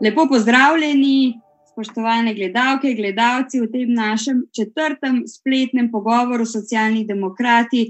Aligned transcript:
Lepo 0.00 0.28
pozdravljeni, 0.28 1.40
spoštovane 1.72 2.34
gledalke, 2.34 2.94
gledalci 2.94 3.60
v 3.60 3.66
tem 3.72 3.94
našem 3.94 4.44
četrtem 4.56 5.24
spletnem 5.26 5.90
pogovoru 5.90 6.46
socialnih 6.46 7.06
demokrati, 7.06 7.82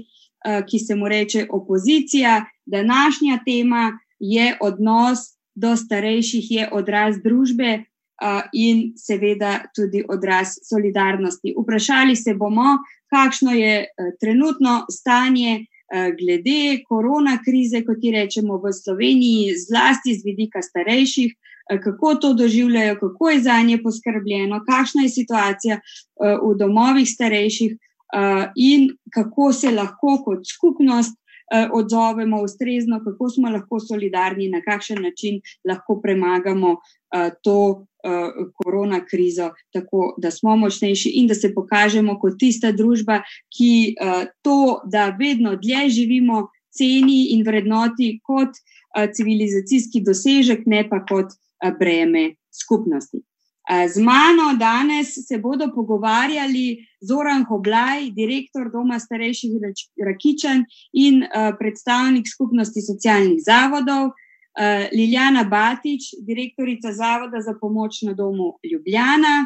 eh, 0.45 0.63
ki 0.69 0.79
se 0.79 0.95
mu 0.95 1.07
reče 1.07 1.45
opozicija. 1.49 2.45
Današnja 2.65 3.39
tema 3.45 3.99
je 4.19 4.57
odnos 4.61 5.19
do 5.55 5.75
starejših, 5.75 6.51
je 6.51 6.69
odraz 6.71 7.21
družbe 7.23 7.69
eh, 7.69 8.41
in 8.53 8.93
seveda 8.97 9.59
tudi 9.75 10.03
odraz 10.09 10.47
solidarnosti. 10.69 11.53
Vprašali 11.61 12.15
se 12.15 12.33
bomo, 12.33 12.77
kakšno 13.09 13.51
je 13.51 13.75
eh, 13.81 13.87
trenutno 14.19 14.85
stanje. 14.91 15.65
Glede 15.89 16.83
korona 16.85 17.39
krize, 17.45 17.79
kot 17.81 17.97
ji 18.01 18.11
rečemo 18.11 18.59
v 18.61 18.69
Sloveniji, 18.69 19.55
zlasti 19.57 20.13
z 20.13 20.21
vidika 20.25 20.61
starejših, 20.61 21.33
kako 21.77 22.15
to 22.15 22.33
doživljajo, 22.33 22.97
kako 22.99 23.29
je 23.29 23.41
za 23.41 23.61
nje 23.61 23.79
poskrbljeno, 23.83 24.63
kakšna 24.69 25.01
je 25.03 25.09
situacija 25.09 25.75
eh, 25.75 26.37
v 26.43 26.57
domovih 26.57 27.09
starejših 27.09 27.71
eh, 27.71 28.51
in 28.55 28.89
kako 29.13 29.53
se 29.53 29.71
lahko 29.71 30.21
kot 30.25 30.47
skupnost 30.55 31.19
odzovemo 31.73 32.41
ustrezno, 32.41 32.99
kako 33.03 33.29
smo 33.29 33.49
lahko 33.49 33.79
solidarni, 33.79 34.49
na 34.49 34.61
kakšen 34.61 35.01
način 35.01 35.39
lahko 35.65 35.95
premagamo 36.01 36.75
to 37.41 37.85
korona 38.53 38.99
krizo, 39.05 39.49
tako 39.73 40.13
da 40.21 40.31
smo 40.31 40.55
močnejši 40.55 41.09
in 41.09 41.27
da 41.27 41.33
se 41.33 41.49
pokažemo 41.55 42.19
kot 42.19 42.37
tista 42.39 42.71
družba, 42.71 43.23
ki 43.57 43.95
to, 44.45 44.81
da 44.85 45.09
vedno 45.19 45.55
dlje 45.55 45.89
živimo, 45.89 46.47
ceni 46.69 47.33
in 47.33 47.41
vrednoti 47.47 48.19
kot 48.23 48.53
civilizacijski 49.15 50.03
dosežek, 50.05 50.65
ne 50.65 50.85
pa 50.89 51.01
kot 51.05 51.33
breme 51.79 52.35
skupnosti. 52.51 53.21
Z 53.69 54.01
mano 54.01 54.57
danes 54.57 55.13
se 55.27 55.37
bodo 55.37 55.69
pogovarjali 55.75 56.85
Zoran 57.01 57.43
Hoblaj, 57.45 58.11
direktor 58.11 58.71
Doma 58.73 58.99
starejših 58.99 59.51
Rakičan 60.05 60.63
in 60.93 61.21
predstavnik 61.59 62.25
skupnosti 62.27 62.81
socialnih 62.81 63.37
zavodov, 63.45 64.09
Liljana 64.91 65.43
Batič, 65.43 66.01
direktorica 66.25 66.91
Zavoda 66.93 67.41
za 67.45 67.53
pomoč 67.61 68.01
na 68.01 68.13
domu 68.13 68.57
Ljubljana, 68.71 69.45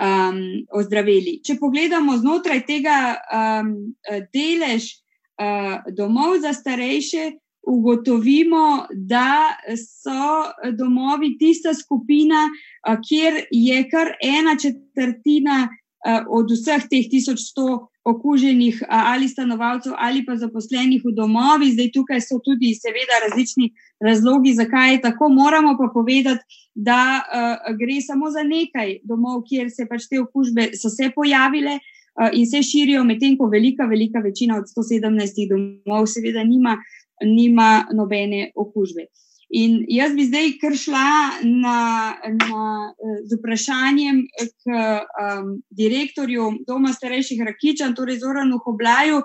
um, 0.00 0.40
ozdraveli. 0.72 1.38
Če 1.44 1.58
pogledamo 1.60 2.16
znotraj 2.20 2.64
tega 2.68 2.96
um, 3.12 3.74
delež 4.32 4.88
uh, 4.88 5.84
domov 5.92 6.38
za 6.44 6.54
starejše, 6.56 7.28
ugotovimo, 7.68 8.88
da 8.96 9.52
so 9.76 10.72
domovi 10.72 11.34
tista 11.36 11.74
skupina, 11.76 12.46
uh, 12.48 12.96
kjer 13.04 13.42
je 13.52 13.84
kar 13.92 14.14
ena 14.22 14.56
četrtina. 14.56 15.66
Od 16.30 16.46
vseh 16.54 16.84
teh 16.86 17.08
1100 17.10 17.64
okuženih 18.10 18.82
ali 18.88 19.28
stanovalcev 19.28 19.92
ali 19.98 20.24
pa 20.26 20.36
zaposlenih 20.36 21.02
v 21.04 21.12
domovih. 21.12 21.72
Zdaj 21.72 21.90
tukaj 21.94 22.20
so 22.24 22.38
tudi 22.44 22.72
seveda 22.74 23.20
različni 23.26 23.70
razlogi, 24.00 24.54
zakaj 24.54 24.92
je 24.92 25.00
tako. 25.00 25.28
Moramo 25.28 25.76
pa 25.78 25.90
povedati, 25.94 26.44
da 26.74 27.00
uh, 27.20 27.76
gre 27.76 28.00
samo 28.00 28.30
za 28.30 28.42
nekaj 28.42 28.98
domov, 29.04 29.42
kjer 29.48 29.70
se 29.70 29.86
pač 29.90 30.08
te 30.10 30.20
okužbe 30.20 30.70
so 30.78 30.88
se 30.88 31.10
pojavile 31.14 31.78
uh, 31.78 32.30
in 32.32 32.46
se 32.46 32.62
širijo, 32.62 33.04
medtem 33.04 33.36
ko 33.38 33.48
velika, 33.52 33.84
velika 33.84 34.22
večina 34.24 34.56
od 34.58 34.70
117 34.72 35.48
domov 35.50 36.06
seveda 36.06 36.44
nima, 36.44 36.78
nima 37.24 37.86
nobene 37.92 38.50
okužbe. 38.54 39.08
In 39.48 39.78
jaz 39.88 40.12
bi 40.12 40.26
zdaj 40.28 40.50
kar 40.60 40.74
šla 40.76 41.40
na, 41.44 41.78
na, 42.36 42.64
z 43.24 43.38
vprašanjem 43.38 44.26
k 44.44 44.68
um, 44.68 45.54
direktorju 45.72 46.50
Doma 46.68 46.92
starejših 46.92 47.40
Rakičan, 47.46 47.94
torej 47.96 48.20
Zoranu 48.20 48.60
Hoblaju. 48.64 49.22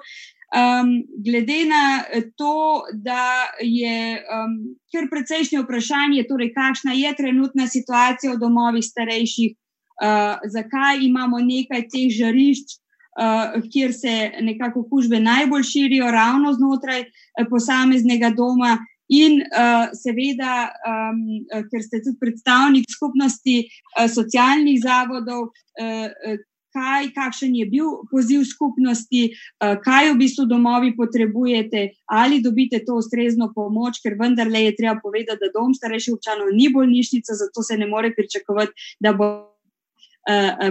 Um, 0.53 1.01
glede 1.25 1.65
na 1.65 2.03
to, 2.37 2.85
da 2.93 3.49
je 3.59 4.21
um, 4.21 4.53
kar 4.93 5.09
precejšnje 5.11 5.63
vprašanje, 5.63 6.23
torej 6.29 6.53
kakšna 6.53 6.93
je 6.93 7.11
trenutna 7.17 7.67
situacija 7.67 8.35
v 8.35 8.39
domovih 8.39 8.85
starejših, 8.85 9.57
uh, 9.57 10.39
zakaj 10.55 11.03
imamo 11.03 11.41
nekaj 11.41 11.87
teh 11.89 12.07
žarišč, 12.13 12.77
uh, 12.77 13.59
kjer 13.73 13.91
se 13.97 14.15
nekako 14.45 14.85
okužbe 14.85 15.19
najbolj 15.19 15.67
širijo, 15.67 16.11
ravno 16.11 16.53
znotraj 16.53 17.01
uh, 17.09 17.47
posameznega 17.49 18.31
doma. 18.37 18.77
In 19.11 19.41
uh, 19.43 19.91
seveda, 19.91 20.71
um, 20.87 21.19
ker 21.67 21.83
ste 21.83 21.99
tudi 21.99 22.15
predstavnik 22.21 22.87
skupnosti 22.87 23.57
uh, 23.67 24.07
socialnih 24.07 24.79
zavodov, 24.79 25.49
uh, 25.51 26.39
kaj, 26.73 27.11
kakšen 27.13 27.53
je 27.53 27.67
bil 27.69 27.89
poziv 28.09 28.41
skupnosti, 28.49 29.27
kaj 29.61 30.07
v 30.09 30.15
bistvu 30.17 30.47
domovi 30.49 30.95
potrebujete, 30.97 31.91
ali 32.09 32.41
dobite 32.41 32.79
to 32.81 32.97
ustrezno 32.97 33.51
pomoč, 33.53 33.99
ker 34.01 34.15
vendarle 34.17 34.63
je 34.63 34.75
treba 34.79 34.97
povedati, 34.97 35.37
da 35.37 35.53
dom 35.53 35.75
starejših 35.77 36.15
občanov 36.17 36.49
ni 36.49 36.71
bolnišnica, 36.73 37.35
zato 37.43 37.61
se 37.61 37.77
ne 37.77 37.85
more 37.85 38.09
pričakovati, 38.17 38.95
da 38.99 39.13
bo. 39.13 39.29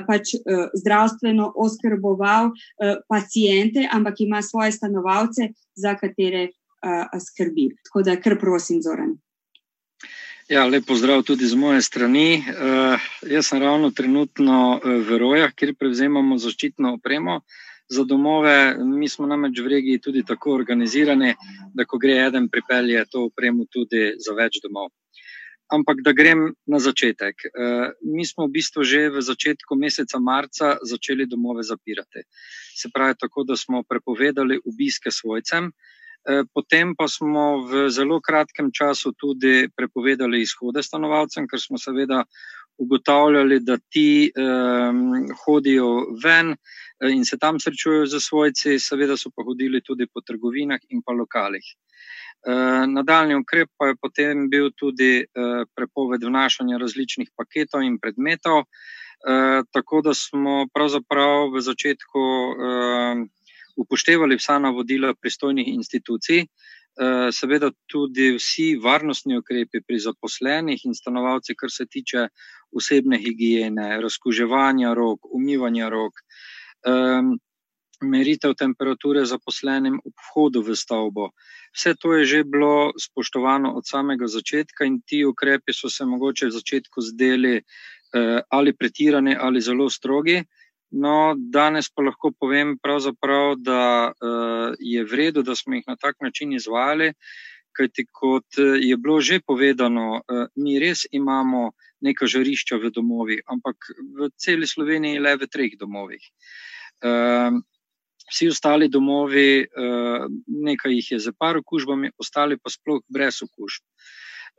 Pač 0.09 0.31
zdravstveno 0.81 1.51
oskrboval 1.61 2.55
pacijente, 3.05 3.85
ampak 3.85 4.25
ima 4.25 4.41
svoje 4.43 4.73
stanovalce, 4.73 5.51
za 5.77 5.93
katere 6.01 6.47
uh, 6.83 7.21
skrbi. 7.27 7.71
Tako 7.87 8.03
da, 8.03 8.17
kar 8.21 8.39
prosim, 8.41 8.83
Zoran. 8.83 9.17
Ja, 10.51 10.67
lepo 10.67 10.95
zdrav 10.99 11.23
tudi 11.23 11.47
z 11.47 11.57
moje 11.57 11.83
strani. 11.83 12.43
Uh, 12.43 13.11
jaz 13.31 13.47
sem 13.49 13.63
ravno 13.63 13.91
trenutno 13.91 14.81
v 14.85 15.19
Rojah, 15.19 15.55
kjer 15.55 15.77
prevzemamo 15.79 16.39
zaščitno 16.39 16.97
opremo 16.99 17.41
za 17.89 18.05
domove. 18.05 18.77
Mi 18.85 19.09
smo 19.09 19.27
namreč 19.27 19.61
v 19.61 19.69
regiji 19.77 20.01
tudi 20.01 20.25
tako 20.27 20.55
organizirani, 20.57 21.35
da 21.75 21.85
ko 21.85 21.99
gre 21.99 22.19
eden, 22.27 22.49
pripelje 22.49 23.05
to 23.11 23.29
opremo 23.29 23.65
tudi 23.71 24.13
za 24.19 24.35
več 24.37 24.61
domov. 24.65 24.91
Ampak 25.73 26.03
da 26.05 26.13
grem 26.13 26.51
na 26.69 26.79
začetek. 26.85 27.47
Mi 28.05 28.27
smo 28.29 28.45
v 28.45 28.59
bistvu 28.59 28.85
že 28.85 29.09
v 29.09 29.23
začetku 29.25 29.77
meseca 29.77 30.21
marca 30.21 30.77
začeli 30.85 31.25
domove 31.27 31.65
zapirati. 31.65 32.27
Se 32.77 32.91
pravi, 32.93 33.17
tako 33.21 33.45
da 33.49 33.57
smo 33.57 33.83
prepovedali 33.89 34.61
obiske 34.69 35.11
svojcem, 35.11 35.73
potem 36.55 36.95
pa 36.95 37.09
smo 37.11 37.67
v 37.67 37.89
zelo 37.91 38.21
kratkem 38.21 38.71
času 38.71 39.13
tudi 39.19 39.69
prepovedali 39.77 40.43
izhode 40.43 40.83
stanovalcem, 40.83 41.49
ker 41.51 41.61
smo 41.61 41.79
seveda 41.79 42.23
ugotavljali, 42.79 43.61
da 43.61 43.77
ti 43.91 44.33
um, 44.33 45.27
hodijo 45.45 46.07
ven 46.25 46.55
in 47.11 47.25
se 47.25 47.39
tam 47.39 47.61
srečujejo 47.61 48.07
z 48.07 48.21
svojci, 48.21 48.79
seveda 48.79 49.17
so 49.17 49.31
pa 49.37 49.43
hodili 49.43 49.83
tudi 49.83 50.07
po 50.07 50.21
trgovinah 50.21 50.81
in 50.91 51.03
pa 51.03 51.13
lokalih. 51.13 51.65
Uh, 52.43 52.87
nadaljni 52.91 53.37
ukrep 53.39 53.69
pa 53.79 53.87
je 53.87 53.97
potem 54.03 54.49
bil 54.51 54.71
tudi 54.77 55.23
uh, 55.23 55.63
prepoved 55.75 56.25
vnašanja 56.25 56.79
različnih 56.79 57.31
paketov 57.39 57.85
in 57.87 57.99
predmetov, 58.03 58.65
uh, 58.65 59.63
tako 59.71 60.03
da 60.03 60.15
smo 60.15 60.67
pravzaprav 60.75 61.53
v 61.55 61.63
začetku 61.63 62.23
uh, 62.23 63.23
upoštevali 63.77 64.37
vsa 64.37 64.59
navodila 64.59 65.15
pristojnih 65.15 65.69
institucij, 65.69 66.45
uh, 66.45 67.29
seveda 67.33 67.71
tudi 67.87 68.33
vsi 68.37 68.77
varnostni 68.83 69.39
ukrepi 69.39 69.81
pri 69.87 69.99
zaposlenih 69.99 70.85
in 70.85 70.95
stanovalcih, 70.95 71.57
kar 71.59 71.71
se 71.71 71.87
tiče 71.87 72.29
osebne 72.73 73.19
higiene, 73.19 74.01
razkuževanja 74.01 74.95
rok, 74.95 75.27
umivanja 75.31 75.89
rok, 75.89 76.21
meritev 78.03 78.55
temperature 78.59 79.25
zaposlenim 79.27 80.01
ob 80.05 80.15
vhodu 80.29 80.63
v 80.63 80.77
stavbo. 80.77 81.31
Vse 81.73 81.95
to 81.95 82.15
je 82.19 82.25
že 82.27 82.45
bilo 82.45 82.93
spoštovano 82.99 83.73
od 83.79 83.87
samega 83.87 84.27
začetka, 84.27 84.85
in 84.85 85.01
ti 85.07 85.25
ukrepi 85.25 85.73
so 85.73 85.91
se 85.91 86.05
mogoče 86.05 86.47
v 86.47 86.57
začetku 86.59 87.01
zdeli 87.01 87.57
uh, 87.57 88.41
ali 88.51 88.73
pretirani 88.73 89.37
ali 89.39 89.61
zelo 89.61 89.91
strogi. 89.91 90.43
No, 90.93 91.35
danes 91.37 91.89
pa 91.89 92.05
lahko 92.05 92.33
povem, 92.37 92.77
da 93.57 94.13
uh, 94.13 94.75
je 94.79 95.05
v 95.05 95.13
redu, 95.17 95.43
da 95.43 95.57
smo 95.57 95.75
jih 95.75 95.85
na 95.89 95.97
tak 95.97 96.21
način 96.21 96.53
izvajali, 96.53 97.15
kajti 97.73 98.05
kot 98.13 98.59
je 98.59 98.97
bilo 98.97 99.21
že 99.21 99.41
povedano, 99.41 100.21
uh, 100.21 100.47
mi 100.57 100.79
res 100.79 101.07
imamo 101.11 101.73
neka 102.05 102.27
žarišča 102.27 102.77
v 102.77 102.91
domovih, 102.93 103.41
ampak 103.49 103.77
v 104.19 104.29
celi 104.37 104.67
Sloveniji 104.67 105.19
le 105.19 105.37
v 105.37 105.49
treh 105.49 105.79
domovih. 105.81 106.21
Uh, 107.01 107.57
vsi 108.33 108.49
ostali 108.49 108.89
domovi, 108.89 109.67
nekaj 110.47 110.93
jih 110.95 111.11
je 111.13 111.19
z 111.21 111.33
par 111.39 111.57
okužbami, 111.61 112.13
ostali 112.17 112.57
pa 112.57 112.71
sploh 112.71 113.03
brez 113.09 113.43
okužb. 113.45 113.85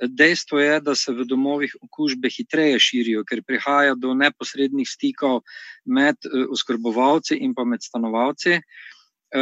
Dejstvo 0.02 0.60
je, 0.60 0.80
da 0.82 0.96
se 0.96 1.14
v 1.14 1.26
domovih 1.30 1.76
okužbe 1.82 2.30
hitreje 2.30 2.80
širijo, 2.80 3.24
ker 3.30 3.44
prihaja 3.46 3.94
do 3.96 4.14
neposrednih 4.18 4.90
stikov 4.90 5.44
med 5.86 6.18
eh, 6.26 6.48
oskrbovalci 6.50 7.38
in 7.38 7.54
pa 7.54 7.64
med 7.64 7.84
stanovalci. 7.84 8.60
E, 9.34 9.42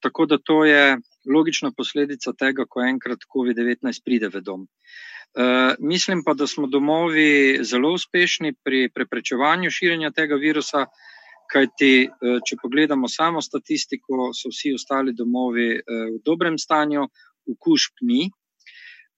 tako 0.00 0.26
da 0.26 0.38
to 0.38 0.64
je 0.64 0.98
logična 1.26 1.72
posledica 1.76 2.32
tega, 2.38 2.66
ko 2.70 2.82
enkrat 2.86 3.24
COVID-19 3.34 4.04
pride 4.04 4.28
v 4.30 4.40
dom. 4.40 4.62
E, 4.62 5.46
mislim 5.78 6.22
pa, 6.24 6.34
da 6.34 6.46
smo 6.46 6.66
domovi 6.66 7.58
zelo 7.62 7.92
uspešni 7.98 8.54
pri 8.64 8.88
preprečevanju 8.94 9.70
širjenja 9.70 10.10
tega 10.14 10.38
virusa, 10.38 10.86
kajti 11.50 12.10
če 12.46 12.56
pogledamo 12.62 13.08
samo 13.08 13.40
statistiko, 13.42 14.30
so 14.36 14.52
vsi 14.52 14.74
ostali 14.76 15.14
domovi 15.16 15.68
v 15.80 16.18
dobrem 16.24 16.58
stanju, 16.60 17.06
okužb 17.48 18.04
ni. 18.04 18.26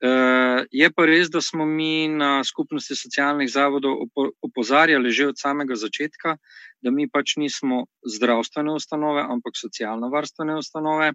Uh, 0.01 0.65
je 0.73 0.89
pa 0.97 1.05
res, 1.05 1.29
da 1.29 1.43
smo 1.45 1.67
mi 1.69 2.09
na 2.09 2.41
skupnosti 2.45 2.97
socialnih 2.97 3.51
zavodov 3.53 4.07
opozarjali 4.41 5.11
že 5.13 5.27
od 5.29 5.37
samega 5.37 5.77
začetka, 5.77 6.39
da 6.81 6.91
mi 6.91 7.05
pač 7.05 7.37
nismo 7.37 7.85
zdravstvene 8.01 8.73
ustanove, 8.73 9.21
ampak 9.21 9.61
socialno-varstvene 9.61 10.57
ustanove 10.57 11.13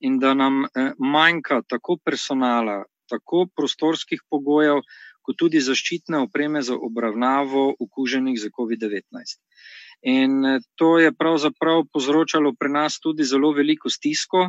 in 0.00 0.18
da 0.18 0.34
nam 0.34 0.64
eh, 0.64 0.92
manjka 0.98 1.60
tako 1.68 1.96
personala, 2.04 2.84
tako 3.08 3.46
prostorskih 3.56 4.24
pogojev, 4.30 4.80
kot 5.20 5.36
tudi 5.36 5.60
zaščitne 5.60 6.20
opreme 6.24 6.62
za 6.62 6.76
obravnavo 6.88 7.68
okuženih 7.80 8.38
z 8.40 8.48
COVID-19. 8.48 9.36
In 10.08 10.44
eh, 10.44 10.60
to 10.80 10.98
je 11.04 11.12
pravzaprav 11.12 11.84
povzročalo 11.92 12.54
pri 12.58 12.72
nas 12.80 13.00
tudi 13.00 13.24
zelo 13.24 13.52
veliko 13.52 13.92
stisko, 13.92 14.48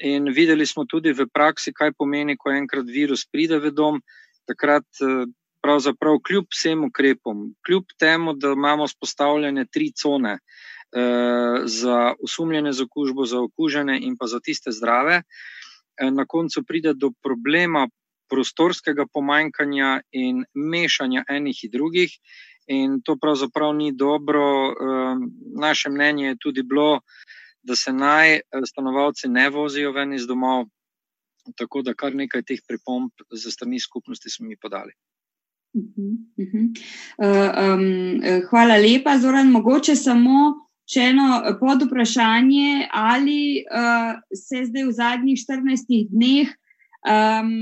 in 0.00 0.28
videli 0.32 0.66
smo 0.66 0.84
tudi 0.84 1.12
v 1.12 1.26
praksi, 1.32 1.72
kaj 1.72 1.94
pomeni, 1.98 2.36
ko 2.36 2.52
enkrat 2.52 2.86
virus 2.86 3.24
pride 3.24 3.58
v 3.58 3.72
dom. 3.72 4.00
Takrat, 4.46 4.86
eh, 5.00 5.26
pravzaprav, 5.64 6.20
kljub 6.22 6.46
vsem 6.52 6.84
ukrepom, 6.84 7.54
kljub 7.66 7.84
temu, 7.98 8.34
da 8.34 8.52
imamo 8.52 8.88
spostavljene 8.88 9.66
tri 9.66 9.90
cone 9.92 10.38
eh, 10.38 11.60
za 11.64 12.14
usumljene 12.20 12.72
z 12.72 12.82
okužbo, 12.82 13.26
za 13.26 13.40
okužene 13.40 13.98
in 14.00 14.16
pa 14.16 14.26
za 14.26 14.40
tiste 14.40 14.70
zdrave, 14.70 15.22
na 15.96 16.26
koncu 16.26 16.62
pride 16.62 16.92
do 16.94 17.10
problema 17.24 17.88
prostorskega 18.28 19.06
pomanjkanja 19.12 20.00
in 20.12 20.44
mešanja 20.54 21.24
enih 21.28 21.64
in 21.64 21.70
drugih. 21.70 22.12
In 22.66 23.00
to 23.02 23.16
pravzaprav 23.16 23.72
ni 23.74 23.92
dobro. 23.92 24.74
Naše 25.60 25.90
mnenje 25.90 26.26
je 26.26 26.36
tudi 26.36 26.62
bilo, 26.62 27.00
da 27.66 27.76
se 27.76 27.92
naj 27.92 28.34
eh, 28.34 28.42
stanovalci 28.66 29.28
ne 29.28 29.50
vozijo 29.50 29.92
ven 29.92 30.14
iz 30.14 30.26
domov. 30.26 30.66
Tako 31.56 31.82
da 31.86 31.94
kar 31.94 32.14
nekaj 32.14 32.42
teh 32.42 32.62
pripomb 32.68 33.10
za 33.30 33.50
strani 33.50 33.80
skupnosti 33.80 34.30
smo 34.30 34.48
mi 34.48 34.56
podali. 34.56 34.92
Uh, 35.76 35.82
um, 37.18 38.22
hvala 38.50 38.76
lepa, 38.80 39.18
Zoran. 39.18 39.50
Mogoče 39.52 39.94
samo 39.96 40.66
še 40.88 41.10
eno 41.10 41.42
pod 41.60 41.82
vprašanje, 41.84 42.88
ali 42.94 43.64
uh, 43.66 44.16
se 44.32 44.64
zdaj 44.70 44.86
v 44.86 44.94
zadnjih 44.96 45.42
14 45.42 46.08
dneh 46.14 46.54
um, 47.06 47.52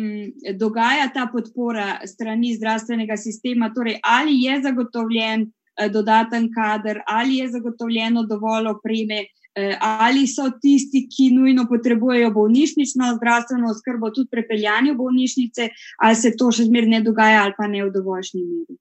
dogaja 0.60 1.08
ta 1.14 1.26
podpora 1.32 2.00
strani 2.06 2.54
zdravstvenega 2.54 3.16
sistema, 3.16 3.72
torej 3.74 3.98
ali 4.02 4.38
je 4.44 4.60
zagotovljen 4.62 5.48
uh, 5.48 5.88
dodaten 5.90 6.50
kader, 6.54 7.02
ali 7.06 7.40
je 7.42 7.50
zagotovljeno 7.56 8.26
dovolj 8.30 8.70
opreme. 8.76 9.24
Eh, 9.56 9.76
ali 9.80 10.26
so 10.26 10.48
tisti, 10.62 11.04
ki 11.06 11.28
nujno 11.30 11.68
potrebujejo 11.70 12.32
bolnišnično 12.34 13.12
zdravstveno 13.16 13.68
oskrbo, 13.70 14.10
tudi 14.10 14.26
prepeljani 14.30 14.90
v 14.90 14.98
bolnišnice, 14.98 15.68
ali 16.02 16.16
se 16.18 16.32
to 16.38 16.48
še 16.50 16.66
zmeraj 16.66 16.90
ne 16.96 17.00
dogaja, 17.06 17.44
ali 17.44 17.54
pa 17.58 17.68
ne 17.70 17.84
v 17.84 17.92
dovoljšnji 17.94 18.42
meri. 18.42 18.78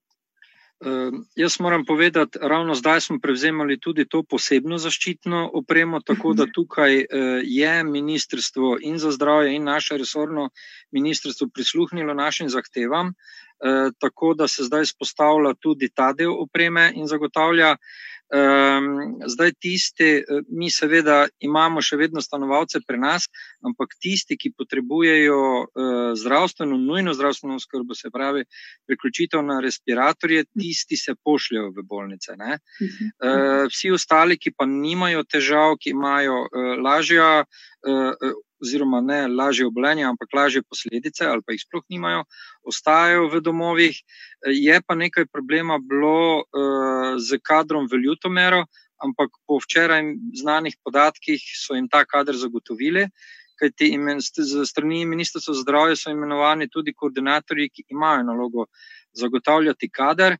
Uh, 0.84 1.14
jaz 1.38 1.60
moram 1.62 1.84
povedati, 1.86 2.38
ravno 2.42 2.74
zdaj 2.74 3.00
smo 3.00 3.20
prevzemali 3.22 3.78
tudi 3.80 4.04
to 4.10 4.24
posebno 4.26 4.76
zaščitno 4.82 5.44
opremo, 5.62 6.00
tako 6.02 6.34
da 6.34 6.48
tukaj 6.50 6.98
uh, 6.98 7.38
je 7.46 7.74
ministrstvo 7.84 8.74
in 8.82 8.98
za 8.98 9.14
zdravje 9.14 9.54
in 9.54 9.70
naše 9.70 9.96
resorno 10.02 10.50
ministrstvo 10.90 11.48
prisluhnilo 11.54 12.18
našim 12.18 12.50
zahtevam, 12.50 13.14
tako 13.98 14.34
da 14.36 14.48
se 14.48 14.66
zdaj 14.66 14.86
spostavlja 14.92 15.54
tudi 15.60 15.88
ta 15.88 16.12
del 16.12 16.34
opreme 16.36 16.90
in 16.94 17.06
zagotavlja 17.08 17.76
Um, 18.34 19.20
zdaj, 19.26 19.52
tisti, 19.60 20.04
eh, 20.04 20.24
mi 20.48 20.70
seveda 20.70 21.26
imamo 21.44 21.82
še 21.84 21.98
vedno 22.00 22.22
stanovalce 22.24 22.80
pri 22.80 22.98
nas, 22.98 23.28
ampak 23.62 23.92
tisti, 24.00 24.38
ki 24.40 24.50
potrebujejo 24.56 25.36
uh, 25.60 26.16
zdravstveno, 26.16 26.78
nujno 26.80 27.12
zdravstveno 27.14 27.60
skrbo, 27.60 27.94
se 27.94 28.10
pravi, 28.10 28.46
priključitev 28.88 29.44
na 29.44 29.60
respiratorje, 29.60 30.46
tisti 30.56 30.96
se 30.96 31.14
pošljajo 31.14 31.70
v 31.76 31.84
bolnice. 31.84 32.34
Uh, 32.34 33.68
vsi 33.68 33.92
ostali, 33.94 34.40
ki 34.40 34.54
pa 34.56 34.66
nimajo 34.66 35.22
težav, 35.28 35.76
ki 35.78 35.92
imajo 35.92 36.46
lažja. 36.80 37.44
Uh, 38.54 38.64
oziroma 38.64 39.00
ne 39.00 39.28
lažje 39.28 39.66
obolenje, 39.66 40.04
ampak 40.04 40.32
lažje 40.32 40.62
posledice, 40.62 41.26
ali 41.26 41.42
pa 41.46 41.52
jih 41.52 41.62
sploh 41.66 41.84
nimajo, 41.88 42.24
ostajajo 42.62 43.28
v 43.32 43.40
domovih. 43.40 44.00
Je 44.46 44.80
pa 44.86 44.94
nekaj 44.94 45.26
problema 45.32 45.78
bilo 45.78 46.40
uh, 46.40 47.14
z 47.18 47.38
kadrom 47.42 47.88
v 47.90 48.00
Ljutomeru, 48.06 48.64
ampak 49.04 49.30
po 49.46 49.58
včeraj 49.60 50.14
znanih 50.40 50.76
podatkih 50.84 51.40
so 51.42 51.74
jim 51.74 51.88
ta 51.88 52.04
kader 52.04 52.36
zagotovili. 52.36 53.08
Kajti 53.60 53.92
z 54.42 54.64
strani 54.66 55.04
Ministrstva 55.06 55.54
za 55.54 55.62
zdravje 55.62 55.96
so 55.96 56.10
imenovani 56.10 56.66
tudi 56.68 56.94
koordinatorji, 56.94 57.70
ki 57.70 57.84
imajo 57.88 58.22
nalogo 58.22 58.66
zagotavljati 59.14 59.90
kader. 59.90 60.36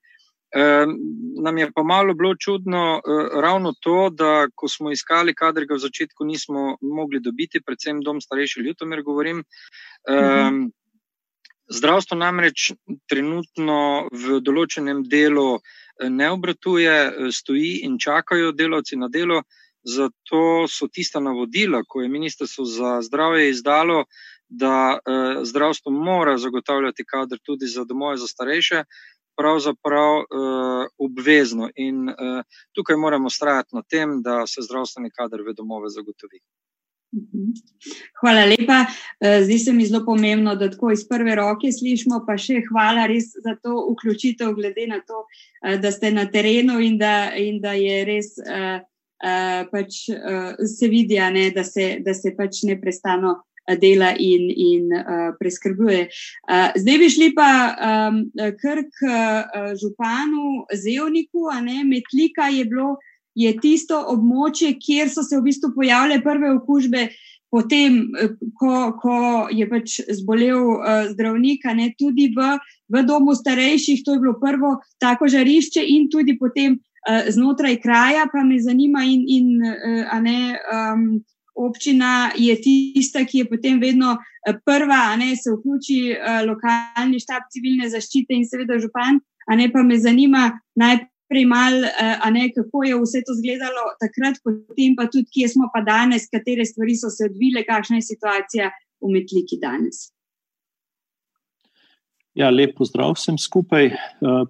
Nam 1.43 1.59
je 1.59 1.73
pa 1.73 1.83
malo 1.83 2.15
bilo 2.15 2.35
čudno 2.37 2.97
eh, 2.97 3.41
ravno 3.41 3.73
to, 3.81 4.11
da 4.11 4.47
ko 4.55 4.69
smo 4.69 4.91
iskali 4.91 5.35
kader, 5.35 5.67
ga 5.67 5.75
v 5.75 5.79
začetku 5.79 6.25
nismo 6.25 6.77
mogli 6.81 7.21
dobiti, 7.21 7.61
predvsem 7.61 8.01
dom 8.01 8.21
starejših 8.21 8.65
Ljutomer, 8.65 9.03
govorim. 9.03 9.45
Mhm. 10.11 10.65
Zdravstvo 11.69 12.17
namreč 12.21 12.73
trenutno 13.09 14.09
v 14.13 14.41
določenem 14.45 15.03
delu 15.09 15.57
eh, 15.57 16.09
ne 16.09 16.31
obratuje, 16.31 16.93
eh, 16.93 17.33
stoji 17.33 17.81
in 17.89 17.99
čakajo 17.99 18.53
delavci 18.53 18.97
na 18.97 19.09
delo, 19.09 19.43
zato 19.85 20.69
so 20.69 20.89
tista 20.89 21.21
navodila, 21.21 21.83
ko 21.89 22.01
je 22.01 22.09
Ministrstvo 22.09 22.65
za 22.65 23.01
zdravje 23.03 23.51
izdalo, 23.51 24.05
da 24.49 24.99
zdravstvo 25.43 25.91
mora 25.93 26.39
zagotavljati 26.39 27.05
kader 27.05 27.39
tudi 27.43 27.67
za 27.67 27.85
domove 27.85 28.17
za 28.17 28.27
starejše, 28.27 28.85
pravzaprav 29.37 30.17
uh, 30.19 30.87
obvezno. 30.99 31.71
In 31.77 32.09
uh, 32.09 32.43
tukaj 32.73 32.97
moramo 32.97 33.31
strajati 33.31 33.77
na 33.77 33.83
tem, 33.83 34.23
da 34.23 34.47
se 34.47 34.63
zdravstveni 34.63 35.11
kader 35.11 35.43
v 35.43 35.55
domove 35.57 35.91
zagotovi. 35.91 36.41
Mhm. 37.15 37.53
Hvala 38.21 38.45
lepa. 38.45 38.85
Eh, 39.21 39.45
zdi 39.45 39.59
se 39.59 39.73
mi 39.73 39.87
zelo 39.87 40.05
pomembno, 40.05 40.55
da 40.55 40.71
tako 40.71 40.91
iz 40.91 41.05
prve 41.09 41.35
roke 41.35 41.71
slišimo, 41.73 42.25
pa 42.27 42.35
še 42.37 42.63
hvala 42.69 43.07
res 43.07 43.29
za 43.45 43.55
to 43.63 43.77
vključitev, 43.93 44.51
glede 44.55 44.87
na 44.91 44.99
to, 45.07 45.23
da 45.79 45.93
ste 45.93 46.11
na 46.11 46.27
terenu 46.27 46.81
in 46.83 46.99
da, 46.99 47.31
in 47.39 47.61
da 47.63 47.73
je 47.79 48.01
res 48.05 48.35
pač, 49.71 50.01
se 50.77 50.89
vidi, 50.91 51.21
ne, 51.33 51.51
da, 51.55 51.63
se, 51.65 52.01
da 52.03 52.15
se 52.15 52.35
pač 52.37 52.65
neprestano 52.67 53.37
dela 53.81 54.13
in, 54.19 54.51
in 54.51 54.93
uh, 54.93 55.33
preskrbuje. 55.41 56.09
Uh, 56.45 56.71
zdaj 56.77 56.99
bi 57.01 57.11
šli 57.11 57.33
pa 57.37 57.51
um, 57.73 58.21
kar 58.61 58.85
k 58.85 59.09
uh, 59.09 59.73
županu 59.81 60.67
Zevniku, 60.73 61.49
a 61.53 61.61
ne 61.65 61.85
Metlika 61.85 62.51
je 62.53 62.65
bilo 62.69 62.97
je 63.35 63.51
tisto 63.61 63.99
območje, 64.15 64.75
kjer 64.79 65.11
so 65.11 65.25
se 65.27 65.37
v 65.39 65.49
bistvu 65.49 65.73
pojavile 65.75 66.21
prve 66.23 66.53
okužbe, 66.55 67.09
potem, 67.55 67.99
eh, 68.19 68.33
ko, 68.59 68.95
ko 68.99 69.19
je 69.55 69.67
pač 69.71 70.01
zbolel 70.19 70.59
uh, 70.59 71.05
zdravnik, 71.13 71.67
ne 71.75 71.93
tudi 71.99 72.31
v, 72.35 72.57
v 72.91 73.05
domu 73.07 73.35
starejših, 73.35 74.03
to 74.03 74.17
je 74.17 74.23
bilo 74.23 74.35
prvo 74.41 74.75
tako 75.03 75.31
žarišče, 75.31 75.83
in 75.83 76.09
tudi 76.11 76.35
potem 76.39 76.79
uh, 76.79 77.31
znotraj 77.31 77.79
kraja, 77.83 78.27
pa 78.33 78.43
me 78.47 78.59
zanima, 78.59 79.05
in, 79.07 79.23
in 79.29 79.47
uh, 79.63 80.19
ne. 80.23 80.59
Um, 80.71 81.07
Občina 81.55 82.33
je 82.35 82.55
tista, 82.59 83.23
ki 83.25 83.45
je 83.45 83.49
potem 83.49 83.81
vedno 83.81 84.17
prva, 84.67 85.13
a 85.13 85.17
ne 85.17 85.37
se 85.37 85.53
vključi 85.55 85.99
uh, 86.13 86.43
lokalni 86.49 87.21
štab 87.23 87.47
civilne 87.55 87.89
zaščite 87.91 88.35
in 88.35 88.47
seveda 88.49 88.79
župan. 88.83 89.21
A 89.47 89.57
ne 89.57 89.69
pa 89.73 89.83
me 89.83 89.99
zanima 90.01 90.49
najprej 90.75 91.11
prej 91.29 91.47
malo, 91.49 91.89
uh, 91.89 92.51
kako 92.55 92.85
je 92.85 92.97
vse 93.01 93.23
to 93.27 93.33
izgledalo 93.35 93.85
takrat, 94.01 94.37
potem 94.45 94.95
pa 94.97 95.07
tudi, 95.09 95.31
kje 95.33 95.49
smo 95.49 95.71
pa 95.73 95.81
danes, 95.81 96.29
katere 96.29 96.65
stvari 96.65 96.97
so 96.97 97.11
se 97.11 97.31
odvile, 97.31 97.65
kakšna 97.65 97.97
je 97.97 98.09
situacija 98.13 98.71
v 99.01 99.13
Metliki 99.15 99.59
danes. 99.63 100.14
Ja, 102.35 102.49
lep 102.51 102.73
pozdrav 102.75 103.13
vsem 103.15 103.37
skupaj. 103.39 103.85
Eh, 103.87 103.97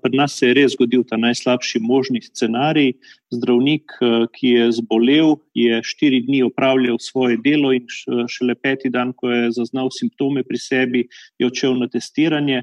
pri 0.01 0.17
nas 0.17 0.39
se 0.39 0.49
je 0.49 0.55
res 0.57 0.73
zgodil 0.73 1.03
ta 1.05 1.19
najslabši 1.21 1.83
možni 1.85 2.23
scenarij. 2.25 2.95
Zdravnik, 3.29 3.93
eh, 4.01 4.25
ki 4.33 4.49
je 4.49 4.71
zbolel, 4.73 5.37
je 5.55 5.83
štiri 5.85 6.23
dni 6.25 6.43
opravljal 6.49 6.97
svoje 6.99 7.37
delo 7.45 7.73
in 7.73 7.85
šele 8.29 8.55
peti 8.55 8.89
dan, 8.89 9.13
ko 9.13 9.29
je 9.29 9.53
zaznal 9.53 9.91
simptome 9.93 10.43
pri 10.43 10.59
sebi, 10.59 11.09
je 11.39 11.47
odšel 11.47 11.77
na 11.77 11.89
testiranje. 11.89 12.63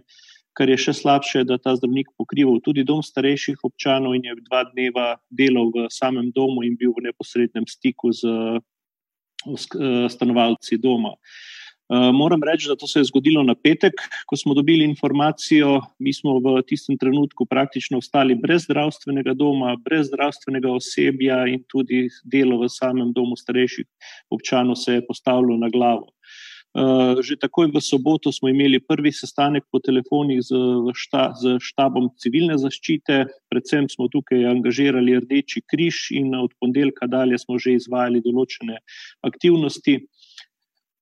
Kar 0.58 0.70
je 0.70 0.78
še 0.78 0.94
slabše, 0.94 1.46
da 1.46 1.58
ta 1.58 1.76
zdravnik 1.76 2.08
pokrival 2.18 2.60
tudi 2.60 2.84
dom 2.84 3.04
starejših 3.04 3.62
občanov 3.64 4.16
in 4.16 4.26
je 4.26 4.36
dva 4.50 4.64
dneva 4.74 5.18
delal 5.30 5.70
v 5.70 5.88
samem 5.90 6.32
domu 6.32 6.64
in 6.64 6.76
bil 6.76 6.98
v 6.98 7.06
neposrednem 7.14 7.68
stiku 7.68 8.12
z 8.12 8.26
stanovalci 10.10 10.78
doma. 10.78 11.14
Eh, 11.14 11.51
moram 12.14 12.44
reči, 12.44 12.70
da 12.72 12.76
to 12.76 12.88
se 12.88 13.00
je 13.00 13.10
zgodilo 13.10 13.44
na 13.44 13.56
petek, 13.56 14.00
ko 14.26 14.38
smo 14.38 14.54
dobili 14.54 14.86
informacijo. 14.86 15.82
Mi 16.00 16.14
smo 16.14 16.38
v 16.40 16.62
tistem 16.68 16.98
trenutku 16.98 17.46
praktično 17.46 17.98
ostali 17.98 18.36
brez 18.36 18.64
zdravstvenega 18.64 19.34
doma, 19.34 19.76
brez 19.76 20.08
zdravstvenega 20.08 20.72
osebja 20.72 21.44
in 21.52 21.64
tudi 21.68 22.08
delo 22.24 22.62
v 22.62 22.70
samem 22.70 23.12
domu 23.14 23.36
starejših 23.36 23.86
občanov 24.32 24.80
se 24.80 24.94
je 25.00 25.06
postavilo 25.08 25.58
na 25.58 25.70
glavo. 25.70 26.08
Eh, 26.72 27.20
že 27.20 27.36
takoj 27.36 27.68
v 27.68 27.84
soboto 27.84 28.32
smo 28.32 28.48
imeli 28.48 28.80
prvi 28.80 29.12
sestanek 29.12 29.68
po 29.68 29.84
telefonih 29.84 30.40
z, 30.40 30.56
šta, 30.96 31.36
z 31.36 31.60
štabom 31.60 32.16
civilne 32.16 32.56
zaščite, 32.56 33.28
predvsem 33.52 33.92
smo 33.92 34.08
tukaj 34.08 34.48
angažirali 34.48 35.20
Rdeči 35.20 35.68
križ 35.68 36.16
in 36.16 36.32
od 36.32 36.56
ponedeljka 36.64 37.12
dalje 37.12 37.44
smo 37.44 37.60
že 37.60 37.76
izvajali 37.76 38.24
določene 38.24 38.80
aktivnosti. 39.20 40.00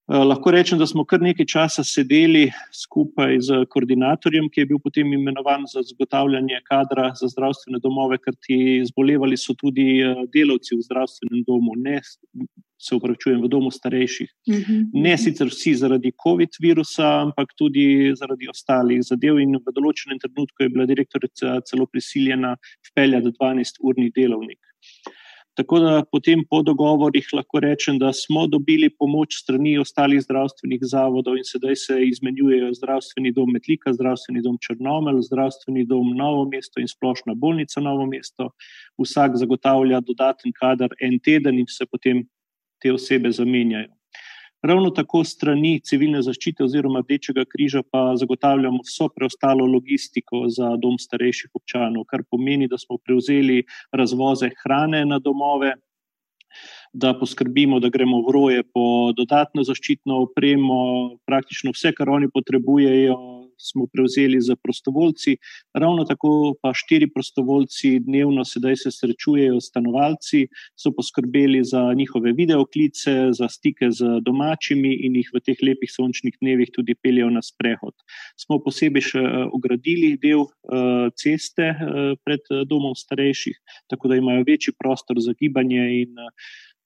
Eh, 0.09 0.23
lahko 0.25 0.49
rečem, 0.51 0.79
da 0.81 0.87
smo 0.89 1.03
kar 1.05 1.21
nekaj 1.21 1.45
časa 1.45 1.83
sedeli 1.85 2.47
skupaj 2.73 3.35
z 3.45 3.57
koordinatorjem, 3.69 4.47
ki 4.49 4.63
je 4.63 4.67
bil 4.71 4.79
potem 4.81 5.11
imenovan 5.13 5.67
za 5.69 5.83
zagotavljanje 5.85 6.63
kadra 6.65 7.11
za 7.19 7.29
zdravstvene 7.29 7.77
domove, 7.83 8.17
ker 8.23 8.33
ti 8.41 8.57
zbolevali 8.89 9.37
so 9.37 9.53
tudi 9.59 9.99
eh, 10.01 10.23
delavci 10.33 10.79
v 10.79 10.87
zdravstvenem 10.87 11.43
domu, 11.45 11.75
ne 11.77 11.99
se 12.01 12.97
upravičujem, 12.97 13.43
v 13.43 13.51
domu 13.53 13.69
starejših. 13.71 14.31
Uh 14.47 14.55
mhm. 14.55 14.79
-huh. 14.79 15.03
Ne 15.05 15.13
sicer 15.17 15.47
vsi 15.53 15.75
zaradi 15.83 16.11
COVID-19 16.25 16.57
virusa, 16.61 17.21
ampak 17.21 17.53
tudi 17.57 17.85
zaradi 18.15 18.49
ostalih 18.49 19.03
zadev. 19.03 19.37
In 19.39 19.61
v 19.61 19.75
določenem 19.77 20.17
trenutku 20.25 20.63
je 20.63 20.69
bila 20.69 20.85
direktorica 20.85 21.61
celo 21.61 21.85
prisiljena 21.85 22.55
vpeljati 22.89 23.35
12-urni 23.37 24.09
delovnik. 24.15 24.59
Tako 25.59 25.79
da 25.79 26.03
potem 26.11 26.39
po 26.49 26.61
dogovorih 26.63 27.25
lahko 27.35 27.59
rečem, 27.59 27.97
da 27.99 28.13
smo 28.13 28.45
dobili 28.47 28.87
pomoč 28.89 29.35
strani 29.41 29.73
ostalih 29.77 30.21
zdravstvenih 30.23 30.85
zavodov 30.87 31.35
in 31.35 31.43
sedaj 31.43 31.75
se 31.75 31.97
izmenjujejo 32.05 32.69
zdravstveni 32.77 33.33
dom 33.35 33.51
Metlika, 33.51 33.91
zdravstveni 33.93 34.39
dom 34.45 34.55
Črnomel, 34.63 35.19
zdravstveni 35.27 35.83
dom 35.85 36.13
Novo 36.15 36.45
mesto 36.47 36.79
in 36.79 36.87
splošna 36.87 37.35
bolnica 37.35 37.83
Novo 37.83 38.05
mesto. 38.07 38.53
Vsak 39.03 39.35
zagotavlja 39.35 39.99
dodaten 39.99 40.55
kader 40.55 40.95
en 41.01 41.19
teden 41.19 41.59
in 41.59 41.67
se 41.67 41.85
potem 41.91 42.23
te 42.79 42.93
osebe 42.95 43.31
zamenjajo. 43.31 43.99
Ravno 44.61 44.89
tako 44.91 45.21
strani 45.23 45.77
civilne 45.87 46.19
zaščite 46.19 46.65
oziroma 46.65 46.99
Rdečega 46.99 47.45
križa 47.47 47.79
pa 47.91 48.01
zagotavljamo 48.19 48.81
vso 48.83 49.07
preostalo 49.15 49.65
logistiko 49.65 50.49
za 50.51 50.73
dom 50.75 50.97
starejših 50.99 51.53
občanov, 51.55 52.03
kar 52.09 52.25
pomeni, 52.27 52.67
da 52.67 52.77
smo 52.77 52.97
prevzeli 52.97 53.63
razvoze 53.95 54.49
hrane 54.63 55.05
na 55.05 55.19
domove, 55.19 55.73
da 56.93 57.13
poskrbimo, 57.15 57.79
da 57.79 57.89
gremo 57.89 58.19
v 58.25 58.35
roje 58.35 58.63
po 58.73 59.13
dodatno 59.15 59.63
zaščitno 59.63 60.19
opremo, 60.25 60.79
praktično 61.25 61.71
vse, 61.71 61.93
kar 61.95 62.09
oni 62.09 62.27
potrebujejo, 62.33 63.15
smo 63.59 63.87
prevzeli 63.93 64.41
za 64.41 64.55
prostovoljci. 64.55 65.37
Ravno 65.73 66.05
tako 66.05 66.55
pa 66.61 66.73
štiri 66.73 67.09
prostovoljci 67.13 67.99
dnevno 67.99 68.45
sedaj 68.45 68.75
se 68.75 68.91
srečujejo 68.91 69.59
s 69.59 69.69
stanovalci, 69.69 70.47
so 70.75 70.91
poskrbeli 70.95 71.63
za 71.63 71.93
njihove 71.93 72.33
videoklice, 72.33 73.31
za 73.31 73.47
stike 73.47 73.91
z 73.91 74.19
domačimi 74.25 74.93
in 75.05 75.15
jih 75.19 75.29
v 75.33 75.43
teh 75.45 75.59
lepih 75.61 75.91
sončnih 75.91 76.37
dnevih 76.41 76.71
tudi 76.73 76.95
peljejo 76.95 77.29
na 77.29 77.41
sprehod. 77.45 77.95
Smo 78.39 78.59
posebej 78.63 79.05
še 79.11 79.23
eh, 79.23 79.43
ogradili 79.53 80.15
del 80.21 80.45
uh, 80.45 81.09
ceste 81.19 81.69
uh, 81.73 82.15
pred 82.25 82.43
domom 82.69 82.95
starejših, 82.95 83.57
tako 83.91 84.11
da 84.11 84.19
imajo 84.19 84.45
večji 84.47 84.73
prostor 84.79 85.19
za 85.19 85.33
gibanje 85.39 85.85
in 86.01 86.15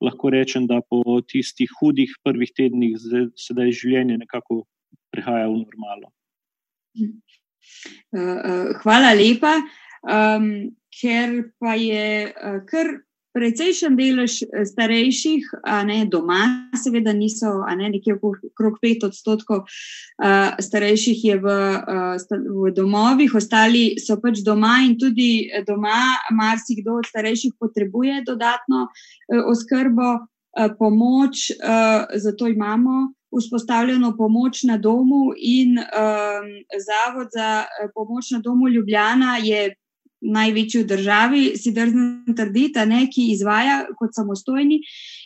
lahko 0.04 0.30
rečem, 0.30 0.68
da 0.68 0.82
po 0.82 1.22
tistih 1.28 1.72
hudih 1.80 2.12
prvih 2.24 2.52
tednih 2.56 2.98
sedaj 3.40 3.72
življenje 3.80 4.20
nekako 4.26 4.64
prihaja 5.14 5.48
v 5.48 5.64
normalo. 5.64 6.12
Eh, 6.94 8.20
eh, 8.20 8.74
hvala 8.84 9.14
lepa, 9.18 9.58
um, 10.06 10.46
ker 10.94 11.50
pa 11.60 11.74
je 11.74 12.30
uh, 12.30 12.60
kar 12.70 13.00
precejšen 13.34 13.96
delež 13.98 14.44
starejših, 14.70 15.48
a 15.66 15.80
ne 15.88 16.04
doma, 16.06 16.70
seveda 16.78 17.16
niso, 17.18 17.64
a 17.66 17.74
ne 17.76 17.90
nekje 17.90 18.14
okrog 18.20 18.78
pet 18.82 19.02
odstotkov 19.08 19.64
uh, 19.66 20.54
starejših 20.62 21.24
je 21.26 21.40
v, 21.42 21.56
uh, 21.82 22.38
v 22.62 22.74
domovih, 22.78 23.34
ostali 23.34 23.98
so 23.98 24.20
pač 24.22 24.44
doma 24.46 24.84
in 24.86 24.94
tudi 25.02 25.50
doma 25.66 26.14
marsikdo 26.30 27.00
od 27.02 27.10
starejših 27.10 27.58
potrebuje 27.58 28.22
dodatno 28.30 28.86
uh, 28.86 29.42
oskrbo, 29.50 30.14
uh, 30.22 30.70
pomoč, 30.78 31.50
uh, 31.58 32.06
zato 32.14 32.46
imamo 32.54 33.16
vzpostavljeno 33.40 34.16
pomoč 34.18 34.64
na 34.64 34.78
domu 34.78 35.34
in 35.38 35.78
um, 35.78 36.50
Zavod 36.88 37.28
za 37.34 37.64
eh, 37.64 37.88
pomoč 37.94 38.32
na 38.32 38.40
domu 38.40 38.70
Ljubljana 38.70 39.38
je 39.44 39.74
največji 40.24 40.84
v 40.84 40.88
državi, 40.88 41.42
si 41.60 41.72
drznem 41.76 42.36
trditi, 42.38 42.86
ne, 42.88 43.06
ki 43.12 43.28
izvaja 43.34 43.84
kot 44.00 44.16
samostojni, 44.16 44.80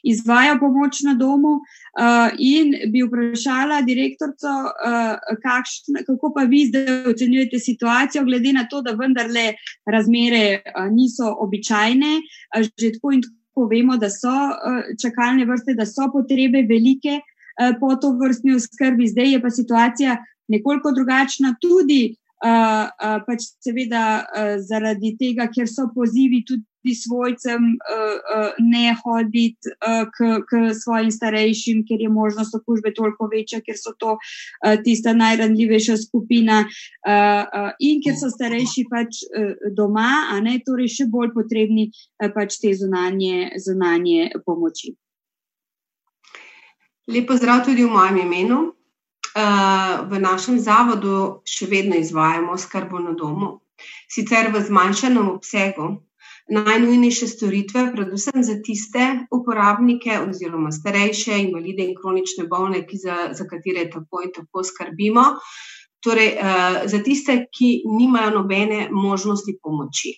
izvaja 0.03 0.57
pomoč 0.59 1.03
na 1.05 1.13
domu. 1.13 1.59
Uh, 1.97 2.33
in 2.37 2.73
bi 2.93 3.03
vprašala 3.05 3.81
direktorico, 3.85 4.53
uh, 4.69 6.03
kako 6.07 6.31
pa 6.35 6.45
vi 6.49 6.65
zdaj 6.69 7.11
ocenjujete 7.13 7.59
situacijo, 7.59 8.25
glede 8.25 8.53
na 8.53 8.67
to, 8.69 8.81
da 8.81 8.97
vendarle 8.97 9.53
razmere 9.85 10.61
uh, 10.61 10.85
niso 10.93 11.33
običajne, 11.45 12.17
uh, 12.17 12.67
že 12.77 12.93
tako 12.97 13.15
in 13.17 13.25
tako 13.25 13.69
vemo, 13.71 13.97
da 13.97 14.09
so 14.13 14.33
uh, 14.33 14.93
čakalne 15.01 15.45
vrste, 15.45 15.77
da 15.77 15.85
so 15.85 16.09
potrebe 16.13 16.65
velike. 16.69 17.21
Eh, 17.57 17.73
po 17.79 17.95
to 17.95 18.13
vrstni 18.21 18.55
oskrbi, 18.55 19.07
zdaj 19.07 19.31
je 19.31 19.41
pa 19.41 19.49
situacija 19.49 20.17
nekoliko 20.47 20.91
drugačna, 20.91 21.55
tudi 21.61 22.01
uh, 22.11 22.17
uh, 22.45 23.21
pač 23.25 23.49
seveda 23.63 24.25
zaradi 24.61 25.15
tega, 25.19 25.47
ker 25.49 25.67
so 25.67 25.87
pozivi 25.95 26.43
tudi 26.45 26.93
svojcem 26.95 27.73
ne 28.63 28.93
hoditi 29.01 29.73
k, 30.13 30.27
k 30.47 30.59
svojim 30.71 31.09
starejšim, 31.11 31.81
ker 31.83 31.99
je 31.99 32.09
možnost 32.09 32.55
okužbe 32.55 32.93
toliko 32.95 33.27
večja, 33.27 33.59
ker 33.65 33.75
so 33.75 33.91
to 33.99 34.13
tista 34.85 35.11
najranljivejša 35.13 35.97
skupina 36.05 36.61
in 37.83 37.99
ker 38.05 38.15
so 38.15 38.29
starejši 38.31 38.85
pač 38.87 39.19
doma, 39.75 40.29
a 40.31 40.39
ne 40.39 40.61
torej 40.63 40.93
še 40.95 41.09
bolj 41.11 41.33
potrebni 41.35 41.89
pač 42.37 42.61
te 42.61 42.71
zunanje, 42.71 43.51
zunanje 43.59 44.31
pomoči. 44.45 44.95
Lepo 47.07 47.35
zdrav 47.35 47.63
tudi 47.65 47.85
v 47.85 47.91
mojem 47.91 48.17
imenu. 48.17 48.73
V 50.09 50.19
našem 50.19 50.57
zavodu 50.59 51.43
še 51.45 51.69
vedno 51.69 51.95
izvajamo 51.95 52.57
skrbo 52.57 52.99
na 52.99 53.13
domu, 53.13 53.61
sicer 54.09 54.49
v 54.51 54.63
zmanjšanem 54.65 55.29
obsegu. 55.29 55.87
Najnujnejše 56.47 57.27
storitve, 57.27 57.85
predvsem 57.93 58.43
za 58.43 58.55
tiste 58.63 59.03
uporabnike, 59.35 60.19
oziroma 60.25 60.71
starejše, 60.71 61.35
invalide 61.43 61.83
in 61.85 61.95
kronične 61.95 62.47
bolne, 62.47 62.83
za, 62.95 63.31
za 63.35 63.47
katere 63.47 63.89
tako 63.91 64.23
in 64.23 64.31
tako 64.35 64.63
skrbimo, 64.63 65.25
torej 65.99 66.39
za 66.87 67.03
tiste, 67.03 67.45
ki 67.51 67.83
nimajo 67.85 68.39
nobene 68.39 68.87
možnosti 68.91 69.59
pomoči. 69.63 70.15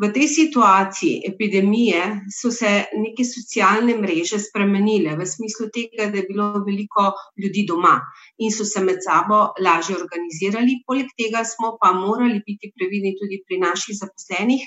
V 0.00 0.08
tej 0.16 0.28
situaciji 0.32 1.28
epidemije 1.28 2.24
so 2.32 2.48
se 2.50 2.68
neke 2.96 3.24
socialne 3.24 3.98
mreže 4.00 4.38
spremenile 4.40 5.12
v 5.18 5.26
smislu 5.28 5.68
tega, 5.74 6.06
da 6.08 6.16
je 6.22 6.28
bilo 6.28 6.46
veliko 6.64 7.10
ljudi 7.36 7.66
doma 7.68 7.98
in 8.40 8.48
so 8.48 8.64
se 8.64 8.80
med 8.80 9.04
sabo 9.04 9.40
lažje 9.60 9.98
organizirali, 10.00 10.78
poleg 10.88 11.12
tega 11.20 11.44
smo 11.44 11.74
pa 11.82 11.92
morali 11.92 12.40
biti 12.46 12.72
previdni 12.72 13.12
tudi 13.20 13.42
pri 13.44 13.60
naših 13.66 13.98
zaposlenih. 14.00 14.64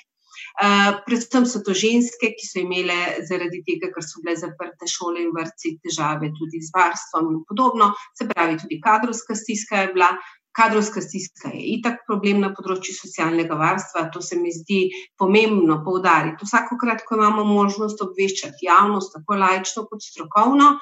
Uh, 0.54 1.02
predvsem 1.08 1.46
so 1.50 1.64
to 1.66 1.74
ženske, 1.74 2.30
ki 2.38 2.46
so 2.46 2.62
imele 2.62 2.98
zaradi 3.26 3.64
tega, 3.66 3.90
ker 3.94 4.06
so 4.06 4.22
bile 4.22 4.36
zaprte 4.38 4.86
šole 4.90 5.24
in 5.24 5.32
vrtci, 5.34 5.80
težave 5.82 6.30
tudi 6.38 6.62
z 6.62 6.70
varstvom 6.76 7.32
in 7.34 7.42
podobno, 7.50 7.90
se 8.14 8.28
pravi, 8.30 8.60
tudi 8.62 8.78
kadrovska 8.84 9.34
stiska 9.40 9.82
je 9.82 9.94
bila, 9.96 10.12
Kadrovska 10.54 11.02
stiska 11.02 11.50
je 11.50 11.62
itak 11.78 12.04
problem 12.08 12.44
na 12.44 12.52
področju 12.54 12.94
socialnega 12.94 13.58
varstva, 13.58 14.08
to 14.14 14.22
se 14.22 14.38
mi 14.38 14.54
zdi 14.54 14.84
pomembno 15.18 15.80
poudariti. 15.86 16.46
Vsakokrat, 16.46 17.02
ko 17.08 17.18
imamo 17.18 17.46
možnost 17.50 18.02
obveščati 18.06 18.68
javnost, 18.70 19.16
tako 19.18 19.40
lajčno 19.42 19.88
kot 19.90 20.06
strokovno, 20.06 20.76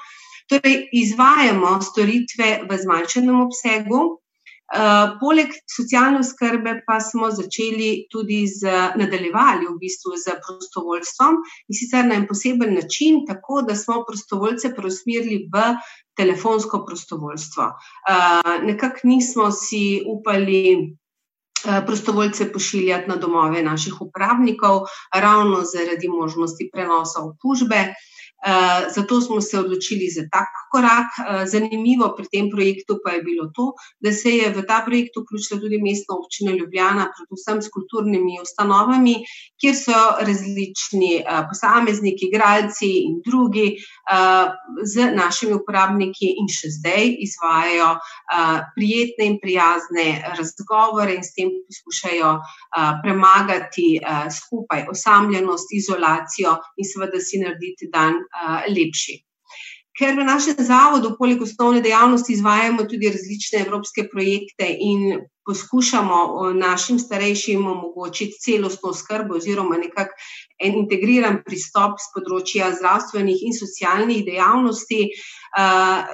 torej 0.52 0.90
izvajamo 0.92 1.78
storitve 1.84 2.50
v 2.68 2.80
zmanjšenem 2.84 3.40
obsegu. 3.46 4.02
Uh, 4.72 5.18
poleg 5.20 5.52
socialne 5.68 6.22
skrbe 6.24 6.78
pa 6.86 6.96
smo 7.04 7.28
začeli 7.30 8.06
tudi 8.08 8.46
z 8.48 8.72
nadaljevali 8.96 9.66
v 9.68 9.74
bistvu 9.76 10.16
z 10.16 10.32
prostovoljstvom 10.40 11.36
in 11.68 11.76
sicer 11.76 12.06
na 12.08 12.16
en 12.16 12.24
poseben 12.26 12.72
način, 12.74 13.26
tako 13.28 13.60
da 13.68 13.76
smo 13.76 14.00
prostovoljce 14.08 14.72
preusmerili 14.72 15.42
v 15.52 15.74
telefonsko 16.16 16.86
prostovoljstvo. 16.86 17.68
Uh, 17.68 18.64
nekako 18.64 19.12
nismo 19.12 19.50
si 19.52 20.00
upali 20.08 20.62
uh, 20.80 21.84
prostovoljce 21.86 22.48
pošiljati 22.52 23.10
na 23.10 23.16
domove 23.16 23.62
naših 23.62 24.00
uporabnikov, 24.00 24.86
ravno 25.12 25.60
zaradi 25.68 26.08
možnosti 26.08 26.70
prenosa 26.72 27.20
okužbe. 27.20 27.92
Uh, 28.42 28.92
zato 28.94 29.20
smo 29.20 29.40
se 29.40 29.58
odločili 29.58 30.08
za 30.10 30.22
tak 30.30 30.50
korak. 30.72 31.10
Uh, 31.14 31.46
zanimivo 31.46 32.14
pri 32.16 32.26
tem 32.26 32.50
projektu 32.50 32.98
pa 33.04 33.14
je 33.14 33.22
bilo 33.22 33.46
to, 33.54 33.70
da 34.02 34.10
se 34.12 34.30
je 34.30 34.50
v 34.50 34.64
ta 34.66 34.82
projekt 34.86 35.14
vključila 35.14 35.60
tudi 35.60 35.78
mestna 35.78 36.16
občina 36.18 36.50
Ljubljana, 36.50 37.06
predvsem 37.14 37.62
s 37.62 37.70
kulturnimi 37.70 38.40
ustanovami, 38.42 39.14
kjer 39.62 39.76
so 39.78 40.00
različni 40.26 41.12
uh, 41.22 41.44
posamezniki, 41.50 42.26
igralci 42.32 42.90
in 43.06 43.20
drugi 43.26 43.76
z 44.84 45.04
našimi 45.14 45.54
uporabniki 45.54 46.32
in 46.40 46.48
še 46.50 46.72
zdaj 46.74 47.04
izvajajo 47.22 47.92
prijetne 48.74 49.28
in 49.30 49.36
prijazne 49.42 50.06
razgovore 50.38 51.14
in 51.14 51.22
s 51.22 51.34
tem 51.36 51.52
poskušajo 51.68 52.32
premagati 53.04 53.86
skupaj 54.38 54.86
osamljenost, 54.90 55.70
izolacijo 55.78 56.56
in 56.76 56.88
seveda 56.90 57.22
si 57.22 57.40
narediti 57.44 57.88
dan 57.94 58.18
lepši. 58.68 59.20
Ker 59.92 60.16
v 60.16 60.24
našem 60.24 60.56
zavodu, 60.56 61.12
poleg 61.18 61.42
osnovne 61.44 61.82
dejavnosti, 61.84 62.32
izvajamo 62.32 62.86
tudi 62.88 63.10
različne 63.12 63.60
evropske 63.66 64.06
projekte 64.08 64.64
in 64.72 65.20
poskušamo 65.44 66.52
našim 66.56 66.98
starejšim 67.02 67.66
omogočiti 67.66 68.40
celostno 68.40 68.94
skrbo 68.96 69.36
oziroma 69.36 69.76
nekako 69.76 70.16
en 70.64 70.78
integriran 70.80 71.42
pristop 71.44 72.00
z 72.00 72.08
področja 72.14 72.70
zdravstvenih 72.78 73.44
in 73.44 73.52
socialnih 73.58 74.24
dejavnosti, 74.24 75.02
uh, 75.10 75.41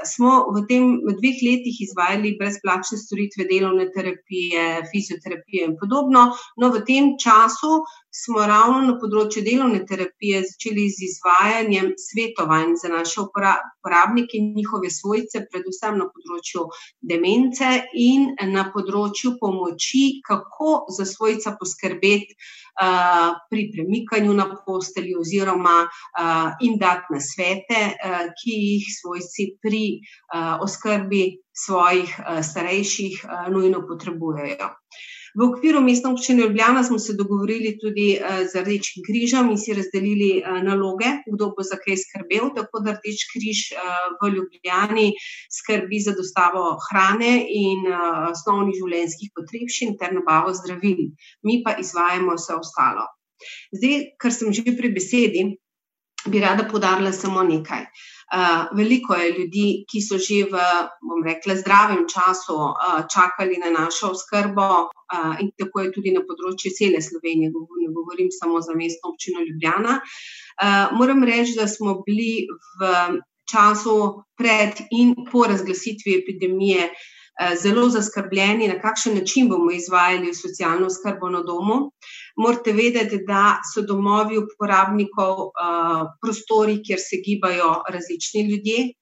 smo 0.05 0.51
v 0.51 0.65
tem 0.67 0.99
dveh 1.07 1.39
letih 1.47 1.77
izvajali 1.81 2.37
brezplačne 2.41 2.99
storitve 2.99 3.47
delovne 3.47 3.87
terapije, 3.95 4.83
fizioterapije 4.91 5.69
in 5.69 5.77
podobno. 5.79 6.33
No, 6.57 6.71
v 6.75 6.83
tem 6.87 7.15
času 7.23 7.85
smo 8.11 8.43
ravno 8.43 8.81
na 8.83 8.97
področju 8.99 9.45
delovne 9.47 9.85
terapije 9.87 10.43
začeli 10.43 10.89
z 10.91 11.07
izvajanjem 11.07 11.93
svetovanj 12.03 12.75
za 12.83 12.91
naše 12.91 13.21
uporabnike 13.23 14.41
in 14.41 14.55
njihove 14.57 14.91
svojce, 14.91 15.45
predvsem 15.47 16.01
na 16.03 16.09
področju 16.11 16.67
demence 16.99 17.85
in 17.95 18.33
na 18.51 18.67
področju 18.75 19.37
pomoči, 19.39 20.19
kako 20.27 20.89
za 20.99 21.07
svojca 21.07 21.55
poskrbeti 21.61 22.35
uh, 22.35 22.68
pri 23.51 23.63
premikanju 23.75 24.35
na 24.35 24.47
postelji 24.67 25.17
oziroma 25.19 25.77
uh, 25.83 26.53
jim 26.61 26.79
dati 26.79 27.15
na 27.15 27.21
svete, 27.21 27.81
uh, 27.91 28.31
ki 28.39 28.55
jih 28.55 28.89
svojci 29.01 29.49
pri 29.63 29.85
uh, 29.99 30.63
oskrbi 30.63 31.39
svojih 31.65 32.15
uh, 32.19 32.43
starejših 32.45 33.25
uh, 33.25 33.53
nujno 33.53 33.83
potrebujejo. 33.89 34.71
V 35.35 35.45
okviru 35.45 35.81
mestne 35.85 36.13
občine 36.13 36.43
Ljubljana 36.43 36.85
smo 36.85 36.99
se 36.99 37.15
dogovorili 37.19 37.77
tudi 37.81 38.09
uh, 38.17 38.43
z 38.53 38.63
Rdečim 38.65 39.05
križem 39.07 39.51
in 39.51 39.59
si 39.59 39.75
razdelili 39.77 40.31
uh, 40.41 40.63
naloge, 40.65 41.11
kdo 41.27 41.51
bo 41.57 41.67
za 41.67 41.77
kaj 41.83 42.01
skrbel. 42.05 42.51
Tako 42.57 42.81
da 42.85 42.97
Rdeč 42.97 43.27
križ 43.33 43.63
uh, 43.77 44.17
v 44.23 44.33
Ljubljani 44.37 45.13
skrbi 45.59 46.01
za 46.01 46.17
dostavo 46.17 46.79
hrane 46.89 47.33
in 47.49 47.87
osnovnih 48.33 48.77
življenjskih 48.81 49.33
potrebščin 49.37 49.97
ter 50.01 50.15
nabavo 50.17 50.53
zdravil. 50.57 51.09
Mi 51.43 51.63
pa 51.65 51.77
izvajamo 51.81 52.37
vse 52.39 52.59
ostalo. 52.59 53.07
Zdaj, 53.73 54.15
kar 54.19 54.35
sem 54.35 54.53
že 54.53 54.77
pri 54.77 54.91
besedi, 54.93 55.45
bi 56.27 56.41
rada 56.43 56.65
podarila 56.71 57.13
samo 57.13 57.45
nekaj. 57.47 57.85
Uh, 57.85 58.18
Uh, 58.29 58.77
veliko 58.77 59.15
je 59.15 59.31
ljudi, 59.33 59.67
ki 59.89 60.03
so 60.05 60.19
že 60.21 60.43
v, 60.53 60.65
bom 61.01 61.23
rekla, 61.25 61.55
zdravem 61.57 62.05
času 62.13 62.57
uh, 62.57 62.99
čakali 63.09 63.57
na 63.57 63.71
našo 63.73 64.11
oskrbo, 64.13 64.67
uh, 64.93 65.41
in 65.41 65.49
tako 65.57 65.81
je 65.81 65.93
tudi 65.95 66.13
na 66.13 66.21
področju 66.21 66.75
cele 66.77 67.01
Slovenije, 67.01 67.49
ne 67.49 67.89
govorim 67.97 68.29
samo 68.29 68.61
za 68.61 68.77
mestno 68.77 69.15
občino 69.15 69.41
Ljubljana. 69.41 70.01
Moram 70.93 71.23
reči, 71.25 71.55
da 71.55 71.69
smo 71.71 72.03
bili 72.03 72.49
v 72.81 72.89
času 73.49 74.25
pred 74.37 74.81
in 74.91 75.15
po 75.31 75.47
razglasitvi 75.47 76.19
epidemije 76.19 76.89
zelo 77.63 77.89
zaskrbljeni, 77.89 78.69
na 78.69 78.79
kakšen 78.81 79.15
način 79.15 79.49
bomo 79.49 79.71
izvajali 79.71 80.35
socialno 80.35 80.91
skrbo 80.91 81.31
na 81.31 81.43
domu. 81.43 81.79
Morate 82.37 82.73
vedeti, 82.73 83.21
da 83.27 83.59
so 83.75 83.83
domovi 83.83 84.39
uporabnikov 84.39 85.35
uh, 85.47 86.03
prostori, 86.23 86.81
kjer 86.87 86.99
se 87.03 87.23
gibajo 87.27 87.73
različni 87.89 88.43
ljudje. 88.51 88.93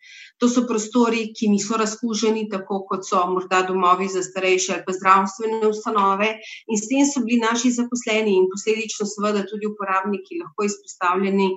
To 0.40 0.48
so 0.52 0.66
prostori, 0.68 1.30
ki 1.36 1.48
niso 1.48 1.78
razkuženi, 1.80 2.42
tako 2.52 2.82
kot 2.88 3.06
so 3.08 3.22
morda 3.30 3.62
domovi 3.68 4.08
za 4.12 4.22
starejše 4.22 4.74
ali 4.74 4.84
pa 4.86 4.92
zdravstvene 4.92 5.68
ustanove, 5.68 6.28
in 6.68 6.76
s 6.76 6.88
tem 6.90 7.06
so 7.08 7.22
bili 7.24 7.40
naši 7.40 7.72
zaposleni 7.72 8.36
in 8.36 8.50
posledično, 8.52 9.08
seveda, 9.14 9.46
tudi 9.48 9.70
uporabniki 9.70 10.42
lahko 10.42 10.68
izpostavljeni, 10.68 11.48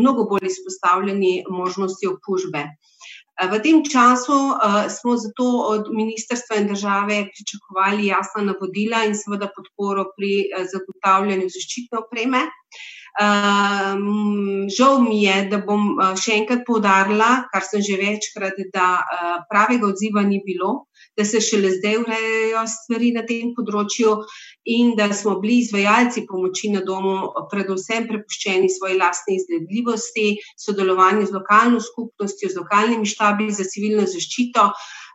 mnogo 0.00 0.28
bolj 0.28 0.50
izpostavljeni 0.52 1.32
možnosti 1.48 2.12
okužbe. 2.12 2.66
Eh, 3.42 3.48
v 3.50 3.58
tem 3.58 3.82
času 3.82 4.54
uh, 4.54 4.86
smo 4.86 5.16
zato 5.18 5.66
od 5.74 5.90
ministrstva 5.90 6.56
in 6.56 6.68
države 6.70 7.26
pričakovali 7.34 8.06
jasna 8.06 8.42
navodila 8.42 9.04
in 9.04 9.14
seveda 9.18 9.50
podporo 9.56 10.04
pri 10.16 10.46
uh, 10.46 10.62
zagotavljanju 10.72 11.48
zaščitne 11.50 11.98
opreme. 11.98 12.46
Um, 13.22 14.70
žal 14.72 15.02
mi 15.02 15.24
je, 15.24 15.34
da 15.50 15.58
bom 15.60 15.98
še 16.16 16.32
enkrat 16.38 16.62
povdarila, 16.64 17.42
kar 17.52 17.66
sem 17.66 17.82
že 17.84 17.98
večkrat, 18.00 18.56
da 18.72 18.86
uh, 19.02 19.34
pravega 19.50 19.90
odziva 19.90 20.22
ni 20.24 20.40
bilo 20.46 20.86
da 21.16 21.24
se 21.24 21.40
šele 21.40 21.70
zdaj 21.76 21.98
urejajo 22.00 22.64
stvari 22.74 23.12
na 23.16 23.24
tem 23.28 23.52
področju, 23.56 24.16
in 24.64 24.94
da 24.96 25.10
smo 25.12 25.36
bili 25.42 25.60
izvajalci 25.62 26.26
pomoči 26.28 26.72
na 26.72 26.82
domu, 26.86 27.32
predvsem 27.50 28.08
prepuščeni 28.08 28.70
svoji 28.72 28.98
lastni 29.00 29.36
izgledljivosti, 29.40 30.28
sodelovanju 30.64 31.28
z 31.28 31.36
lokalno 31.36 31.80
skupnostjo, 31.82 32.52
z 32.52 32.60
lokalnimi 32.62 33.08
štabi 33.08 33.50
za 33.52 33.68
civilno 33.68 34.06
zaščito. 34.08 34.70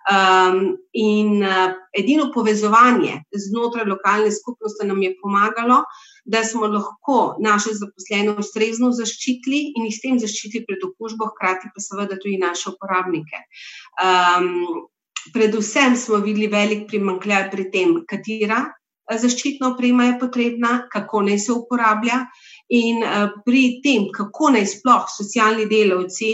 Um, 0.08 0.78
in 0.96 1.42
uh, 1.44 1.74
edino 1.92 2.30
povezovanje 2.32 3.18
znotraj 3.36 3.90
lokalne 3.90 4.30
skupnosti 4.32 4.88
nam 4.88 5.02
je 5.04 5.10
pomagalo, 5.20 5.82
da 6.24 6.46
smo 6.48 6.70
lahko 6.72 7.36
naše 7.44 7.74
zaposlene 7.76 8.38
ustrezno 8.40 8.94
zaščitili 8.96 9.60
in 9.76 9.90
jih 9.90 9.98
s 9.98 10.04
tem 10.06 10.22
zaščitili 10.24 10.64
pred 10.70 10.86
okužbo, 10.88 11.28
hkrati 11.34 11.74
pa 11.74 11.84
seveda 11.84 12.16
tudi 12.24 12.40
naše 12.40 12.72
uporabnike. 12.72 13.44
Um, 14.00 14.88
Predvsem 15.34 15.96
smo 15.96 16.22
videli 16.24 16.48
velik 16.52 16.88
primankljaj 16.88 17.48
pri 17.52 17.70
tem, 17.74 17.94
katera 18.10 18.60
eh, 18.66 19.18
zaščitna 19.22 19.74
oprema 19.74 20.10
je 20.10 20.18
potrebna, 20.20 20.72
kako 20.94 21.22
naj 21.30 21.40
se 21.46 21.52
uporablja. 21.56 22.22
In 22.76 23.00
uh, 23.00 23.30
pri 23.46 23.80
tem, 23.80 24.10
kako 24.12 24.50
naj 24.52 24.66
sploh 24.68 25.06
socialni 25.08 25.70
delavci 25.72 26.34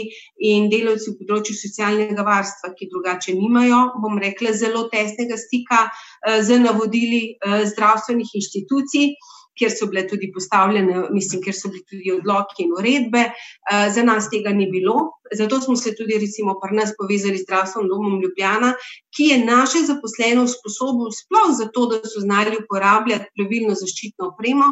in 0.50 0.66
delavci 0.72 1.12
v 1.12 1.20
področju 1.20 1.54
socialnega 1.60 2.26
varstva, 2.26 2.72
ki 2.74 2.88
drugače 2.90 3.36
nimajo, 3.38 3.84
bom 4.02 4.18
rekla, 4.18 4.56
zelo 4.58 4.88
tesnega 4.90 5.38
stika 5.38 5.84
uh, 5.86 6.40
z 6.42 6.58
navodili 6.64 7.22
zdravstvenih 7.70 8.34
inštitucij, 8.42 9.14
kjer 9.58 9.72
so 9.72 9.88
bile 9.92 10.06
tudi 10.08 10.32
postavljene, 10.34 11.08
mislim, 11.12 11.42
kjer 11.44 11.56
so 11.56 11.70
bili 11.72 11.84
tudi 11.90 12.12
odloki 12.16 12.66
in 12.66 12.74
uredbe. 12.80 13.24
Eh, 13.30 13.90
za 13.96 14.04
nas 14.04 14.30
tega 14.30 14.50
ni 14.50 14.68
bilo, 14.72 14.96
zato 15.34 15.62
smo 15.62 15.76
se 15.76 15.96
tudi, 15.96 16.18
recimo, 16.22 16.58
pri 16.62 16.78
nas 16.78 16.94
povezali 16.98 17.38
z 17.38 17.46
zdravstvenim 17.48 17.90
domom 17.90 18.22
Ljubljana, 18.22 18.74
ki 19.16 19.30
je 19.32 19.40
naše 19.46 19.86
zaposlene 19.88 20.42
usposobil 20.42 21.12
sploh 21.22 21.50
zato, 21.58 21.88
da 21.92 22.02
so 22.04 22.22
znali 22.26 22.58
uporabljati 22.64 23.32
pravilno 23.38 23.76
zaščitno 23.80 24.34
opremo, 24.34 24.72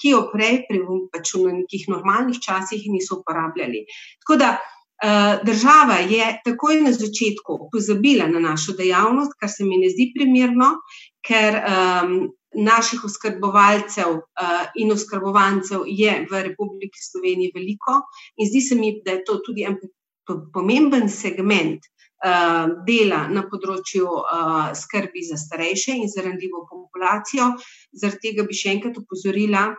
ki 0.00 0.14
jo 0.14 0.26
prej, 0.32 0.64
pač 1.12 1.34
v 1.36 1.54
nekih 1.62 1.88
normalnih 1.88 2.42
časih, 2.42 2.84
niso 2.90 3.22
uporabljali. 3.22 3.86
Tako 4.24 4.42
da. 4.44 4.58
Uh, 5.00 5.40
država 5.48 5.94
je 6.04 6.24
takoj 6.44 6.82
na 6.84 6.90
začetku 6.92 7.54
pozabila 7.72 8.26
na 8.28 8.40
našo 8.40 8.74
dejavnost, 8.76 9.32
kar 9.40 9.48
se 9.48 9.64
mi 9.64 9.78
ne 9.80 9.88
zdi 9.88 10.10
primerno, 10.12 10.66
ker 11.24 11.56
um, 11.56 12.10
naših 12.54 13.04
oskrbovalcev 13.04 14.10
uh, 14.16 14.64
in 14.74 14.92
oskrbovancev 14.92 15.86
je 15.86 16.26
v 16.30 16.42
Republiki 16.48 16.98
Sloveniji 16.98 17.52
veliko, 17.54 18.00
in 18.36 18.48
zdi 18.50 18.60
se 18.60 18.74
mi, 18.74 18.94
da 19.04 19.18
je 19.18 19.24
to 19.24 19.38
tudi 19.46 19.66
en 19.66 19.78
pomemben 20.54 21.08
segment 21.08 21.86
uh, 22.24 22.66
dela 22.86 23.26
na 23.28 23.44
področju 23.50 24.06
uh, 24.06 24.72
skrbi 24.74 25.22
za 25.26 25.38
starejše 25.38 25.94
in 25.98 26.10
za 26.10 26.26
randljivo 26.26 26.66
populacijo. 26.70 27.52
Zaradi 27.92 28.30
tega 28.30 28.46
bi 28.46 28.56
še 28.56 28.74
enkrat 28.76 28.98
upozorila, 28.98 29.70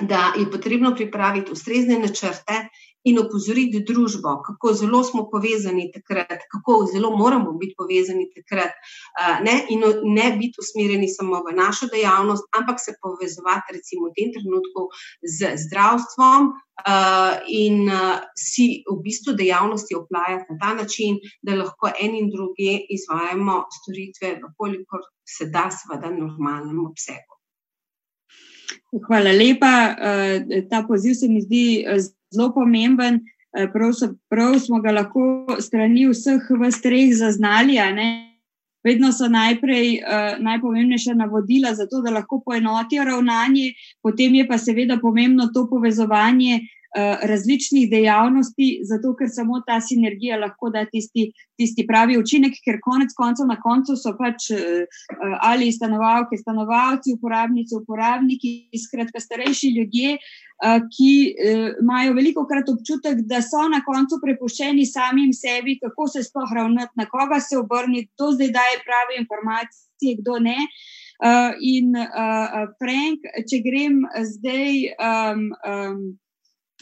da 0.00 0.32
je 0.38 0.48
potrebno 0.50 0.94
pripraviti 0.96 1.52
ustrezne 1.52 1.98
načrte 2.00 2.62
in 3.04 3.18
opozoriti 3.18 3.82
družbo, 3.86 4.36
kako 4.46 4.72
zelo 4.78 5.02
smo 5.04 5.24
povezani 5.30 5.88
takrat, 5.94 6.46
kako 6.52 6.86
zelo 6.92 7.10
moramo 7.16 7.52
biti 7.58 7.74
povezani 7.78 8.28
takrat, 8.34 8.74
ne, 9.42 9.56
in 9.74 9.82
ne 10.14 10.28
biti 10.38 10.62
usmerjeni 10.62 11.08
samo 11.08 11.42
v 11.46 11.54
našo 11.56 11.88
dejavnost, 11.92 12.46
ampak 12.58 12.80
se 12.80 12.94
povezovati, 13.02 13.78
recimo, 13.78 14.10
v 14.10 14.16
tem 14.18 14.34
trenutku 14.36 14.90
z 15.22 15.56
zdravstvom. 15.66 16.52
Uh, 16.82 17.36
in 17.52 17.84
uh, 17.86 18.24
si 18.34 18.80
v 18.88 18.96
bistvu 19.04 19.36
dejavnosti 19.36 19.94
oplajati 19.94 20.48
na 20.50 20.56
ta 20.58 20.70
način, 20.74 21.18
da 21.44 21.54
lahko 21.54 21.90
en 22.00 22.14
in 22.16 22.30
drugi 22.32 22.86
izvajamo 22.90 23.58
storitve, 23.76 24.40
kolikor 24.56 25.04
se 25.28 25.46
da, 25.52 25.68
seveda, 25.70 26.08
v 26.08 26.24
normalnem 26.24 26.80
obsegu. 26.86 27.36
Hvala 29.06 29.36
lepa. 29.36 29.74
Uh, 29.92 30.64
ta 30.70 30.82
poziv 30.88 31.14
se 31.20 31.28
mi 31.28 31.44
zdi 31.44 31.84
zelo 32.32 32.52
pomemben. 32.54 33.20
Eh, 33.52 33.68
prav, 33.72 33.92
so, 33.92 34.14
prav 34.32 34.58
smo 34.60 34.80
ga 34.80 34.92
lahko 34.92 35.56
strani 35.60 36.06
vseh 36.08 36.50
v 36.50 36.70
streh 36.72 37.12
zaznali. 37.14 37.78
Vedno 38.82 39.12
so 39.14 39.28
najprej 39.30 40.00
uh, 40.02 40.40
najpomembnejša 40.42 41.14
navodila 41.14 41.70
za 41.74 41.86
to, 41.86 42.00
da 42.02 42.10
lahko 42.10 42.40
poenotijo 42.42 43.04
ravnanje, 43.06 43.76
potem 44.02 44.34
je 44.34 44.46
pa 44.48 44.58
seveda 44.58 44.96
pomembno 44.98 45.46
to 45.54 45.68
povezovanje 45.70 46.56
uh, 46.58 46.81
različnih 47.22 47.90
dejavnosti, 47.90 48.80
zato 48.84 49.14
ker 49.16 49.28
samo 49.32 49.60
ta 49.66 49.80
sinergija 49.80 50.36
lahko 50.36 50.70
da 50.70 50.84
tisti, 50.84 51.30
tisti 51.56 51.86
pravi 51.88 52.18
učinek, 52.20 52.58
ker 52.64 52.80
konec 52.84 53.14
koncev 53.16 53.48
na 53.48 53.56
koncu 53.60 53.96
so 53.96 54.12
pač 54.18 54.50
eh, 54.52 54.84
ali 55.40 55.72
stanovalke, 55.72 56.36
stanovalci, 56.36 57.14
uporabnice, 57.16 57.76
uporabniki, 57.80 58.68
skratka 58.84 59.20
starejši 59.24 59.72
ljudje, 59.78 60.16
eh, 60.18 60.80
ki 60.96 61.12
imajo 61.80 62.12
veliko 62.18 62.46
krat 62.46 62.68
občutek, 62.68 63.24
da 63.28 63.40
so 63.42 63.64
na 63.72 63.80
koncu 63.86 64.20
prepuščeni 64.22 64.86
samim 64.86 65.32
sebi, 65.32 65.78
kako 65.80 66.08
se 66.08 66.26
sploh 66.28 66.52
ravnati, 66.54 66.92
na 67.00 67.08
koga 67.08 67.40
se 67.40 67.56
obrniti, 67.56 68.10
kdo 68.16 68.34
zdaj 68.36 68.52
daje 68.58 68.82
prave 68.84 69.22
informacije, 69.24 70.18
kdo 70.20 70.42
ne. 70.44 70.58
Uh, 71.22 71.54
in 71.62 71.94
uh, 71.94 72.64
Frank, 72.82 73.22
če 73.46 73.60
grem 73.62 74.00
zdaj 74.26 74.88
um, 74.98 75.44
um, 75.62 76.00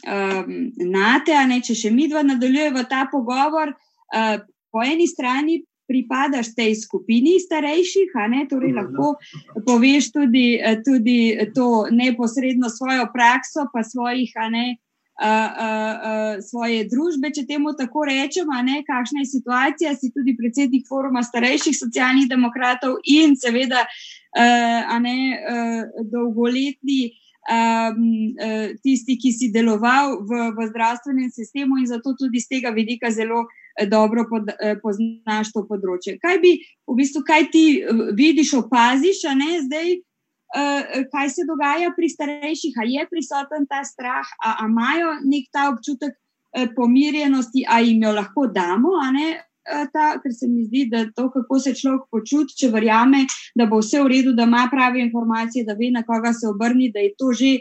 um, 0.05 0.71
nate, 0.77 1.33
a 1.35 1.45
ne 1.47 1.61
če 1.61 1.75
še 1.77 1.91
mi 1.93 2.07
dva 2.11 2.23
nadaljujemo 2.25 2.85
ta 2.89 3.07
pogovor. 3.11 3.75
Uh, 4.11 4.39
po 4.71 4.83
eni 4.83 5.07
strani 5.07 5.61
pripadaš 5.91 6.53
tej 6.55 6.75
skupini 6.79 7.35
starejših, 7.39 8.13
a 8.15 8.27
ne 8.31 8.45
torej 8.47 8.71
lahko 8.77 9.15
poveš 9.67 10.11
tudi, 10.15 10.55
eh, 10.55 10.79
tudi 10.85 11.35
to 11.55 11.87
neposredno 11.91 12.69
svojo 12.71 13.09
prakso, 13.13 13.67
pa 13.73 13.83
svojih, 13.83 14.31
a 14.35 14.49
ne. 14.49 14.77
Uh, 15.21 15.27
uh, 15.27 15.93
uh, 16.09 16.39
svoje 16.41 16.87
družbe, 16.89 17.29
če 17.29 17.43
temu 17.45 17.75
tako 17.77 18.07
rečemo, 18.09 18.55
ne, 18.65 18.79
kakšna 18.87 19.21
je 19.21 19.27
situacija, 19.29 19.91
si 19.93 20.09
tudi 20.09 20.33
predsednik 20.33 20.87
foruma 20.89 21.21
starejših 21.21 21.75
socialnih 21.77 22.25
demokratov 22.31 22.95
in 23.05 23.35
seveda 23.37 23.83
uh, 23.85 24.95
ne, 25.03 25.17
uh, 25.37 26.01
dolgoletni 26.09 27.03
uh, 27.11 27.20
um, 27.49 27.97
tisti, 28.83 29.17
ki 29.17 29.31
si 29.33 29.49
deloval 29.53 30.21
v, 30.27 30.51
v 30.57 30.67
zdravstvenem 30.69 31.31
sistemu 31.33 31.79
in 31.81 31.87
zato 31.89 32.13
tudi 32.13 32.39
z 32.39 32.57
tega 32.57 32.69
vidika 32.69 33.11
zelo 33.11 33.47
eh, 33.77 33.85
dobro 33.85 34.27
pod, 34.29 34.51
eh, 34.59 34.77
poznaš 34.81 35.53
to 35.55 35.65
področje. 35.65 36.19
Kaj 36.21 36.37
bi, 36.43 36.59
v 36.61 36.95
bistvu, 36.97 37.23
kaj 37.25 37.49
ti 37.53 37.65
vidiš, 38.13 38.53
opaziš, 38.61 39.25
a 39.25 39.33
ne 39.37 39.61
zdaj, 39.65 40.01
uh, 40.57 41.05
kaj 41.11 41.29
se 41.31 41.45
dogaja 41.47 41.93
pri 41.95 42.09
starejših, 42.11 42.77
a 42.77 42.87
je 42.87 43.05
prisoten 43.09 43.65
ta 43.69 43.81
strah, 43.87 44.27
a 44.43 44.67
imajo 44.67 45.21
nek 45.23 45.47
ta 45.53 45.69
občutek 45.71 46.13
uh, 46.13 46.67
pomirjenosti, 46.75 47.65
a 47.65 47.79
jim 47.81 48.03
jo 48.03 48.13
lahko 48.13 48.47
damo, 48.51 48.99
a 49.01 49.09
ne. 49.15 49.29
Eh, 49.63 49.85
ta, 49.93 50.17
ker 50.17 50.33
se 50.33 50.47
mi 50.49 50.63
zdi, 50.65 50.87
da 50.89 51.03
to, 51.15 51.27
kako 51.29 51.59
se 51.61 51.75
človek 51.77 52.07
počuti, 52.09 52.55
če 52.57 52.71
verjame, 52.73 53.27
da 53.55 53.67
bo 53.69 53.77
vse 53.83 53.99
v 54.01 54.09
redu, 54.09 54.33
da 54.33 54.47
ima 54.49 54.63
prave 54.71 55.03
informacije, 55.03 55.67
da 55.67 55.75
ve, 55.77 55.91
na 55.93 56.01
koga 56.07 56.31
se 56.33 56.49
obrni, 56.49 56.89
da 56.89 57.03
je 57.03 57.11
to 57.17 57.29
že 57.37 57.51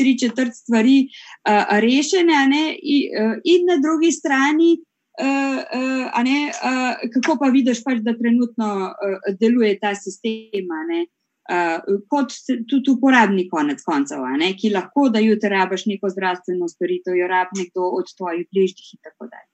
tri 0.00 0.14
četrt 0.18 0.56
stvari 0.56 1.02
uh, 1.04 1.74
rešene, 1.84 2.38
in, 2.80 3.12
uh, 3.12 3.34
in 3.44 3.68
na 3.68 3.76
drugi 3.76 4.12
strani. 4.12 4.78
Uh, 5.20 5.60
uh, 5.76 6.22
ne, 6.24 6.48
uh, 6.48 7.02
kako 7.12 7.36
pa 7.42 7.50
vidiš, 7.52 7.82
pač, 7.84 8.00
da 8.00 8.16
trenutno 8.16 8.70
uh, 8.88 9.28
deluje 9.36 9.74
ta 9.82 9.92
sistem, 9.92 10.72
uh, 10.72 11.84
kot 12.08 12.32
tudi 12.70 12.94
uporabnik, 12.94 13.50
konec 13.52 13.84
koncev, 13.84 14.24
ki 14.56 14.72
lahko 14.72 15.10
da 15.12 15.20
jutri 15.20 15.52
rabiš 15.52 15.84
neko 15.92 16.08
zdravstveno 16.08 16.72
storitev, 16.72 17.20
jo 17.20 17.28
rabi 17.28 17.66
nekdo 17.66 17.92
od 18.00 18.08
tvojih 18.16 18.48
bližnjih 18.48 18.94
in 18.96 19.04
tako 19.04 19.28
dalje. 19.28 19.50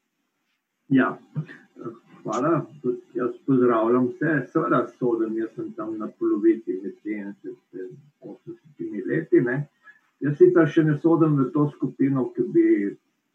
Ja, 0.86 1.16
hvala. 2.22 2.66
Tudi 2.82 3.00
jaz 3.14 3.30
pozdravljam 3.46 4.08
vse, 4.08 4.34
seveda 4.52 4.86
sodim, 4.98 5.38
jaz 5.38 5.50
sem 5.54 5.72
tam 5.72 5.96
na 5.98 6.08
polovici 6.18 6.80
med 6.82 6.94
70 7.04 7.80
in 7.82 7.96
80 8.20 9.06
leti. 9.06 9.40
Ne. 9.40 9.56
Jaz 10.20 10.38
sicer 10.38 10.70
še 10.72 10.84
ne 10.84 10.96
sodim 11.02 11.36
v 11.40 11.50
to 11.54 11.68
skupino, 11.74 12.28
ki 12.34 12.46
bi 12.54 12.66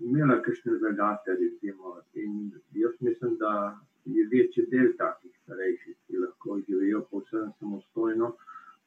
imela 0.02 0.42
kakšne 0.42 0.80
zagate. 0.82 1.38
Recimo. 1.40 1.98
In 2.14 2.52
jaz 2.74 2.98
mislim, 3.00 3.38
da 3.40 3.78
je 4.06 4.26
večji 4.32 4.66
del 4.72 4.94
takih 4.98 5.32
starejših, 5.44 5.96
ki 6.08 6.24
lahko 6.26 6.58
živijo 6.68 7.06
povsem 7.12 7.52
samostojno, 7.60 8.34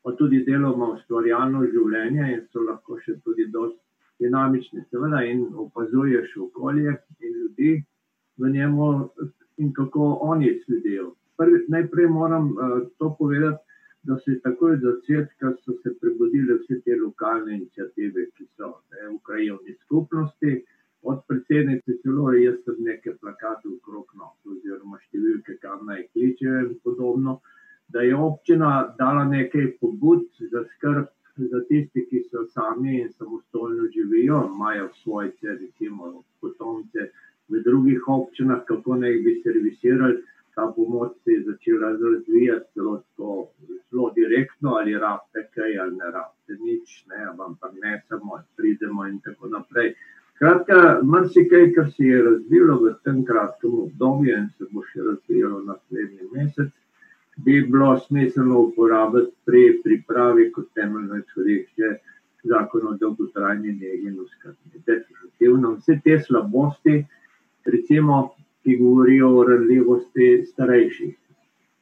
pa 0.03 0.12
tudi 0.19 0.43
deloma 0.45 0.90
ustvarjalno 0.97 1.64
življenje 1.71 2.27
in 2.35 2.43
so 2.53 2.64
lahko 2.67 2.99
še 3.01 3.17
tudi 3.25 3.47
dosti 3.53 3.81
dinamični. 4.21 4.85
Seveda 4.90 5.23
in 5.25 5.47
opazuješ 5.67 6.37
okolje 6.49 6.97
in 7.21 7.33
ljudi 7.38 7.73
v 8.38 8.51
njemu, 8.51 9.09
in 9.57 9.73
kako 9.73 10.19
oni 10.21 10.61
sledijo. 10.64 11.14
Najprej 11.69 12.07
moram 12.07 12.51
uh, 12.51 12.83
to 12.99 13.17
povedati, 13.19 13.62
da 14.03 14.19
se 14.19 14.40
takoj 14.40 14.73
od 14.73 14.81
začetka 14.81 15.53
prebudile 16.01 16.59
vse 16.61 16.81
te 16.85 16.97
lokalne 17.05 17.55
inicijative, 17.57 18.27
ki 18.37 18.45
so 18.57 18.69
ne, 18.93 19.09
v 19.14 19.19
krajovni 19.27 19.75
skupnosti, 19.85 20.64
od 21.03 21.19
predsednice 21.29 21.97
celo 22.03 22.33
jaz 22.33 22.61
sem 22.64 22.77
nekaj 22.88 23.17
plakatov 23.21 23.73
okrog 23.79 24.12
nos, 24.21 24.37
oziroma 24.45 25.01
številke, 25.07 25.57
kam 25.64 25.85
naj 25.88 26.07
kličejo 26.12 26.61
in 26.67 26.79
podobno, 26.85 27.38
da 27.88 28.05
je 28.05 28.17
občina 28.17 28.71
dala 28.99 29.25
nekaj 29.29 29.75
pobud 29.81 30.25
za 30.53 30.64
skrb 30.75 31.11
za 31.37 31.61
tiste, 31.69 32.05
ki 32.09 32.23
so 32.31 32.45
sami 32.55 33.01
in 33.03 33.12
samostojno 33.12 33.88
živijo, 33.95 34.45
imajo 34.55 34.88
svojce, 35.03 35.57
recimo 35.61 36.23
potomce, 36.40 37.11
v 37.48 37.62
drugih 37.64 38.09
občinah, 38.09 38.64
kako 38.68 38.96
naj 39.02 39.18
bi 39.24 39.40
servisirali. 39.42 40.22
Ta 40.54 40.68
pomoč 40.76 41.12
se 41.24 41.33
je 41.33 41.42
začela 41.42 41.88
razvijati 41.90 42.66
zelo, 42.74 43.02
zelo 43.90 44.11
direktno, 44.14 44.76
ali 44.78 44.94
rabite 44.94 45.48
kaj, 45.54 45.78
ali 45.83 45.96
ne 45.96 46.11
rabite 46.14 46.54
nič, 46.62 47.07
ne, 47.11 47.24
ampak 47.46 47.72
ne 47.83 48.02
samo, 48.09 48.38
pridemo 48.57 49.07
in 49.07 49.18
tako 49.24 49.48
naprej. 49.48 49.94
Kratka, 50.38 51.00
marsikaj, 51.02 51.72
kar 51.74 51.90
se 51.90 52.04
je 52.04 52.22
razvilo 52.22 52.78
v 52.85 52.94
tem 53.04 53.24
kratkem 53.24 53.74
obdobju 53.87 54.38
in 54.38 54.48
se 54.59 54.66
bo 54.70 54.83
še 54.87 55.02
razvijalo 55.09 55.61
naslednji 55.66 56.30
mesec, 56.33 56.70
bi 57.44 57.61
bilo 57.66 57.98
smiselno 57.98 58.61
uporabiti 58.68 59.33
pri 59.46 59.62
pripravi 59.83 60.50
kot 60.54 60.70
temeljno 60.74 61.18
izhodišče 61.18 61.90
zakon 62.44 62.87
o 62.88 62.96
dolgotrajni 63.00 63.72
negi 63.72 64.09
in 64.11 64.18
oskrbi. 64.20 64.83
Definitivno 64.87 65.74
vse 65.78 65.98
te 66.04 66.18
slabosti, 66.26 66.96
recimo, 67.66 68.31
ki 68.62 68.77
govorijo 68.81 69.31
o 69.38 69.44
ranljivosti 69.44 70.44
starejših. 70.46 71.14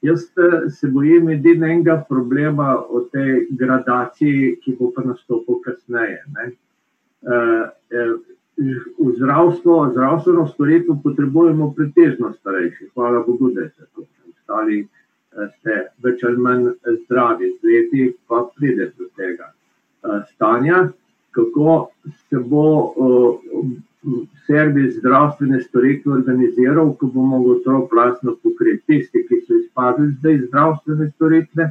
Jaz 0.02 0.24
eh, 0.24 0.70
se 0.70 0.88
bojim 0.90 1.30
edino 1.30 1.66
enega 1.66 2.04
problema 2.08 2.74
o 2.88 3.04
tej 3.12 3.46
gradaciji, 3.50 4.56
ki 4.64 4.76
bo 4.80 4.90
pa 4.94 5.04
nastopil 5.06 5.60
kasneje. 5.64 6.24
Ne. 6.34 6.50
Uh, 7.22 7.68
v 8.98 9.12
zdravstvo, 9.16 9.76
zdravstveno 9.92 10.48
storitev 10.50 10.96
potrebujemo 11.04 11.70
pretežno 11.76 12.32
starejši. 12.32 12.88
Hvala 12.94 13.22
Bogu, 13.26 13.52
da 13.54 13.68
se 13.68 13.86
to 13.94 14.02
ostali 14.28 14.82
ste 15.32 15.78
več 16.04 16.24
ali 16.28 16.36
manj 16.44 16.66
zdravi, 17.04 17.52
z 17.60 17.68
leti 17.68 18.08
pa 18.28 18.44
pride 18.56 18.90
do 18.98 19.08
tega 19.16 19.52
stanja, 20.32 20.88
kako 21.32 21.76
se 22.28 22.40
bo 22.52 22.64
servis 24.46 24.96
zdravstvene 24.98 25.60
storitve 25.60 26.12
organiziral, 26.12 26.94
ko 26.98 27.06
bomo 27.06 27.38
gotovo 27.42 27.86
plasno 27.88 28.34
pokriti 28.42 28.82
tisti, 28.86 29.26
ki 29.28 29.40
so 29.46 29.58
izpadli 29.60 30.10
zdaj 30.18 30.38
zdravstvene 30.46 31.10
storitve, 31.10 31.68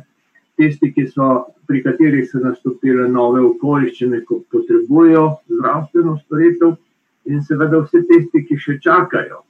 tisti, 0.56 1.08
so, 1.08 1.46
pri 1.67 1.84
katerih 1.84 2.30
so 2.30 2.39
nastopile 2.44 3.10
nove 3.10 3.41
okoliščine, 3.50 4.24
ko 4.26 4.41
potrebujejo 4.52 5.28
zdravstveno 5.58 6.17
storitev 6.24 6.76
in 7.26 7.44
seveda 7.44 7.84
vsi 7.84 8.04
tisti, 8.08 8.46
ki 8.48 8.58
še 8.58 8.80
čakajo. 8.84 9.44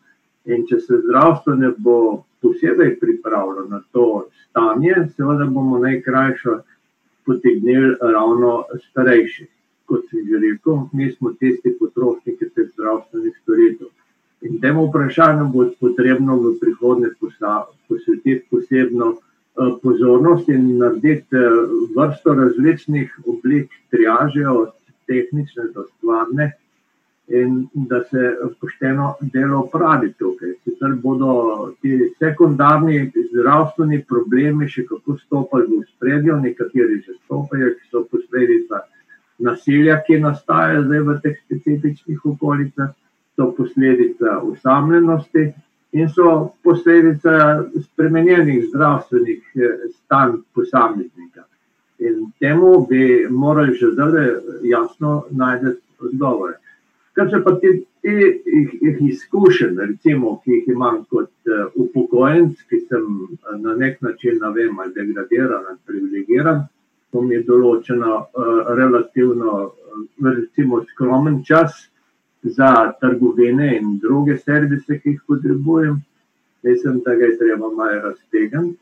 In 0.50 0.66
če 0.66 0.80
se 0.82 0.98
zdravstvo 1.06 1.56
ne 1.62 1.70
bo 1.78 1.98
posebej 2.42 2.96
pripravljeno 3.00 3.68
na 3.70 3.82
to 3.94 4.26
stanje, 4.48 4.96
seveda 5.16 5.46
bomo 5.46 5.78
najkrajšo 5.86 6.62
potegnili 7.30 7.94
ravno 8.02 8.64
starejši 8.90 9.46
kot 9.92 10.08
sem 10.10 10.24
že 10.28 10.40
rekel, 10.40 10.86
mi 10.96 11.12
smo 11.12 11.34
tisti 11.40 11.74
potrošniki 11.80 12.48
teh 12.56 12.70
zdravstvenih 12.72 13.36
storitev. 13.44 13.90
In 14.48 14.62
temu 14.64 14.88
vprašanju 14.88 15.50
bo 15.54 15.68
potrebno 15.80 16.38
v 16.40 16.56
prihodnje 16.62 17.12
posvetiti 17.20 18.46
posebno 18.50 19.12
eh, 19.14 19.74
pozornost 19.84 20.50
in 20.50 20.78
narediti 20.80 21.36
eh, 21.36 21.60
vrsto 21.98 22.34
različnih 22.40 23.20
oblik 23.28 23.70
triaže, 23.92 24.48
od 24.48 24.72
tehnične 25.12 25.68
do 25.76 25.86
stvarne, 25.92 26.54
in 27.28 27.68
da 27.74 28.04
se 28.04 28.38
pošteno 28.62 29.16
delo 29.34 29.68
pravi 29.74 30.14
tukaj. 30.20 30.54
Sicer 30.64 30.96
bodo 31.04 31.32
ti 31.82 32.00
sekundarni 32.20 33.12
zdravstveni 33.34 34.02
problemi 34.08 34.68
še 34.68 34.86
kako 34.90 35.18
stopali 35.26 35.68
v 35.70 35.86
spredje, 35.96 36.40
nekateri 36.48 37.00
že 37.06 37.16
stopajo, 37.24 37.76
ki 37.78 37.92
so 37.92 38.04
posledica 38.12 38.84
nasilja, 39.42 40.00
ki 40.08 40.20
nastaja 40.22 40.82
zdaj 40.86 41.04
v 41.08 41.18
teh 41.24 41.38
specifičnih 41.46 42.26
okolicah, 42.34 42.94
so 43.36 43.52
posledica 43.58 44.40
usamljenosti 44.44 45.52
in 45.92 46.10
so 46.10 46.52
posledica 46.64 47.64
spremenjenih 47.84 48.66
zdravstvenih 48.70 49.42
eh, 49.56 49.78
stanj 49.96 50.42
posameznika. 50.56 51.48
In 52.00 52.32
temu 52.40 52.88
bi 52.90 53.28
morali 53.30 53.76
že 53.76 53.94
zdaj 53.94 54.30
jasno 54.64 55.26
najti 55.30 55.78
odgovore. 56.00 56.58
Kar 57.14 57.30
se 57.30 57.44
pa 57.44 57.56
ti 57.60 57.86
izkušenj, 59.10 59.78
recimo, 59.78 60.42
ki 60.44 60.52
jih 60.52 60.68
imam 60.68 61.04
kot 61.10 61.30
uh, 61.30 61.68
upokojenc, 61.76 62.62
ki 62.70 62.80
sem 62.90 63.04
uh, 63.04 63.58
na 63.62 63.76
nek 63.76 64.02
način, 64.02 64.40
ne 64.42 64.52
vem, 64.56 64.80
ali 64.80 64.94
degradiran 64.96 65.68
ali 65.70 65.78
privilegiran, 65.86 66.64
to 66.64 66.81
mi 67.20 67.36
je 67.36 67.44
določeno 67.44 68.14
uh, 68.16 68.70
relativno, 68.78 69.56
uh, 69.68 70.06
recimo, 70.24 70.80
skromen 70.94 71.42
čas 71.44 71.76
za 72.44 72.94
trgovine 73.02 73.74
in 73.78 73.98
druge 74.00 74.38
servise, 74.38 75.00
ki 75.02 75.16
jih 75.16 75.22
potrebujem. 75.28 76.00
Mislim, 76.64 77.02
da 77.06 77.16
ga 77.16 77.26
je 77.26 77.38
treba 77.38 77.70
malo 77.74 78.00
raztegniti. 78.06 78.80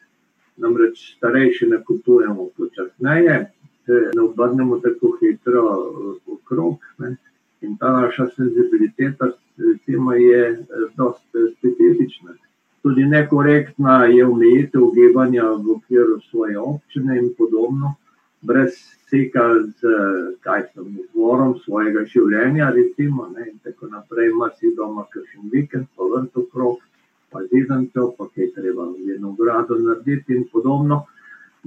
Namreč 0.60 1.02
starejši 1.18 1.70
ne 1.72 1.80
kupujemo 1.88 2.50
počasneje, 2.58 3.40
se 3.88 4.00
ne 4.16 4.22
obrnemo 4.22 4.78
tako 4.84 5.16
hitro 5.18 5.66
uh, 5.66 6.14
okrog. 6.38 6.78
Ne. 7.00 7.16
In 7.66 7.76
ta 7.80 7.92
naša 7.92 8.30
senzibiliteta 8.36 9.34
recimo, 9.60 10.14
je 10.14 10.66
dosta 10.96 11.40
specifična. 11.58 12.34
Tudi 12.82 13.04
nekorektna 13.04 14.06
je 14.06 14.26
omejitev 14.26 14.82
gibanja 14.96 15.44
v 15.44 15.76
okviru 15.76 16.20
svoje 16.30 16.60
občine 16.60 17.18
in 17.18 17.34
podobno 17.38 17.96
brez 18.42 18.74
stika 19.08 19.42
z 19.82 19.82
kajsom, 20.44 20.94
izvorom 21.04 21.56
svojega 21.64 22.06
življenja, 22.06 22.70
recimo, 22.76 23.28
ne, 23.34 23.50
in 23.52 23.58
tako 23.66 23.90
naprej, 23.90 24.30
ima 24.30 24.50
si 24.58 24.74
doma 24.78 25.06
kakšen 25.14 25.50
vikend, 25.54 25.88
pa 25.98 26.08
vrto 26.14 26.46
krok, 26.54 26.84
pa 27.34 27.42
zidancev, 27.50 28.14
pa 28.18 28.28
kaj 28.34 28.52
treba 28.56 28.86
v 28.92 29.16
eno 29.16 29.34
grado 29.38 29.78
narediti 29.82 30.38
in 30.38 30.46
podobno. 30.54 31.04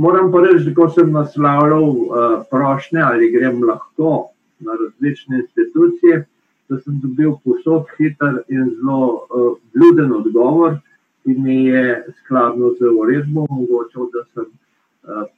Moram 0.01 0.31
pa 0.33 0.41
reči, 0.47 0.73
ko 0.75 0.89
sem 0.91 1.11
naslavljal 1.13 1.89
uh, 1.89 2.39
prošnje, 2.51 3.03
ali 3.05 3.33
grem 3.35 3.61
lahko 3.69 4.31
na 4.63 4.79
različne 4.79 5.43
institucije, 5.43 6.23
da 6.71 6.79
sem 6.81 6.97
dobil 7.03 7.35
posod 7.45 7.91
hiter 7.99 8.41
in 8.49 8.71
zelo 8.79 9.03
uh, 9.05 9.53
bluden 9.75 10.15
odgovor, 10.17 10.79
ki 11.23 11.37
mi 11.39 11.65
je 11.67 12.01
skladno 12.23 12.73
z 12.79 12.89
uredbo 12.89 13.45
omogočal, 13.51 14.09
da 14.15 14.25
sem 14.33 14.47
Eh, 14.47 14.62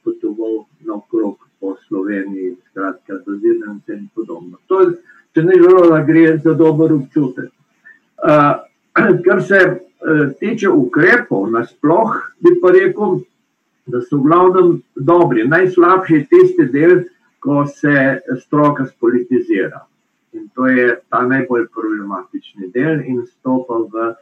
potoval 0.03 0.65
naokrog 0.85 1.37
po 1.59 1.75
Sloveniji, 1.87 2.55
skratka, 2.69 3.17
za 3.25 3.37
zidence 3.41 3.93
in 3.93 4.07
podobno. 4.15 4.57
To 4.67 4.81
je, 4.81 4.91
če 5.33 5.43
ne 5.43 5.57
želo, 5.61 5.87
da 5.89 6.01
gre 6.05 6.37
za 6.43 6.53
dober 6.53 6.93
občutek. 6.93 7.49
Kar 9.25 9.41
se 9.43 9.61
uh, 9.65 10.27
tiče 10.39 10.69
ukrepov, 10.69 11.49
nasploh 11.51 12.13
bi 12.39 12.53
pa 12.61 12.71
rekel, 12.75 13.19
da 13.85 14.01
so 14.01 14.17
v 14.17 14.29
glavnem 14.29 14.69
dobri. 14.95 15.47
Najslabši 15.47 16.13
je 16.15 16.27
tisti 16.29 16.69
del, 16.73 17.03
ko 17.39 17.65
se 17.69 18.21
stroka 18.41 18.85
spolitizira. 18.85 19.83
In 20.33 20.47
to 20.53 20.67
je 20.67 20.95
ta 21.09 21.21
najbolj 21.21 21.67
problematični 21.73 22.71
del 22.73 23.03
in 23.05 23.21
stopa 23.27 23.77
v 23.91 24.13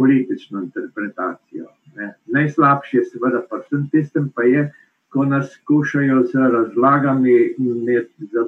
politično 0.00 0.62
interpretacijo. 0.64 1.66
Najslabši 2.26 2.96
je 2.96 3.04
seveda 3.04 3.42
pa 3.50 3.60
vsem 3.60 3.84
tistem, 3.92 4.30
pa 4.34 4.48
je, 4.48 4.70
ko 5.10 5.24
nas 5.24 5.50
skušajo 5.50 6.22
z 6.32 6.34
razlagami 6.52 7.54
za, 8.32 8.46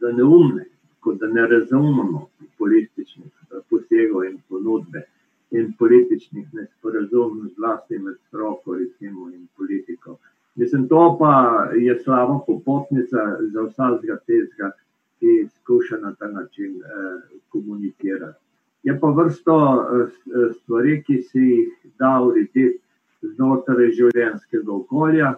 za 0.00 0.12
neumne, 0.12 0.64
kot 1.00 1.18
da 1.20 1.26
ne 1.26 1.46
razumemo 1.46 2.26
političnih 2.58 3.32
posegov 3.70 4.24
in 4.24 4.38
ponudbe 4.48 5.02
in 5.50 5.72
političnih 5.78 6.46
nesporazumov, 6.54 7.48
zlasti 7.56 7.98
med 7.98 8.16
stroko 8.28 8.74
recimo, 8.74 9.28
in 9.30 9.48
politiko. 9.56 10.16
Mislim, 10.54 10.88
to 10.88 11.16
pa 11.18 11.32
je 11.74 11.98
slaba 12.04 12.38
popotnica 12.46 13.36
za 13.52 13.62
vsakega 13.62 14.16
tezga, 14.26 14.70
ki 15.18 15.48
skuša 15.56 15.96
na 15.96 16.14
ta 16.14 16.28
način 16.28 16.76
eh, 16.76 17.20
komunicirati. 17.48 18.38
Je 18.82 19.00
pa 19.00 19.08
vrsto 19.10 19.56
eh, 19.56 20.06
stvari, 20.62 21.02
ki 21.06 21.22
si 21.22 21.38
jih 21.38 21.68
da 21.98 22.20
urediti 22.22 22.78
znotraj 23.22 23.90
življenjskega 23.98 24.72
okolja, 24.72 25.34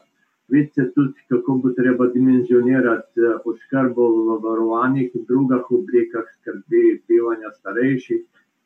Vidite 0.49 0.93
tudi, 0.95 1.21
kako 1.29 1.55
bo 1.63 1.71
treba 1.71 2.07
dimenzionirati 2.07 3.21
eh, 3.21 3.37
oskrbo 3.45 4.09
v 4.09 4.39
varovanih 4.43 5.15
in 5.15 5.25
drugih 5.29 5.71
oblikah 5.71 6.27
skrbi 6.41 7.03
bivanja 7.09 7.53
starejših, 7.61 8.25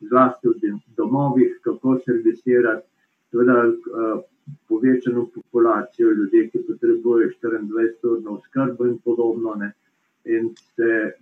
zlasti 0.09 0.47
v 0.47 0.79
domovih, 0.97 1.59
kako 1.63 1.99
servisirati 2.05 2.87
teda, 3.31 3.57
eh, 3.67 4.21
povečano 4.67 5.27
populacijo 5.35 6.11
ljudi, 6.11 6.49
ki 6.51 6.63
potrebujejo 6.67 7.29
24-urno 7.43 8.31
oskrbo 8.39 8.85
in 8.85 8.97
podobno. 9.03 9.55
Ne. 9.55 9.71
In 10.25 10.53
se 10.55 11.13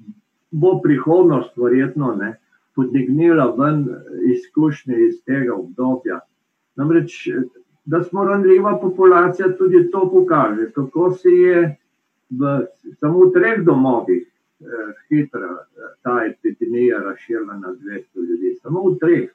bo 0.52 0.80
prihodnost 0.84 1.58
verjetno 1.58 2.16
ne, 2.16 2.36
podnignila 2.76 3.56
ven 3.58 3.86
izkušnje 4.34 4.96
iz 5.08 5.24
tega 5.26 5.54
obdobja. 5.54 6.20
Namreč 6.76 7.28
da 7.86 8.04
smo 8.04 8.24
ranljiva 8.26 8.78
populacija, 8.82 9.58
tudi 9.58 9.92
to 9.92 10.10
pokaže, 10.12 10.72
kako 10.76 11.12
se 11.12 11.30
je 11.30 11.78
v 12.30 12.66
samo 13.00 13.30
treh 13.30 13.62
domovih 13.64 14.24
eh, 14.26 14.94
hitro 15.10 15.40
eh, 15.40 15.94
ta 16.04 16.20
epidemija 16.26 17.00
razširila 17.00 17.54
na 17.54 17.74
200 17.74 18.30
ljudi. 18.30 18.56
Samo 18.62 18.90
v 18.90 18.98
treh. 19.02 19.30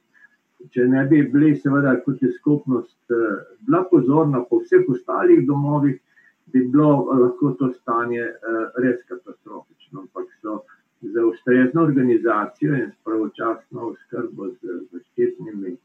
Če 0.75 0.85
ne 0.93 1.07
bi 1.09 1.23
bili, 1.33 1.55
seveda, 1.57 1.95
kot 2.05 2.23
je 2.23 2.33
skupnost 2.33 3.15
eh, 3.15 3.37
bila 3.67 3.85
pozorna 3.91 4.43
po 4.51 4.61
vseh 4.61 4.85
ostalih 4.93 5.47
domovih, 5.47 5.97
bi 6.53 6.67
bilo 6.67 6.91
eh, 6.91 7.21
lahko 7.23 7.55
to 7.59 7.71
stanje 7.73 8.21
eh, 8.21 8.59
res 8.85 9.01
katastrofično. 9.09 10.05
Ampak 10.05 10.27
so 10.43 10.61
za 11.15 11.25
ustrezno 11.27 11.83
organizacijo 11.83 12.75
in 12.77 12.91
pravočasno 13.05 13.87
oskrbo 13.95 14.51
z 14.51 14.81
zaščitnimi 14.93 15.77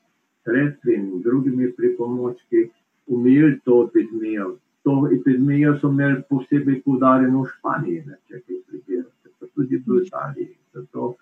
sredstvi 0.45 0.95
in 0.95 1.21
drugimi 1.25 1.71
pripomočki 1.73 2.69
umili 3.07 3.59
to 3.65 3.89
epidemijo. 3.89 4.55
To 4.85 5.09
epidemijo 5.19 5.77
so 5.81 5.89
imeli 5.89 6.21
posebej 6.29 6.81
poudarjeno 6.85 7.41
v 7.41 7.51
Španiji, 7.57 8.03
ne, 8.05 8.19
če 8.29 8.41
kaj 8.45 8.61
prebirate. 8.69 9.11
tudi 9.55 9.77
v 9.77 10.03
Italiji. 10.05 10.55
Zato 10.73 11.15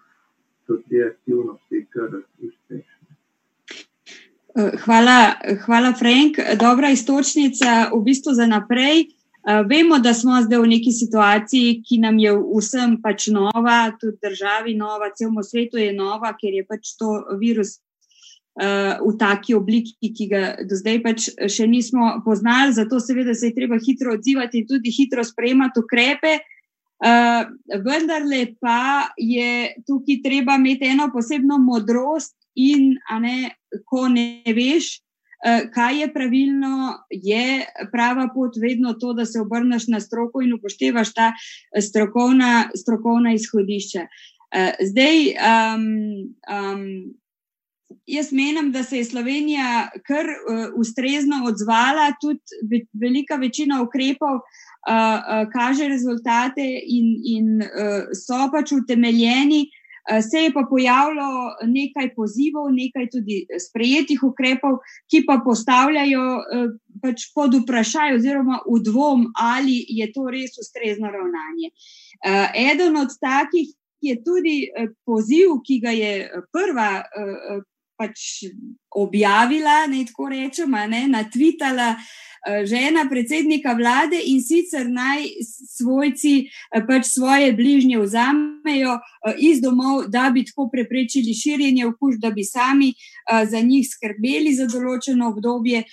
so 0.65 0.77
te 0.89 1.03
aktivnosti 1.05 1.85
kar 1.93 2.09
uspešne. 2.39 3.09
Hvala, 4.85 5.35
hvala, 5.65 5.93
Frank. 5.93 6.37
Dobra 6.59 6.89
istočnica 6.89 7.89
v 7.93 8.01
bistvu 8.03 8.33
za 8.33 8.45
naprej. 8.45 9.07
Vemo, 9.43 9.99
da 9.99 10.13
smo 10.13 10.39
zdaj 10.41 10.59
v 10.59 10.67
neki 10.71 10.91
situaciji, 10.91 11.81
ki 11.83 11.97
nam 11.99 12.19
je 12.19 12.31
vsem 12.31 12.95
pač 13.03 13.27
nova, 13.27 13.91
tudi 13.99 14.17
državi 14.23 14.75
nova, 14.79 15.11
celemu 15.15 15.43
svetu 15.43 15.77
je 15.77 15.91
nova, 15.93 16.31
ker 16.39 16.53
je 16.55 16.63
pač 16.63 16.93
to 16.95 17.25
virus 17.41 17.81
v 18.53 19.11
taki 19.17 19.55
obliki, 19.57 20.11
ki 20.13 20.25
ga 20.29 20.41
do 20.69 20.77
zdaj 20.77 20.99
pač 21.01 21.27
še 21.49 21.65
nismo 21.65 22.19
poznali. 22.25 22.75
Zato, 22.77 22.99
seveda, 23.01 23.33
se 23.33 23.49
je 23.49 23.55
treba 23.55 23.79
hitro 23.81 24.13
odzivati 24.13 24.61
in 24.61 24.67
tudi 24.69 24.93
hitro 24.93 25.25
sprejemati 25.25 25.81
ukrepe. 25.81 26.35
Uh, 27.03 27.49
vendar 27.83 28.21
pa 28.61 29.09
je 29.17 29.73
tukaj 29.83 30.21
treba 30.23 30.55
imeti 30.55 30.87
eno 30.87 31.09
posebno 31.11 31.57
modrost, 31.59 32.35
in 32.55 32.93
ne, 33.19 33.51
ko 33.85 34.07
ne 34.07 34.43
veš, 34.45 35.01
uh, 35.43 35.65
kaj 35.73 35.99
je 35.99 36.13
pravilno, 36.13 36.99
je 37.09 37.65
prava 37.91 38.29
pot 38.33 38.55
vedno 38.61 38.93
to, 38.93 39.13
da 39.13 39.25
se 39.25 39.41
obrneš 39.41 39.87
na 39.87 39.99
stroko 39.99 40.41
in 40.41 40.53
upoštevaš 40.53 41.13
ta 41.13 41.31
strokovna, 41.81 42.69
strokovna 42.75 43.33
izhodišča. 43.33 44.07
Uh, 44.53 44.71
zdaj, 44.85 45.33
um, 45.33 45.85
um, 46.47 46.87
jaz 48.05 48.31
menim, 48.31 48.71
da 48.71 48.83
se 48.83 48.97
je 48.97 49.05
Slovenija 49.05 49.89
kar 50.07 50.25
uh, 50.25 50.73
ustrezno 50.75 51.45
odzvala, 51.47 52.13
tudi 52.21 52.85
velika 52.93 53.35
večina 53.35 53.81
ukrepov 53.81 54.39
kaže 55.53 55.87
rezultate 55.87 56.63
in, 56.87 57.15
in 57.23 57.61
so 58.11 58.49
pač 58.51 58.71
utemeljeni. 58.71 59.69
Se 60.31 60.37
je 60.37 60.51
pa 60.53 60.65
pojavilo 60.69 61.55
nekaj 61.63 62.09
pozivov, 62.15 62.67
nekaj 62.75 63.07
tudi 63.09 63.45
sprejetih 63.67 64.19
ukrepov, 64.23 64.81
ki 65.07 65.23
pa 65.23 65.37
postavljajo 65.45 66.25
pač 67.01 67.29
pod 67.35 67.55
vprašaj, 67.61 68.17
oziroma 68.17 68.59
v 68.67 68.81
dvom, 68.83 69.29
ali 69.39 69.77
je 69.87 70.09
to 70.11 70.27
res 70.27 70.59
ustrezno 70.59 71.07
ravnanje. 71.07 71.71
Eden 72.51 72.99
od 72.99 73.15
takih 73.15 73.71
je 74.03 74.17
tudi 74.19 74.67
poziv, 75.07 75.61
ki 75.63 75.79
ga 75.79 75.95
je 75.95 76.43
prva 76.51 76.89
pač 78.03 78.43
objavila, 78.91 79.87
ne 79.87 80.03
tako 80.05 80.29
rečemo, 80.35 80.83
na 81.07 81.23
Twitterju. 81.23 81.95
Eh, 82.43 82.65
žena 82.65 83.07
predsednika 83.09 83.71
vlade 83.73 84.19
in 84.25 84.41
sicer 84.43 84.89
naj 84.91 85.23
svojci 85.77 86.33
eh, 86.43 86.81
pač 86.87 87.07
svoje 87.07 87.53
bližnje 87.55 88.01
vzamejo 88.01 88.97
eh, 88.99 89.37
iz 89.39 89.61
domov, 89.63 90.09
da 90.11 90.27
bi 90.33 90.43
tako 90.43 90.67
preprečili 90.71 91.33
širjenje 91.33 91.85
okužb, 91.87 92.19
da 92.19 92.31
bi 92.31 92.43
sami 92.43 92.93
za 93.23 93.59
njih 93.63 93.87
skrbeli 93.87 94.51
za 94.55 94.65
določeno 94.67 95.29
obdobje. 95.31 95.85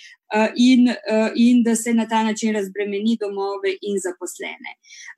In, 0.55 0.87
in 1.35 1.57
da 1.63 1.75
se 1.75 1.91
na 1.93 2.05
ta 2.07 2.21
način 2.23 2.53
razbremeni 2.55 3.17
domove 3.19 3.73
in 3.81 3.97
zaposlene. 3.99 4.75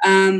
Um, 0.10 0.39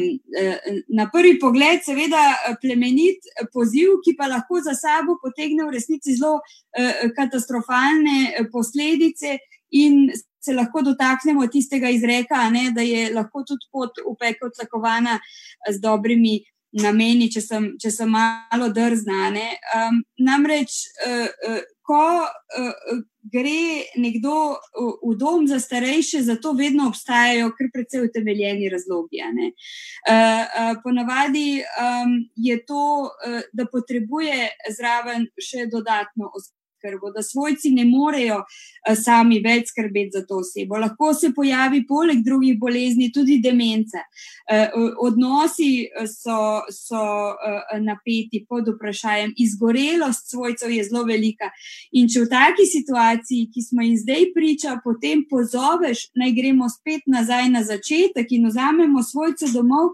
na 0.90 1.06
prvi 1.14 1.36
pogled, 1.40 1.84
seveda, 1.86 2.24
plemenit 2.62 3.28
poziv, 3.54 4.00
ki 4.02 4.16
pa 4.18 4.32
lahko 4.32 4.64
za 4.66 4.74
sabo 4.74 5.20
potegne 5.22 5.68
v 5.68 5.76
resnici 5.76 6.16
zelo 6.18 6.40
katastrofalne 7.14 8.48
posledice, 8.50 9.38
in 9.74 10.10
se 10.44 10.54
lahko 10.54 10.82
dotaknemo 10.82 11.48
tistega 11.48 11.90
izreka, 11.90 12.50
ne, 12.50 12.72
da 12.76 12.82
je 12.82 13.10
lahko 13.14 13.44
tudi 13.48 13.70
pot 13.72 14.02
v 14.06 14.16
pekel 14.20 14.52
tlakovana 14.54 15.20
z 15.70 15.80
dobrimi 15.82 16.40
nameni, 16.84 17.30
če 17.32 17.42
sem, 17.42 17.70
če 17.82 17.92
sem 17.94 18.10
malo 18.10 18.70
drzna. 18.74 19.30
Um, 19.78 20.02
namreč, 20.26 20.84
uh, 21.08 21.30
uh, 21.50 21.62
ko 21.84 22.04
uh, 22.24 23.02
gre 23.24 23.88
nekdo 24.00 24.36
v, 24.56 24.88
v 25.04 25.16
dom 25.20 25.48
za 25.48 25.60
starejše, 25.60 26.24
zato 26.24 26.54
vedno 26.56 26.88
obstajajo 26.92 27.52
kar 27.58 27.70
precej 27.74 28.08
utemeljeni 28.08 28.72
razlogi. 28.72 29.22
Uh, 29.24 29.44
uh, 29.44 30.74
ponavadi 30.84 31.62
um, 31.62 32.18
je 32.36 32.60
to, 32.66 32.86
uh, 33.08 33.40
da 33.54 33.68
potrebuje 33.72 34.50
zraven 34.78 35.28
še 35.40 35.68
dodatno 35.72 36.32
oskrbo 36.32 36.63
oskrbo, 36.84 37.12
da 37.12 37.24
svojci 37.24 37.70
ne 37.72 37.86
morejo 37.86 38.44
eh, 38.44 38.96
sami 38.96 39.40
več 39.40 39.70
skrbeti 39.70 40.12
za 40.14 40.26
to 40.26 40.38
osebo. 40.38 40.78
Lahko 40.78 41.14
se 41.14 41.34
pojavi 41.36 41.86
poleg 41.88 42.24
drugih 42.24 42.60
bolezni 42.60 43.12
tudi 43.12 43.40
demence. 43.40 43.98
Eh, 44.50 44.70
odnosi 45.00 45.84
eh, 45.84 46.08
so, 46.08 46.62
so 46.72 47.04
napeti 47.82 48.46
pod 48.50 48.68
vprašanjem, 48.76 49.34
izgorelost 49.38 50.30
svojcev 50.30 50.72
je 50.72 50.84
zelo 50.84 51.04
velika. 51.04 51.50
In 51.92 52.10
če 52.10 52.26
v 52.26 52.30
taki 52.30 52.66
situaciji, 52.68 53.50
ki 53.54 53.62
smo 53.62 53.84
jim 53.84 53.98
zdaj 53.98 54.30
priča, 54.36 54.80
potem 54.84 55.24
pozoveš, 55.30 56.10
naj 56.20 56.36
gremo 56.36 56.70
spet 56.70 57.08
nazaj 57.08 57.50
na 57.50 57.64
začetek 57.64 58.32
in 58.32 58.48
vzamemo 58.50 59.04
svojce 59.04 59.52
domov 59.54 59.94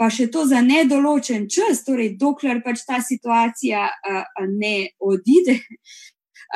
pa 0.00 0.08
še 0.08 0.30
to 0.32 0.46
za 0.48 0.62
nedoločen 0.64 1.44
čas, 1.52 1.84
torej 1.84 2.14
dokler 2.16 2.62
pač 2.64 2.86
ta 2.88 3.02
situacija 3.04 3.84
uh, 3.84 4.46
ne 4.48 4.88
odide, 4.96 5.58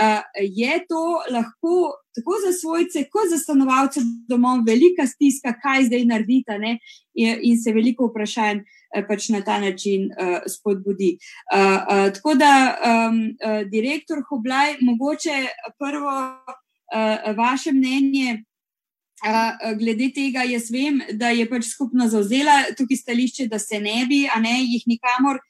uh, 0.00 0.22
je 0.40 0.78
to 0.88 1.02
lahko 1.28 1.92
tako 2.16 2.38
za 2.46 2.52
svojce, 2.56 3.04
kot 3.12 3.28
za 3.28 3.36
stanovalce 3.42 4.00
domov 4.28 4.62
velika 4.64 5.04
stiska, 5.06 5.52
kaj 5.60 5.90
zdaj 5.90 6.06
narediti, 6.08 6.56
ne? 6.62 6.78
in 7.20 7.58
se 7.60 7.74
veliko 7.74 8.08
vprašanj 8.08 8.62
pač 9.08 9.28
na 9.34 9.42
ta 9.44 9.58
način 9.60 10.08
uh, 10.08 10.40
spodbudi. 10.48 11.18
Uh, 11.52 11.60
uh, 11.60 12.08
tako 12.16 12.38
da, 12.40 12.54
um, 12.72 13.20
uh, 13.44 13.60
direktor 13.68 14.24
Hoblaj, 14.28 14.78
mogoče 14.80 15.36
prvo 15.78 16.16
uh, 16.16 17.36
vaše 17.36 17.76
mnenje 17.76 18.44
glede 19.78 20.10
tega, 20.14 20.44
jaz 20.44 20.70
vem, 20.72 21.00
da 21.16 21.30
je 21.32 21.46
pač 21.48 21.68
skupno 21.70 22.08
zauzela 22.08 22.74
tukaj 22.78 23.00
stališče, 23.00 23.48
da 23.48 23.58
se 23.58 23.80
ne 23.80 24.04
bi, 24.08 24.24
a 24.28 24.40
ne 24.40 24.58
jih 24.62 24.84
nikamor 24.90 25.40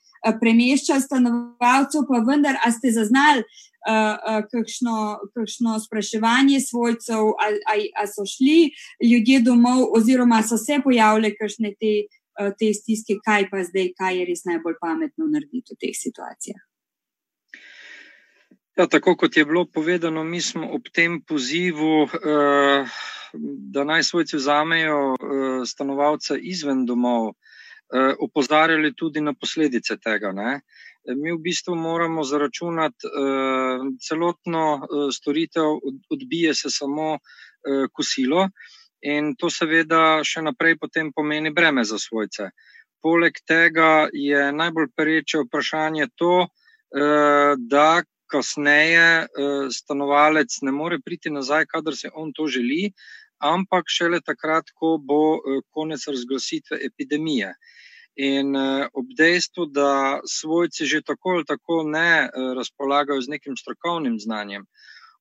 premeščal 0.40 1.02
stanovalcev, 1.04 2.06
pa 2.08 2.22
vendar, 2.24 2.58
a 2.64 2.70
ste 2.72 2.92
zaznali 2.94 3.44
kakšno, 3.84 4.96
kakšno 5.36 5.78
spraševanje 5.82 6.60
svojcev, 6.64 7.34
ali 7.68 7.90
so 8.08 8.24
šli 8.24 8.70
ljudje 9.04 9.40
domov, 9.44 9.90
oziroma 9.96 10.42
so 10.42 10.56
se 10.56 10.80
pojavile 10.84 11.34
kakšne 11.36 11.74
te, 11.80 11.94
te 12.58 12.72
stiske, 12.74 13.18
kaj 13.24 13.50
pa 13.50 13.64
zdaj, 13.66 13.92
kaj 13.98 14.20
je 14.20 14.30
res 14.30 14.46
najbolj 14.48 14.78
pametno 14.80 15.28
narediti 15.28 15.74
v 15.74 15.82
teh 15.82 15.98
situacijah. 15.98 16.62
Ja, 18.74 18.86
tako 18.90 19.14
kot 19.16 19.36
je 19.36 19.44
bilo 19.44 19.66
povedano, 19.70 20.24
mi 20.24 20.40
smo 20.42 20.66
ob 20.74 20.88
tem 20.92 21.20
pozivu, 21.22 22.08
eh, 22.10 22.86
da 23.74 23.84
naj 23.84 24.02
svojci 24.02 24.36
vzamejo 24.36 25.14
eh, 25.14 25.66
stanovalce 25.66 26.34
izven 26.38 26.86
domov, 26.86 27.28
eh, 27.28 28.14
opozarjali 28.18 28.90
tudi 28.96 29.20
na 29.20 29.34
posledice 29.34 29.96
tega. 29.96 30.32
Ne? 30.32 30.60
Mi 31.06 31.32
v 31.32 31.38
bistvu 31.38 31.74
moramo 31.76 32.24
zaračunati 32.24 33.06
celotno 34.00 34.86
storitev, 35.12 35.76
odbije 36.10 36.54
se 36.54 36.70
samo 36.70 37.18
kosilo 37.92 38.48
in 39.02 39.34
to 39.36 39.50
seveda 39.50 40.22
še 40.24 40.40
naprej 40.42 40.78
potem 40.80 41.12
pomeni 41.12 41.52
breme 41.52 41.84
za 41.84 41.98
svojce. 41.98 42.48
Poleg 43.02 43.36
tega 43.46 44.08
je 44.12 44.48
najbolj 44.52 44.88
pereče 44.96 45.44
vprašanje 45.44 46.08
to, 46.16 46.46
da 47.68 48.02
kasneje 48.34 49.08
uh, 49.24 49.68
stanovalec 49.70 50.58
ne 50.66 50.72
more 50.74 50.98
priti 51.04 51.30
nazaj, 51.30 51.66
kadar 51.70 51.96
se 51.96 52.10
on 52.14 52.32
to 52.34 52.48
želi, 52.50 52.90
ampak 53.38 53.90
šele 53.96 54.20
takrat, 54.20 54.70
ko 54.74 54.96
bo 54.98 55.22
uh, 55.36 55.62
konec 55.70 56.06
razglasitve 56.10 56.80
epidemije. 56.90 57.54
In 58.16 58.54
uh, 58.56 58.86
ob 58.94 59.14
dejstvu, 59.18 59.66
da 59.74 60.20
svojci 60.26 60.86
že 60.86 61.02
tako 61.02 61.38
ali 61.38 61.44
tako 61.44 61.82
ne 61.86 62.28
razpolagajo 62.56 63.22
z 63.22 63.36
nekim 63.36 63.56
strokovnim 63.56 64.18
znanjem, 64.20 64.66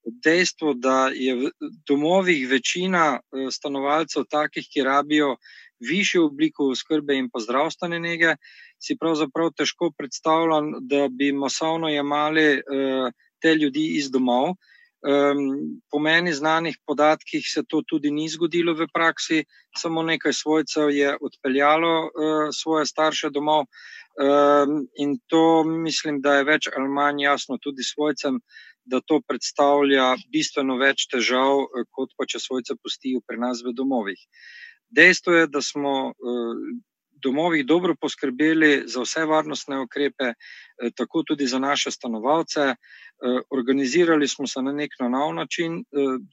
ob 0.05 0.13
dejstvu, 0.23 0.73
da 0.73 1.09
je 1.15 1.35
v 1.35 1.51
domovih 1.87 2.47
večina 2.49 3.19
stanovalcev 3.51 4.25
takih, 4.29 4.67
ki 4.69 4.83
rabijo 4.83 5.37
višjo 5.79 6.25
obliko 6.25 6.69
oskrbe 6.71 7.15
in 7.17 7.29
pa 7.29 7.39
zdravstvene 7.39 7.99
nege, 7.99 8.35
si 8.81 8.97
pravzaprav 8.99 9.51
težko 9.57 9.91
predstavljam, 9.97 10.73
da 10.81 11.07
bi 11.09 11.31
masovno 11.31 11.89
jemali 11.89 12.47
uh, 12.59 13.09
te 13.41 13.55
ljudi 13.55 13.87
iz 13.97 14.11
domov. 14.11 14.55
Um, 15.03 15.81
po 15.91 15.99
meni 15.99 16.31
znanih 16.33 16.77
podatkih 16.87 17.43
se 17.43 17.63
to 17.67 17.81
tudi 17.87 18.11
ni 18.11 18.29
zgodilo 18.29 18.71
v 18.73 18.87
praksi, 18.93 19.43
samo 19.75 20.03
nekaj 20.03 20.33
svojcev 20.33 20.91
je 20.95 21.17
odpeljalo 21.21 21.95
uh, 22.05 22.47
svoje 22.55 22.85
starše 22.85 23.29
domov. 23.29 23.65
Um, 24.13 24.87
in 24.95 25.17
to 25.27 25.63
mislim, 25.63 26.21
da 26.21 26.37
je 26.37 26.47
več 26.47 26.69
ali 26.77 26.87
manj 26.87 27.23
jasno 27.25 27.57
tudi 27.57 27.83
svojcem, 27.83 28.39
da 28.85 29.01
to 29.01 29.19
predstavlja 29.27 30.13
bistveno 30.31 30.77
več 30.77 31.07
težav, 31.11 31.65
kot 31.91 32.15
pa 32.17 32.27
če 32.27 32.39
svojce 32.39 32.75
pustijo 32.75 33.23
pri 33.27 33.39
nas 33.43 33.63
v 33.65 33.73
domovih. 33.75 34.19
Dejstvo 34.95 35.33
je, 35.33 35.47
da 35.47 35.61
smo 35.61 35.93
uh, 36.07 36.13
domovih 37.23 37.65
dobro 37.65 37.95
poskrbeli 37.95 38.83
za 38.85 39.01
vse 39.01 39.25
varnostne 39.25 39.79
ukrepe, 39.79 40.33
tako 40.95 41.23
tudi 41.23 41.47
za 41.47 41.59
naše 41.59 41.91
stanovalce. 41.91 42.75
Organizirali 43.49 44.27
smo 44.27 44.47
se 44.47 44.61
na 44.61 44.71
nek 44.71 44.91
nov 44.99 45.33
način, 45.35 45.83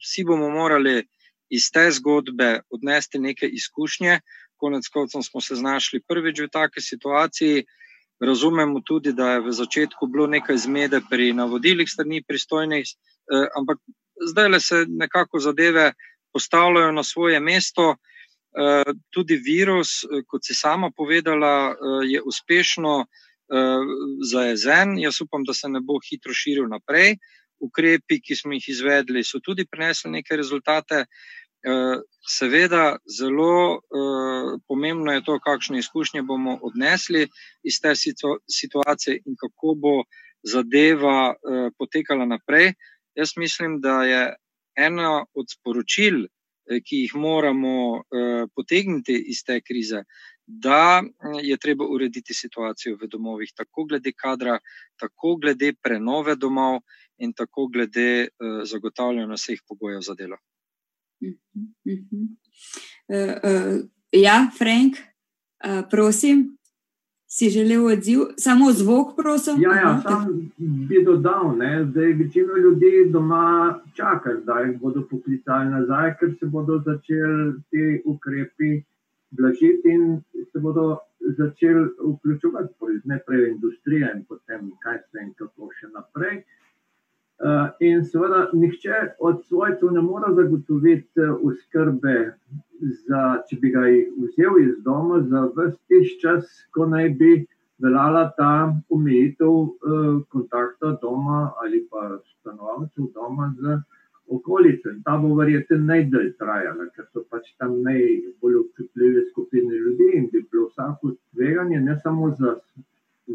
vsi 0.03 0.23
bomo 0.23 0.49
morali 0.49 1.07
iz 1.49 1.71
te 1.73 1.91
zgodbe 1.91 2.59
odnesti 2.69 3.19
neke 3.19 3.47
izkušnje. 3.47 4.19
Konec 4.57 4.87
koncev 4.87 5.21
smo 5.21 5.41
se 5.41 5.55
znašli 5.55 6.01
prvič 6.07 6.39
v 6.39 6.49
taki 6.51 6.81
situaciji. 6.81 7.63
Razumemo 8.19 8.81
tudi, 8.85 9.13
da 9.13 9.31
je 9.31 9.39
v 9.41 9.51
začetku 9.51 10.07
bilo 10.07 10.27
nekaj 10.27 10.57
zmede 10.57 11.01
pri 11.09 11.33
navodilih 11.33 11.89
strani 11.89 12.23
pristojnih, 12.27 12.85
ampak 13.57 13.77
zdaj 14.29 14.49
le 14.49 14.59
se 14.59 14.85
nekako 14.89 15.39
zadeve 15.39 15.93
postavljajo 16.33 16.91
na 16.91 17.03
svoje 17.03 17.39
mesto. 17.39 17.95
Tudi 19.09 19.35
virus, 19.39 20.01
kot 20.27 20.43
si 20.43 20.53
sama 20.53 20.91
povedala, 20.91 21.75
je 22.03 22.21
uspešno 22.21 23.05
zajezen. 24.31 24.97
Jaz 24.99 25.21
upam, 25.21 25.43
da 25.43 25.53
se 25.53 25.69
ne 25.69 25.79
bo 25.79 25.99
hitro 26.09 26.33
širil 26.33 26.67
naprej. 26.69 27.15
Ukrepi, 27.61 28.19
ki 28.21 28.35
smo 28.35 28.55
jih 28.57 28.69
izvedli, 28.73 29.23
so 29.23 29.39
tudi 29.39 29.67
prinesli 29.69 30.11
neke 30.11 30.35
rezultate. 30.35 31.05
Seveda, 32.27 32.97
zelo 33.05 33.81
pomembno 34.67 35.13
je 35.13 35.23
to, 35.23 35.39
kakšne 35.39 35.77
izkušnje 35.79 36.23
bomo 36.25 36.57
odnesli 36.61 37.27
iz 37.63 37.77
te 37.81 37.93
situacije 37.95 39.21
in 39.25 39.35
kako 39.37 39.75
bo 39.77 39.95
zadeva 40.43 41.35
potekala 41.77 42.25
naprej. 42.25 42.73
Jaz 43.15 43.37
mislim, 43.37 43.79
da 43.81 44.03
je 44.03 44.35
ena 44.75 45.25
od 45.33 45.45
sporočil, 45.51 46.25
ki 46.79 47.03
jih 47.03 47.15
moramo 47.15 48.03
potegniti 48.55 49.15
iz 49.27 49.43
te 49.43 49.59
krize, 49.61 50.03
da 50.45 51.03
je 51.43 51.57
treba 51.57 51.85
urediti 51.85 52.33
situacijo 52.33 52.97
v 53.01 53.07
domovih, 53.07 53.51
tako 53.55 53.83
glede 53.89 54.11
kadra, 54.11 54.59
tako 54.95 55.35
glede 55.41 55.73
prenove 55.73 56.35
domov 56.35 56.79
in 57.17 57.33
tako 57.33 57.67
glede 57.67 58.27
zagotavljanja 58.65 59.35
vseh 59.35 59.59
pogojev 59.67 60.01
za 60.01 60.13
delo. 60.15 60.37
Ja, 64.11 64.51
Frank, 64.57 64.97
prosim. 65.89 66.60
Si 67.33 67.49
želel 67.49 67.85
odziv, 67.85 68.19
samo 68.37 68.71
zvok, 68.71 69.15
prosim? 69.15 69.61
Ja, 69.61 69.75
ja 69.75 70.01
sam 70.01 70.51
bi 70.89 71.03
dodal, 71.05 71.53
ne, 71.57 71.83
da 71.83 72.01
je 72.01 72.13
večina 72.13 72.57
ljudi 72.63 72.91
doma 73.11 73.79
čakala, 73.93 74.41
da 74.45 74.59
jih 74.59 74.79
bodo 74.79 75.05
poklicali 75.11 75.69
nazaj, 75.69 76.15
ker 76.19 76.33
se 76.39 76.45
bodo 76.45 76.81
začeli 76.85 77.53
ti 77.69 78.01
ukrepi 78.05 78.71
blažiti 79.29 79.93
in 79.95 80.21
se 80.51 80.59
bodo 80.59 80.97
začeli 81.37 81.85
vključevati, 82.03 82.73
najprej 83.03 83.49
industrija 83.49 84.11
in 84.15 84.25
potem 84.25 84.71
kaj 84.83 84.97
se 85.11 85.23
in 85.23 85.33
kako 85.33 85.69
še 85.79 85.87
naprej. 85.95 86.43
In 87.79 88.03
seveda, 88.05 88.49
nihče 88.53 88.97
od 89.19 89.45
svojcev 89.45 89.91
ne 89.91 90.01
more 90.01 90.33
zagotoviti 90.37 91.29
oskrbe, 91.41 92.17
če 93.49 93.57
bi 93.61 93.71
ga 93.73 93.85
vzel 94.25 94.59
iz 94.61 94.75
doma 94.85 95.21
za 95.25 95.71
tisti 95.89 96.19
čas, 96.21 96.45
ko 96.73 96.85
naj 96.85 97.09
bi 97.17 97.31
veljala 97.81 98.27
ta 98.37 98.51
omejitev 98.89 99.55
kontakta 100.29 100.97
doma 101.01 101.39
ali 101.63 101.81
pa 101.89 102.19
stanovalcev 102.35 103.09
doma 103.15 103.49
z 103.57 103.79
okolico. 104.29 104.93
Ta 105.05 105.17
bo 105.17 105.33
verjetno 105.35 105.77
najdlje 105.87 106.35
trajala, 106.37 106.85
ker 106.95 107.09
so 107.09 107.25
pač 107.29 107.49
tam 107.57 107.81
najbolj 107.87 108.59
občutljive 108.61 109.25
skupine 109.31 109.81
ljudi 109.81 110.11
in 110.19 110.29
bi 110.31 110.45
bilo 110.51 110.69
vsako 110.69 111.15
tveganje, 111.33 111.81
ne 111.81 111.97
samo 112.03 112.29
za, 112.37 112.55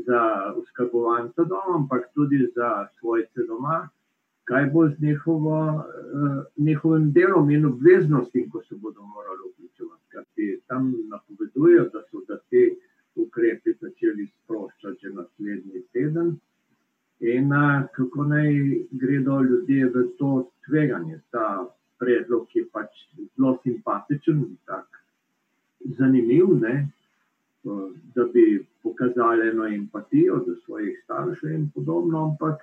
za 0.06 0.22
oskrbovance 0.54 1.42
doma, 1.42 1.80
ampak 1.82 2.08
tudi 2.14 2.46
za 2.54 2.86
svojce 3.00 3.50
doma, 3.50 3.88
kaj 4.46 4.66
bo 4.70 4.88
z 4.88 5.00
njihovo, 5.02 5.84
njihovim 6.56 7.12
delom 7.12 7.50
in 7.50 7.66
obveznostmi, 7.66 8.48
ko 8.50 8.62
se 8.62 8.74
bodo 8.74 9.02
morali 9.02 9.50
vključevati. 9.52 10.04
Kajti 10.08 10.60
tam 10.66 10.92
napovedujejo, 11.10 11.88
da 11.92 12.02
so 12.10 12.22
da 12.28 12.38
te 12.50 12.62
ukrepe 13.16 13.72
začeli 13.80 14.26
sproščati 14.26 14.98
že 15.02 15.14
naslednji 15.14 15.82
teden. 15.92 16.36
In 17.20 17.50
kako 17.92 18.24
naj 18.24 18.52
gredo 18.90 19.40
ljudje 19.42 19.88
v 19.94 20.04
to 20.18 20.50
tveganje. 20.66 21.20
Ta 21.30 21.66
predlog 21.98 22.46
je 22.54 22.64
pač 22.72 23.02
zelo 23.16 23.58
simpatičen, 23.64 24.44
tak 24.66 24.86
zanimiv, 25.98 26.52
ne, 26.60 26.88
da 28.14 28.24
bi 28.32 28.66
pokazali 28.82 29.48
eno 29.48 29.66
empatijo 29.66 30.42
do 30.46 30.54
svojih 30.64 31.00
staršev 31.04 31.52
in 31.52 31.70
podobno, 31.74 32.24
ampak 32.30 32.60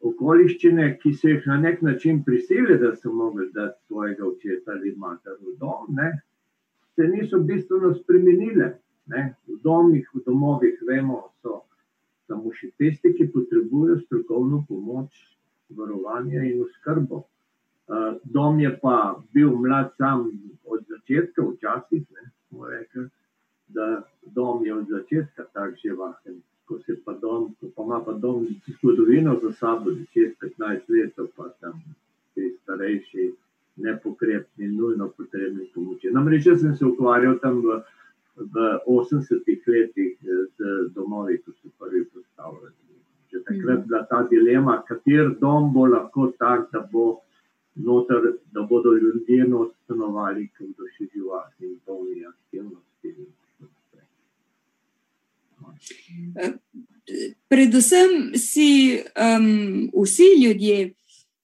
okoliščine, 0.00 0.98
ki 1.02 1.12
so 1.14 1.28
jih 1.28 1.46
na 1.46 1.56
nek 1.60 1.82
način 1.82 2.22
prisilili, 2.24 2.78
da 2.78 2.94
so 2.96 3.12
mogli 3.12 3.48
dati 3.54 3.78
svojega 3.86 4.26
očeta 4.26 4.72
ali 4.76 4.94
mater 4.96 5.38
v 5.40 5.56
dom, 5.58 5.88
ne, 5.96 6.12
se 6.94 7.08
niso 7.08 7.38
bistveno 7.38 7.94
spremenile. 7.94 8.76
Ne. 9.08 9.34
V 9.48 9.56
domih, 9.64 10.08
v 10.14 10.20
domovih, 10.26 10.80
vemo, 10.84 11.22
so 11.40 11.62
samo 12.28 12.52
še 12.52 12.68
tisti, 12.76 13.14
ki 13.16 13.30
potrebujejo 13.32 14.02
strokovno 14.02 14.64
pomoč, 14.68 15.22
varovanje 15.78 16.42
in 16.50 16.60
oskrbo. 16.64 17.22
Dom 18.24 18.58
je 18.60 18.74
pa 18.82 19.16
bil 19.32 19.54
mlad 19.56 19.94
sam 19.96 20.26
od 20.64 20.84
začetka, 20.92 21.46
včasih, 21.54 22.04
ne, 22.04 22.28
smo 22.48 22.68
rekli, 22.68 23.06
da 23.72 23.88
dom 24.36 24.66
je 24.66 24.74
od 24.74 24.92
začetka 24.92 25.48
tak 25.56 25.78
živahen. 25.80 26.42
Ko 26.68 26.78
se 26.84 26.98
pa 27.04 27.14
dom, 27.16 27.54
ko 27.60 27.70
pa 27.76 27.82
ima 27.82 27.98
pa 28.04 28.12
dom 28.12 28.46
zgodovino 28.76 29.38
za 29.42 29.52
sabo, 29.52 29.90
deset, 29.96 30.34
petnajst 30.40 30.90
let, 30.92 31.14
pa 31.36 31.48
tam 31.60 31.78
ti 32.34 32.50
starejši, 32.62 33.30
nepokrepni, 33.80 34.68
nujno 34.68 35.08
potrebni 35.16 35.64
pomoči. 35.74 36.12
Namreč 36.12 36.46
jaz 36.46 36.60
sem 36.60 36.74
se 36.76 36.84
ukvarjal 36.84 37.38
tam 37.40 37.62
v 37.64 37.80
v 38.38 38.80
osemdesetih 38.86 39.62
letih 39.66 40.16
z 40.58 40.90
domovi, 40.94 41.38
ko 41.42 41.52
so 41.52 41.70
prvi 41.78 42.04
postavljeni. 42.04 42.74
Že 43.32 43.42
takrat 43.44 43.78
je 43.78 43.84
bila 43.86 44.02
ta 44.10 44.22
dilema, 44.30 44.82
kateri 44.88 45.34
dom 45.40 45.72
bo 45.72 45.86
lahko 45.86 46.32
tak, 46.38 46.70
da 46.72 46.80
bo 46.92 47.20
noter, 47.74 48.38
da 48.52 48.62
bodo 48.62 48.92
ljudje 48.92 49.48
not 49.48 49.74
stanovali, 49.84 50.48
ki 50.56 50.70
bodo 50.70 50.88
še 50.94 51.08
živahni 51.12 51.66
in 51.66 51.78
polni 51.86 52.24
aktivnosti. 52.26 53.14
Predvsem 57.48 58.32
si 58.36 59.00
um, 59.16 59.90
vsi 59.96 60.28
ljudje 60.44 60.94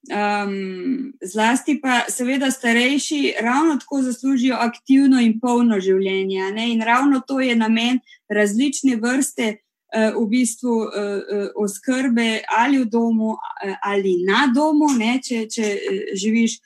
Um, 0.05 1.13
zlasti 1.25 1.79
pa, 1.83 2.05
seveda, 2.09 2.51
starejši 2.51 3.35
ravno 3.41 3.77
tako 3.77 4.03
zaslužijo 4.03 4.57
aktivno 4.61 5.21
in 5.21 5.39
polno 5.41 5.79
življenje. 5.81 6.51
Ne? 6.53 6.67
In 6.73 6.83
ravno 6.83 7.23
to 7.25 7.41
je 7.41 7.57
namen 7.57 8.03
različne 8.29 8.99
vrste 9.01 9.47
uh, 9.55 10.13
v 10.19 10.27
bistvu, 10.29 10.75
uh, 10.77 10.91
uh, 10.91 11.47
oskrbe 11.57 12.43
ali 12.59 12.83
v 12.83 12.91
domu 12.93 13.33
uh, 13.33 13.77
ali 13.83 14.19
na 14.29 14.45
domu, 14.55 14.93
ne? 14.99 15.17
če, 15.25 15.47
če 15.49 15.73
uh, 15.73 16.13
živiš 16.21 16.59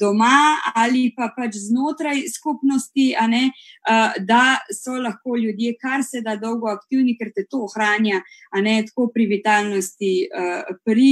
doma 0.00 0.56
ali 0.74 1.12
pa 1.16 1.28
pač 1.36 1.56
znotraj 1.60 2.22
skupnosti, 2.32 3.14
ne, 3.28 3.50
da 4.24 4.58
so 4.72 4.96
lahko 4.96 5.36
ljudje 5.36 5.74
kar 5.80 6.04
se 6.04 6.20
da 6.24 6.36
dolgo 6.36 6.68
aktivni, 6.72 7.16
ker 7.18 7.32
te 7.34 7.44
to 7.50 7.64
ohranja, 7.68 8.22
a 8.50 8.60
ne 8.64 8.78
tako 8.86 9.10
pri 9.14 9.26
vitalnosti, 9.26 10.12
pri 10.84 11.10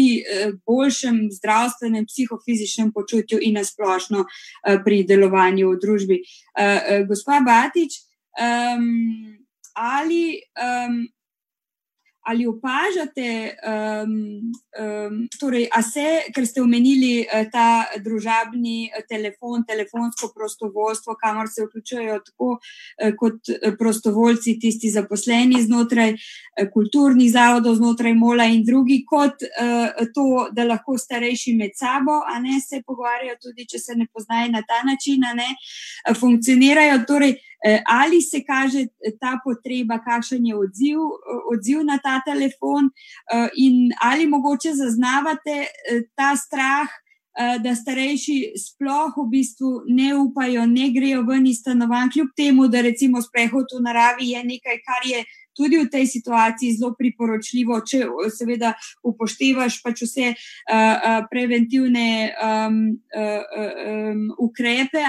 boljšem 0.66 1.28
zdravstvenem, 1.36 2.06
psihofizičnem 2.08 2.92
počutju 2.92 3.38
in 3.42 3.58
nasplošno 3.60 4.24
pri 4.84 5.02
delovanju 5.08 5.74
v 5.74 5.80
družbi. 5.82 6.22
Gospa 7.08 7.40
Batič, 7.44 8.00
ali 9.76 10.24
ali 12.24 12.46
opažate, 12.46 13.56
um, 13.66 14.12
um, 14.78 15.28
torej, 15.40 15.66
a 15.72 15.82
se, 15.82 16.06
ker 16.34 16.46
ste 16.46 16.62
omenili 16.62 17.24
uh, 17.24 17.48
ta 17.50 17.84
družabni 17.98 18.90
uh, 18.90 19.02
telefon, 19.08 19.64
telefonsko 19.66 20.30
prostovoljstvo, 20.34 21.16
kamor 21.18 21.50
se 21.50 21.66
vključujejo 21.66 22.18
tako 22.26 22.50
uh, 22.52 23.10
kot 23.18 23.50
prostovoljci, 23.78 24.58
tisti 24.62 24.90
zaposleni 24.90 25.62
znotraj 25.62 26.14
uh, 26.14 26.68
kulturnih 26.72 27.32
zavodov, 27.32 27.74
znotraj 27.80 28.14
Mola 28.14 28.46
in 28.46 28.62
drugi, 28.64 29.02
kot 29.08 29.42
uh, 29.42 30.06
to, 30.14 30.46
da 30.54 30.68
lahko 30.68 30.98
starejši 30.98 31.56
med 31.58 31.74
sabo, 31.74 32.20
a 32.22 32.38
ne 32.38 32.60
se 32.60 32.84
pogovarjajo, 32.86 33.40
tudi 33.42 33.66
če 33.66 33.82
se 33.82 33.98
ne 33.98 34.06
poznajo 34.12 34.52
na 34.54 34.62
ta 34.62 34.84
način, 34.86 35.24
a 35.26 35.34
ne 35.34 35.48
funkcionirajo. 36.20 37.02
Torej, 37.08 37.34
Ali 37.86 38.22
se 38.22 38.42
kaže 38.46 38.86
ta 39.20 39.38
potreba, 39.44 39.98
kakšen 40.02 40.46
je 40.46 40.56
odziv, 40.56 40.98
odziv 41.52 41.84
na 41.86 41.98
ta 42.02 42.20
telefon, 42.26 42.90
in 43.56 43.92
ali 44.02 44.26
mogoče 44.26 44.74
zaznavate 44.74 45.66
ta 46.14 46.36
strah 46.36 46.90
da 47.64 47.74
starejši 47.74 48.52
sploh 48.60 49.14
v 49.16 49.28
bistvu 49.30 49.70
ne 49.88 50.10
upajo, 50.16 50.66
ne 50.66 50.90
grejo 50.92 51.22
ven 51.24 51.46
iz 51.46 51.62
stanovanj, 51.62 52.10
kljub 52.12 52.34
temu, 52.36 52.68
da 52.68 52.82
recimo 52.84 53.22
sprehod 53.22 53.72
v 53.72 53.80
naravi 53.86 54.28
je 54.34 54.42
nekaj, 54.44 54.82
kar 54.84 55.06
je 55.08 55.22
tudi 55.56 55.78
v 55.78 55.88
tej 55.90 56.06
situaciji 56.06 56.76
zelo 56.76 56.92
priporočljivo, 56.98 57.80
če 57.86 58.04
seveda 58.32 58.72
upoštevaš 59.06 59.80
pač 59.84 60.04
vse 60.06 60.30
uh, 60.32 60.36
uh, 60.36 61.26
preventivne 61.30 62.06
um, 62.32 62.80
uh, 63.12 63.42
um, 64.12 64.24
ukrepe, 64.38 65.04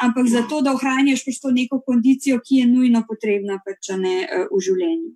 ampak 0.00 0.28
zato, 0.28 0.60
da 0.64 0.74
ohranjaš 0.76 1.24
pač 1.26 1.40
to 1.40 1.54
neko 1.54 1.80
kondicijo, 1.86 2.40
ki 2.44 2.62
je 2.62 2.68
nujno 2.70 3.04
potrebna 3.08 3.60
pač, 3.64 3.92
ne, 3.96 4.20
uh, 4.26 4.46
v 4.52 4.62
življenju. 4.68 5.10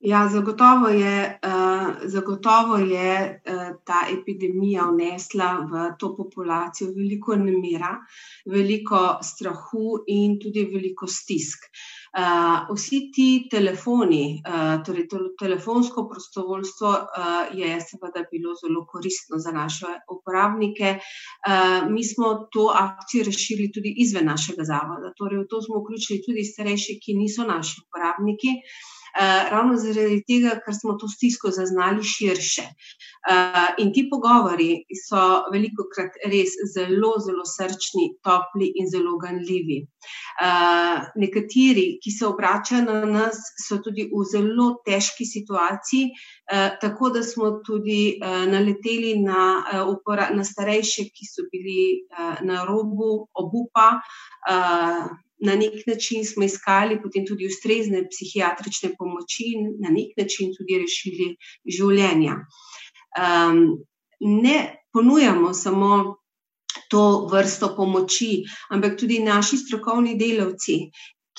Ja, 0.00 0.22
zagotovo 0.32 0.88
je, 0.88 1.16
uh, 1.44 1.88
zagotovo 2.08 2.78
je 2.80 3.16
uh, 3.20 3.58
ta 3.84 4.06
epidemija 4.08 4.86
vnesla 4.88 5.50
v 5.68 5.90
to 6.00 6.14
populacijo 6.16 6.94
veliko 6.96 7.36
nemira, 7.36 7.98
veliko 8.48 9.18
strahu 9.20 9.98
in 10.08 10.38
tudi 10.40 10.64
veliko 10.72 11.04
stisk. 11.04 11.68
Uh, 11.68 11.99
Uh, 12.10 12.74
vsi 12.74 12.98
ti 13.14 13.46
telefoni, 13.50 14.42
uh, 14.42 14.82
torej 14.82 15.04
to 15.08 15.18
telefonsko 15.38 16.08
prostovoljstvo, 16.10 16.88
uh, 16.90 17.52
je 17.54 17.70
seveda 17.80 18.24
bilo 18.32 18.54
zelo 18.58 18.82
koristno 18.92 19.38
za 19.38 19.52
naše 19.54 19.86
uporabnike. 20.10 20.96
Uh, 20.98 21.86
mi 21.92 22.02
smo 22.04 22.34
to 22.52 22.66
akcijo 22.74 23.24
rešili 23.30 23.70
tudi 23.72 23.94
izven 24.02 24.26
našega 24.26 24.66
zavoda, 24.66 25.12
torej 25.18 25.44
v 25.44 25.46
to 25.50 25.62
smo 25.62 25.84
vključili 25.84 26.22
tudi 26.26 26.44
starejše, 26.44 26.98
ki 26.98 27.14
niso 27.14 27.46
naši 27.46 27.78
uporabniki. 27.84 28.58
Eh, 29.18 29.50
ravno 29.50 29.76
zaradi 29.76 30.20
tega, 30.26 30.54
ker 30.64 30.74
smo 30.74 30.94
to 31.00 31.08
stisko 31.08 31.50
zaznali 31.50 32.04
širše. 32.06 32.66
Uh, 33.20 33.74
in 33.82 33.90
ti 33.92 34.06
pogovori 34.08 34.84
so 34.96 35.20
veliko 35.52 35.84
krat 35.92 36.14
res 36.32 36.54
zelo, 36.72 37.10
zelo 37.20 37.42
srčni, 37.44 38.06
topli 38.24 38.70
in 38.80 38.86
zelo 38.88 39.18
ganljivi. 39.20 39.80
Uh, 40.40 41.10
nekateri, 41.20 41.84
ki 42.00 42.14
se 42.14 42.24
obračajo 42.30 42.86
na 42.86 43.02
nas, 43.10 43.42
so 43.66 43.80
tudi 43.84 44.06
v 44.08 44.24
zelo 44.30 44.70
težki 44.86 45.26
situaciji, 45.28 46.14
tako 46.80 47.10
da 47.14 47.22
smo 47.22 47.50
tudi 47.66 48.18
naleteli 48.50 49.12
na, 49.22 49.42
na 50.34 50.44
starejše, 50.44 51.04
ki 51.14 51.28
so 51.28 51.44
bili 51.52 52.06
na 52.42 52.64
robu 52.64 53.28
obupa. 53.36 53.90
Na 55.40 55.54
nek 55.56 55.86
način 55.88 56.24
smo 56.24 56.44
iskali 56.44 56.98
potem 57.02 57.24
tudi 57.26 57.46
ustrezne 57.48 58.02
psihiatrične 58.08 58.92
pomoči 58.98 59.52
in 59.56 59.70
na 59.80 59.92
nek 59.94 60.12
način 60.20 60.52
tudi 60.56 60.78
rešili 60.82 61.30
življenja. 61.76 62.36
Um, 63.16 63.62
ne 64.20 64.56
ponujamo 64.92 65.54
samo 65.54 65.92
to 66.90 67.04
vrsto 67.32 67.72
pomoči, 67.76 68.44
ampak 68.70 68.98
tudi 69.00 69.22
naši 69.24 69.58
strokovni 69.62 70.16
delavci, 70.18 70.76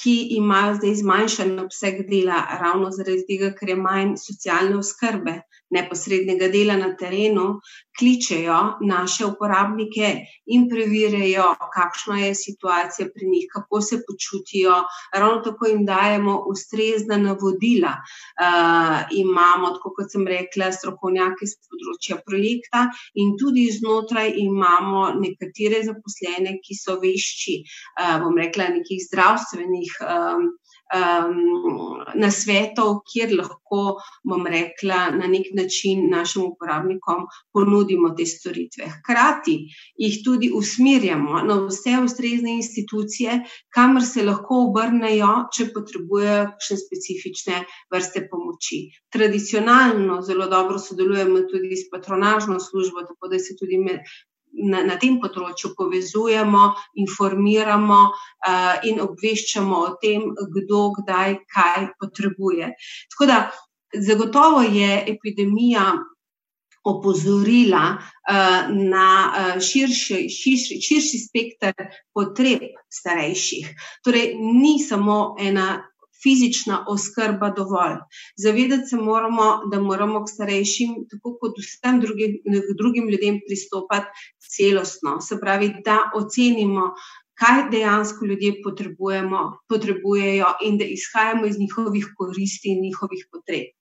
ki 0.02 0.16
imajo 0.38 0.76
zdaj 0.80 0.96
zmanjšan 1.04 1.60
obseg 1.62 2.02
dela, 2.10 2.40
ravno 2.62 2.90
zaradi 2.96 3.26
tega, 3.28 3.52
ker 3.58 3.74
je 3.74 3.78
manj 3.78 4.16
socialne 4.18 4.80
oskrbe, 4.80 5.42
neposrednega 5.72 6.48
dela 6.52 6.76
na 6.78 6.92
terenu, 6.98 7.60
kličejo 8.00 8.60
naše 8.88 9.26
uporabnike 9.26 10.10
in 10.46 10.68
preverjajo, 10.70 11.48
kakšna 11.76 12.20
je 12.26 12.36
situacija 12.36 13.08
pri 13.14 13.28
njih, 13.32 13.48
kako 13.54 13.82
se 13.82 14.00
počutijo. 14.08 14.76
Ravno 15.14 15.42
tako 15.46 15.68
jim 15.68 15.86
dajemo 15.86 16.38
ustrezna 16.48 17.18
navodila. 17.18 17.94
Uh, 18.42 19.00
imamo, 19.12 19.74
tako 19.76 19.94
kot 19.98 20.12
sem 20.12 20.28
rekla, 20.28 20.72
strokovnjake 20.76 21.48
z 21.48 21.58
področja 21.68 22.20
projekta 22.28 22.88
in 23.16 23.36
tudi 23.40 23.68
znotraj 23.72 24.34
imamo 24.44 25.08
nekatere 25.20 25.84
zaposlene, 25.88 26.58
ki 26.64 26.80
so 26.80 26.98
vešči, 27.04 27.62
uh, 28.00 28.18
bom 28.24 28.38
rekla, 28.40 28.72
nekih 28.78 29.04
zdravstvenih. 29.08 30.00
Um, 30.02 30.52
um, 30.96 32.02
na 32.16 32.32
svetov, 32.32 33.02
kjer 33.08 33.34
lahko, 33.38 33.98
bom 34.28 34.46
rekla, 34.48 35.10
na 35.16 35.28
nek 35.32 35.52
način 35.56 36.10
našim 36.12 36.44
uporabnikom 36.50 37.26
ponudimo 37.54 38.12
te 38.18 38.26
storitve. 38.26 38.90
Hkrati 38.98 39.56
jih 39.98 40.18
tudi 40.26 40.52
usmerjamo 40.56 41.42
na 41.48 41.60
vse 41.66 41.98
ustrezne 42.04 42.56
institucije, 42.58 43.40
kamor 43.74 44.06
se 44.06 44.26
lahko 44.26 44.64
obrnejo, 44.68 45.32
če 45.56 45.70
potrebujejo 45.76 46.48
še 46.68 46.80
specifične 46.84 47.64
vrste 47.94 48.26
pomoči. 48.32 48.84
Tradicionalno 49.14 50.22
zelo 50.28 50.48
dobro 50.52 50.80
sodelujemo 50.80 51.46
tudi 51.52 51.78
s 51.78 51.90
patronažno 51.92 52.60
službo, 52.60 53.06
tako 53.08 53.32
da 53.32 53.40
se 53.40 53.56
tudi 53.60 53.80
med, 53.82 54.04
na, 54.52 54.84
na 54.84 54.98
tem 55.02 55.18
področju 55.22 55.74
povezujemo, 55.78 56.64
informiramo 57.04 58.00
uh, 58.12 58.78
in 58.88 59.02
obveščamo 59.04 59.82
o 59.88 59.92
tem, 60.02 60.30
kdo, 60.56 60.84
kdaj, 61.00 61.38
kaj 61.52 61.92
potrebuje. 62.02 62.72
Tako 63.14 63.30
da 63.32 63.44
zagotovo 63.94 64.64
je 64.68 65.04
epidemija. 65.16 65.92
Opozorila 66.82 67.94
uh, 67.94 68.72
na 68.74 69.10
uh, 69.30 69.60
širši, 69.62 70.24
širši, 70.34 70.80
širši 70.82 71.20
spektr 71.28 71.92
potreb 72.10 72.64
starejših. 72.90 73.68
Torej, 74.02 74.32
ni 74.42 74.80
samo 74.82 75.36
ena 75.38 75.76
fizična 76.24 76.86
oskrba 76.88 77.50
dovolj. 77.58 77.98
Zavedati 78.38 78.90
se 78.90 78.98
moramo, 78.98 79.48
da 79.72 79.80
moramo 79.80 80.24
k 80.26 80.30
starejšim, 80.34 80.96
tako 81.12 81.38
kot 81.42 81.58
vsem 81.60 82.00
drugim, 82.02 82.38
drugim 82.78 83.10
ljudem, 83.10 83.40
pristopati 83.48 84.30
celostno. 84.56 85.22
Se 85.22 85.40
pravi, 85.40 85.74
da 85.86 85.98
ocenimo, 86.16 86.94
kaj 87.42 87.70
dejansko 87.72 88.26
ljudje 88.26 88.54
potrebujejo 89.70 90.50
in 90.66 90.78
da 90.78 90.86
izhajamo 90.96 91.46
iz 91.50 91.60
njihovih 91.60 92.10
koristi 92.18 92.76
in 92.76 92.84
njihovih 92.86 93.28
potreb. 93.32 93.72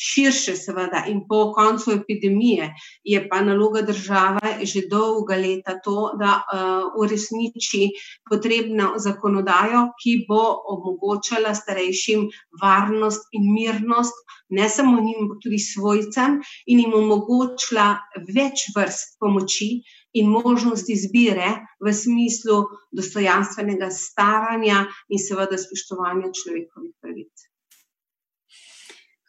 Širše, 0.00 0.56
seveda, 0.56 1.04
in 1.08 1.20
po 1.28 1.52
koncu 1.54 1.92
epidemije 1.92 2.70
je 3.04 3.20
pa 3.28 3.40
naloga 3.40 3.82
države 3.82 4.56
že 4.62 4.82
dolga 4.90 5.36
leta 5.36 5.76
to, 5.84 6.10
da 6.18 6.32
uh, 6.40 6.88
uresniči 7.02 7.82
potrebno 8.30 8.92
zakonodajo, 9.04 9.84
ki 10.02 10.16
bo 10.28 10.42
omogočala 10.74 11.54
starejšim 11.54 12.26
varnost 12.62 13.28
in 13.32 13.46
mirnost, 13.54 14.16
ne 14.48 14.68
samo 14.68 15.00
njim, 15.00 15.22
ampak 15.22 15.38
tudi 15.44 15.58
svojcem, 15.58 16.40
in 16.66 16.80
jim 16.80 16.94
omogočila 17.04 17.88
več 18.34 18.66
vrst 18.76 19.18
pomoči, 19.20 19.70
in 20.12 20.26
možnost 20.30 20.88
izbire 20.88 21.50
v 21.80 21.92
smislu 21.94 22.64
dostojanstvenega 22.92 23.90
staranja 23.90 24.84
in 25.08 25.18
seveda 25.18 25.58
spoštovanja 25.58 26.32
človekovih 26.34 26.92
pravic. 27.00 27.46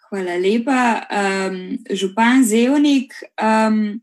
Hvala 0.09 0.35
lepa, 0.35 0.83
um, 1.07 1.77
župan 1.87 2.43
Zevnik. 2.43 3.13
Um, 3.39 4.01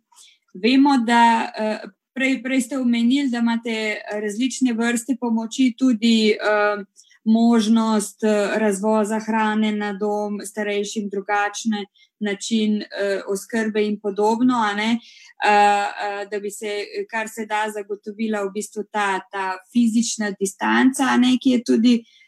vemo, 0.54 0.94
da 1.04 1.24
uh, 1.44 1.90
prej, 2.16 2.38
prej 2.42 2.60
ste 2.60 2.78
omenili, 2.78 3.28
da 3.28 3.42
imate 3.44 4.00
različne 4.22 4.72
vrste 4.72 5.18
pomoči, 5.20 5.74
tudi 5.78 6.32
uh, 6.32 6.80
možnost 7.24 8.22
uh, 8.22 8.58
razvoza 8.58 9.18
hrane 9.18 9.72
na 9.72 9.92
dom, 9.92 10.40
starejšim, 10.44 11.08
drugačne 11.08 11.84
način 12.20 12.76
uh, 12.76 13.22
oskrbe 13.28 13.84
in 13.86 14.00
podobno, 14.00 14.56
uh, 14.56 14.80
uh, 14.82 16.30
da 16.30 16.40
bi 16.40 16.50
se 16.50 16.84
kar 17.10 17.28
se 17.28 17.46
da 17.46 17.70
zagotovila 17.74 18.42
v 18.42 18.50
bistvu 18.54 18.82
ta, 18.92 19.20
ta 19.32 19.56
fizična 19.72 20.30
distanca, 20.40 21.16
ne, 21.16 21.36
ki 21.42 21.50
je 21.50 21.64
tudi 21.64 21.94
uh, 22.00 22.06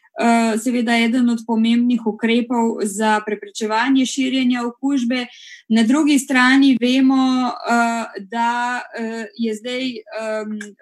seveda 0.63 0.97
eden 0.97 1.29
od 1.29 1.39
pomembnih 1.47 2.01
ukrepov 2.05 2.83
za 2.83 3.21
preprečevanje 3.25 4.05
širjenja 4.05 4.63
okužbe. 4.67 5.25
Na 5.69 5.83
drugi 5.83 6.19
strani 6.19 6.77
vemo, 6.81 7.47
eh, 7.47 8.19
da 8.19 8.81
eh, 8.99 9.25
je 9.37 9.55
zdaj 9.55 9.83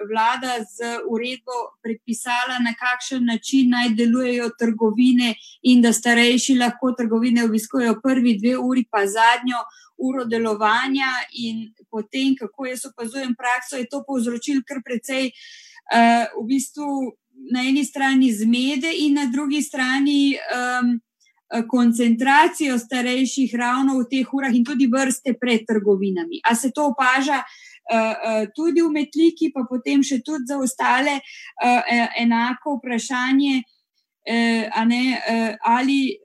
vlada 0.10 0.54
z 0.66 0.98
uredbo 1.10 1.58
predpisala, 1.84 2.58
na 2.66 2.74
kakšen 2.74 3.26
način 3.26 3.70
naj 3.70 3.90
delujejo 3.90 4.50
trgovine 4.60 5.36
in 5.62 5.82
da 5.82 5.94
starejši 5.94 6.56
lahko 6.56 6.92
trgovine 6.98 7.44
obiskujejo 7.44 8.00
prvi 8.04 8.38
dve 8.38 8.58
uri, 8.58 8.86
pa 8.92 9.06
zadnjo 9.06 9.62
uro 9.98 10.26
delovanja 10.26 11.12
in 11.34 11.74
potem, 11.92 12.36
kako 12.40 12.66
jaz 12.66 12.86
opazujem 12.86 13.36
prakso, 13.36 13.78
je 13.78 13.90
to 13.90 14.04
povzročilo 14.08 14.62
kar 14.68 14.82
precej 14.86 15.32
v 16.40 16.46
bistvu 16.46 17.18
na 17.52 17.64
eni 17.64 17.86
strani 17.86 18.32
zmede 18.34 18.92
in 19.06 19.14
na 19.14 19.26
drugi 19.32 19.62
strani 19.62 20.36
um, 20.36 21.00
koncentracijo 21.68 22.78
starejših 22.78 23.56
ravno 23.56 23.98
v 24.00 24.06
teh 24.12 24.34
urah 24.34 24.54
in 24.54 24.66
tudi 24.66 24.86
vrste 24.88 25.34
pred 25.34 25.66
trgovinami. 25.68 26.42
A 26.46 26.56
se 26.56 26.72
to 26.72 26.92
opaža 26.92 27.42
uh, 27.42 27.98
uh, 27.98 28.46
tudi 28.56 28.82
v 28.82 28.92
metliki, 28.94 29.50
pa 29.54 29.66
potem 29.70 30.04
še 30.06 30.22
tudi 30.22 30.46
za 30.46 30.60
ostale 30.62 31.18
uh, 31.18 31.82
enako 32.22 32.78
vprašanje. 32.78 33.64
Ne, 34.86 35.22
ali 35.66 36.18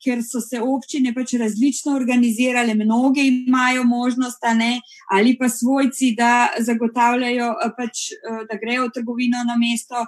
ker 0.00 0.22
so 0.24 0.40
se 0.40 0.60
občine 0.62 1.12
pač 1.12 1.34
različno 1.36 1.92
organizirale, 1.96 2.74
mnoge 2.74 3.20
imajo 3.26 3.84
možnost, 3.84 4.40
ne, 4.56 4.80
ali 5.12 5.34
pa 5.38 5.48
svojci, 5.48 6.14
da 6.16 6.48
zagotavljajo, 6.58 7.50
pač, 7.76 8.06
da 8.48 8.56
grejo 8.62 8.86
v 8.86 8.94
trgovino 8.94 9.42
na 9.44 9.58
mesto, 9.60 10.06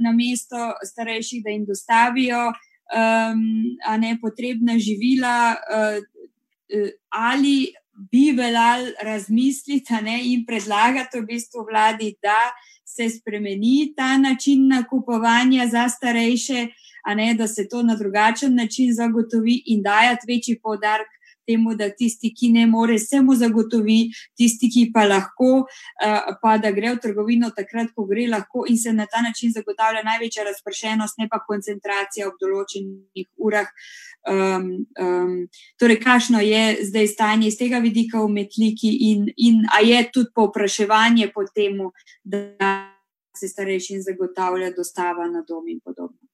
na 0.00 0.12
mesto 0.12 0.70
starejših, 0.84 1.42
da 1.42 1.50
jim 1.50 1.64
dostavijo 1.66 2.52
ne 3.98 4.12
potrebna 4.20 4.78
živila, 4.78 5.56
ali 7.10 7.72
bi 8.12 8.30
veljal 8.36 8.86
razmisliti 9.02 9.98
ne, 10.04 10.20
in 10.30 10.44
predlagati 10.46 11.18
v 11.18 11.26
bistvu 11.32 11.64
vladi, 11.64 12.12
da 12.22 12.52
se 12.96 13.10
spremeni 13.10 13.92
ta 13.96 14.18
način 14.18 14.68
nakupovanja 14.68 15.66
za 15.72 15.88
starejše, 15.88 16.66
ne, 17.16 17.34
da 17.34 17.46
se 17.46 17.68
to 17.68 17.82
na 17.82 17.96
drugačen 17.96 18.54
način 18.54 18.94
zagotovi 18.94 19.62
in 19.66 19.82
dajati 19.82 20.26
večji 20.28 20.58
poudarek 20.62 21.16
temu, 21.46 21.74
da 21.74 21.88
tisti, 21.90 22.32
ki 22.34 22.50
ne 22.52 22.66
more, 22.66 22.98
se 22.98 23.20
mu 23.22 23.34
zagotovi, 23.34 23.98
tisti, 24.36 24.70
ki 24.72 24.88
pa 24.94 25.06
lahko, 25.06 25.50
uh, 25.66 26.32
pa 26.42 26.56
da 26.62 26.72
gre 26.74 26.94
v 26.94 27.00
trgovino 27.02 27.50
takrat, 27.56 27.92
ko 27.94 28.06
gre 28.10 28.26
lahko 28.30 28.66
in 28.68 28.78
se 28.78 28.92
na 28.92 29.06
ta 29.06 29.22
način 29.22 29.54
zagotavlja 29.54 30.02
največja 30.06 30.44
razpršenost, 30.50 31.18
ne 31.22 31.28
pa 31.30 31.40
koncentracija 31.46 32.28
ob 32.28 32.40
določenih 32.42 33.30
urah. 33.36 33.70
Um, 34.26 34.64
um, 34.98 35.34
torej, 35.78 36.00
kakšno 36.02 36.40
je 36.42 36.88
zdaj 36.88 37.12
stanje 37.12 37.52
iz 37.52 37.58
tega 37.60 37.78
vidika 37.78 38.18
v 38.24 38.32
Metliki, 38.40 38.90
in, 39.12 39.28
in 39.36 39.62
a 39.70 39.84
je 39.86 40.02
tudi 40.10 40.34
povpraševanje 40.34 41.30
po 41.34 41.46
tem, 41.46 41.78
da 42.26 42.85
se 43.36 43.48
starejšim 43.48 44.02
zagotavlja 44.02 44.72
dostava 44.76 45.28
na 45.28 45.44
dom 45.48 45.68
in 45.68 45.80
podobno. 45.80 46.26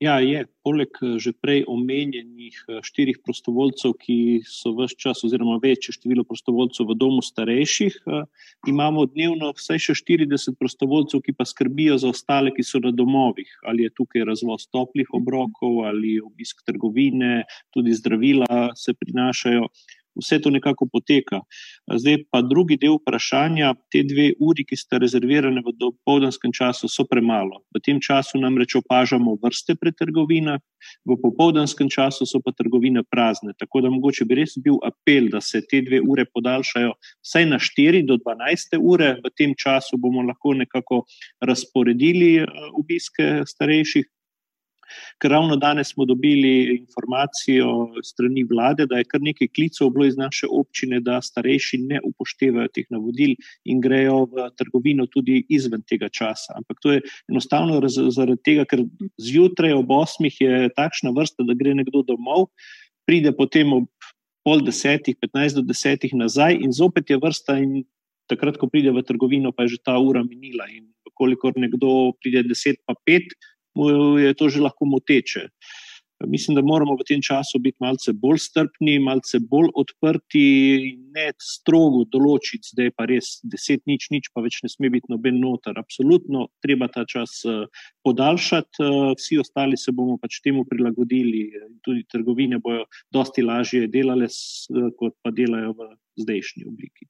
Ja, 0.00 0.14
je. 0.24 0.46
Poleg 0.64 0.96
eh, 1.04 1.18
že 1.20 1.34
prej 1.36 1.66
omenjenih 1.68 2.56
eh, 2.56 2.78
štirih 2.80 3.18
prostovoljcev, 3.20 3.92
ki 4.00 4.16
so 4.48 4.72
vse 4.78 4.96
čas, 4.96 5.20
oziroma 5.28 5.58
večje 5.60 5.92
število 5.92 6.24
prostovoljcev 6.24 6.88
v 6.88 6.96
domu 6.96 7.20
starejših, 7.20 7.98
eh, 8.08 8.24
imamo 8.72 9.04
dnevno 9.12 9.52
vsaj 9.58 9.82
še 9.84 9.98
40 10.00 10.56
prostovoljcev, 10.56 11.20
ki 11.20 11.36
pa 11.36 11.44
skrbijo 11.44 11.98
za 12.00 12.08
ostale, 12.16 12.48
ki 12.56 12.64
so 12.64 12.80
na 12.80 12.94
domovih. 12.96 13.52
Ali 13.68 13.84
je 13.84 13.92
tukaj 13.92 14.24
razvoz 14.24 14.64
toplih 14.72 15.12
obrokov, 15.12 15.84
ali 15.84 16.16
obisk 16.24 16.64
trgovine, 16.64 17.44
tudi 17.68 17.92
zdravila 17.92 18.72
se 18.80 18.96
prinašajo 18.96 19.68
vse 20.20 20.40
to 20.42 20.50
nekako 20.50 20.86
poteka. 20.92 21.40
Zdaj 21.90 22.24
pa 22.30 22.42
drugi 22.42 22.76
del 22.80 22.98
vprašanja, 23.00 23.74
te 23.92 24.02
dve 24.06 24.30
uri, 24.40 24.64
ki 24.64 24.76
sta 24.76 25.00
rezervirane 25.02 25.62
v 25.64 25.74
dopoldanskem 25.80 26.52
času, 26.52 26.88
so 26.88 27.06
premalo. 27.08 27.62
V 27.74 27.82
tem 27.84 28.00
času 28.00 28.40
namreč 28.40 28.76
opažamo 28.78 29.36
vrste 29.42 29.76
pred 29.80 29.96
trgovinami, 29.98 30.60
v 31.04 31.16
popoldanskem 31.22 31.90
času 31.90 32.26
so 32.26 32.40
pa 32.44 32.52
trgovine 32.56 33.02
prazne. 33.04 33.52
Tako 33.58 33.84
da 33.84 33.90
mogoče 33.92 34.24
bi 34.24 34.40
res 34.40 34.56
bil 34.56 34.78
apel, 34.84 35.28
da 35.32 35.40
se 35.40 35.60
te 35.66 35.82
dve 35.84 36.00
ure 36.00 36.24
podaljšajo 36.24 36.94
vsaj 37.24 37.46
na 37.50 37.58
4 37.58 38.04
do 38.06 38.16
12 38.20 38.78
ure. 38.80 39.16
V 39.24 39.32
tem 39.36 39.54
času 39.56 39.98
bomo 39.98 40.22
lahko 40.22 40.54
nekako 40.54 41.04
razporedili 41.40 42.36
eh, 42.42 42.48
obiske 42.78 43.42
starejših. 43.46 44.08
Ker 45.20 45.30
ravno 45.30 45.56
danes 45.60 45.90
smo 45.92 46.04
dobili 46.08 46.76
informacijo 46.78 47.66
strani 48.04 48.44
vlade, 48.48 48.86
da 48.88 48.96
je 48.96 49.04
kar 49.04 49.20
nekaj 49.20 49.48
klicev 49.52 49.90
bilo 49.92 50.06
iz 50.08 50.16
naše 50.16 50.46
občine, 50.50 51.00
da 51.00 51.20
starejši 51.22 51.78
ne 51.78 52.00
upoštevajo 52.04 52.70
teh 52.74 52.86
navodil 52.90 53.34
in 53.64 53.82
grejo 53.84 54.24
v 54.32 54.48
trgovino 54.56 55.06
tudi 55.06 55.42
izven 55.48 55.82
tega 55.84 56.08
časa. 56.08 56.56
Ampak 56.56 56.80
to 56.80 56.94
je 56.96 57.02
enostavno 57.28 57.80
zaradi 57.88 58.40
tega, 58.44 58.64
ker 58.64 58.86
zjutraj 59.20 59.76
ob 59.76 59.92
osmih 59.92 60.40
je 60.40 60.70
takšna 60.76 61.12
vrsta, 61.16 61.44
da 61.44 61.54
gre 61.54 61.76
nekdo 61.76 62.02
domov, 62.06 62.48
pride 63.04 63.34
potem 63.36 63.72
ob 63.76 64.10
pol 64.44 64.64
desetih, 64.64 65.18
petnajst 65.20 65.60
do 65.60 65.66
desetih 65.68 66.16
nazaj 66.16 66.56
in 66.64 66.72
zopet 66.72 67.10
je 67.12 67.20
vrsta 67.20 67.58
in 67.60 67.82
takrat, 68.30 68.56
ko 68.56 68.70
pride 68.70 68.92
v 68.94 69.02
trgovino, 69.04 69.52
pa 69.52 69.66
je 69.66 69.76
že 69.76 69.84
ta 69.84 69.98
ura 69.98 70.22
minila. 70.24 70.64
In 70.72 70.88
kolikor 71.18 71.52
nekdo 71.60 72.14
pride 72.22 72.46
deset 72.48 72.80
pa 72.86 72.94
pet, 73.04 73.28
mu 73.74 74.18
je 74.18 74.34
to 74.34 74.48
že 74.48 74.64
lahko 74.64 74.88
moteče. 74.88 75.48
Mislim, 76.26 76.54
da 76.54 76.62
moramo 76.62 76.94
v 77.00 77.04
tem 77.08 77.20
času 77.24 77.58
biti 77.58 77.80
malce 77.80 78.12
bolj 78.12 78.38
strpni, 78.44 78.98
malce 79.00 79.38
bolj 79.40 79.70
odprti 79.80 80.42
in 80.90 81.06
ne 81.16 81.30
strogo 81.40 82.02
določiti, 82.12 82.74
da 82.76 82.88
je 82.88 82.92
pa 82.92 83.06
res 83.08 83.38
deset 83.40 83.80
nič, 83.88 84.10
nič 84.12 84.28
pa 84.34 84.44
več 84.44 84.58
ne 84.64 84.68
sme 84.68 84.90
biti 84.92 85.08
noben 85.08 85.38
notar. 85.40 85.78
Absolutno 85.80 86.50
treba 86.60 86.90
ta 86.92 87.06
čas 87.08 87.38
eh, 87.48 87.62
podaljšati, 88.04 88.84
eh, 88.84 88.98
vsi 89.16 89.40
ostali 89.40 89.80
se 89.80 89.96
bomo 89.96 90.18
pač 90.20 90.42
temu 90.44 90.66
prilagodili 90.68 91.46
in 91.56 91.78
tudi 91.86 92.04
trgovine 92.04 92.60
bojo 92.60 92.84
dosti 93.08 93.46
lažje 93.46 93.88
delale, 93.88 94.28
kot 95.00 95.16
pa 95.24 95.32
delajo 95.32 95.72
v 95.78 95.88
zdajšnji 96.20 96.68
obliki. 96.68 97.08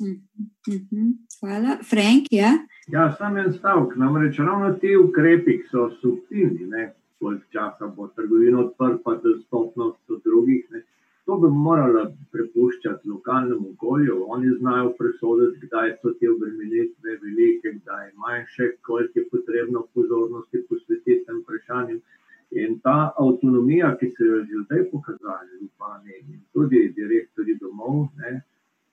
Mhm. 0.00 1.08
Hvala. 1.40 1.78
Frank, 1.90 2.26
ja? 2.30 2.52
Ja, 2.88 3.12
samo 3.18 3.38
en 3.38 3.52
stavek. 3.52 3.96
Namreč 3.96 4.38
ravno 4.38 4.72
ti 4.72 4.96
ukrepi 4.96 5.58
so 5.70 5.90
subtilni, 6.00 6.88
koliko 7.18 7.44
časa 7.52 7.86
bo 7.96 8.08
trgovina 8.08 8.60
odprta, 8.60 8.98
pa 9.04 9.14
dostopnost 9.24 9.98
do 10.08 10.20
drugih. 10.24 10.66
Ne. 10.70 10.82
To 11.24 11.36
bi 11.36 11.48
morala 11.52 12.02
prepuščati 12.32 13.08
lokalnemu 13.08 13.72
okolju. 13.74 14.14
Oni 14.34 14.52
znajo 14.60 14.92
presoditi, 14.98 15.66
kdaj 15.66 15.90
so 16.02 16.12
te 16.20 16.30
obremenitve 16.30 17.18
velike, 17.24 17.72
kdaj 17.82 18.06
manjše, 18.22 18.70
koliko 18.86 19.18
je 19.18 19.26
potrebno 19.32 19.82
pozornosti 19.94 20.62
posvetiti 20.68 21.24
tem 21.26 21.42
vprašanjem. 21.42 22.00
In 22.50 22.78
ta 22.80 23.12
avtonomija, 23.24 23.90
ki 24.00 24.08
se 24.16 24.24
jo 24.24 24.38
že 24.44 24.62
zdaj 24.64 24.86
pokazali, 24.92 25.58
župani 25.60 26.14
in 26.20 26.40
tudi 26.52 26.80
direktori 26.96 27.58
domov, 27.60 28.06
ne, 28.22 28.40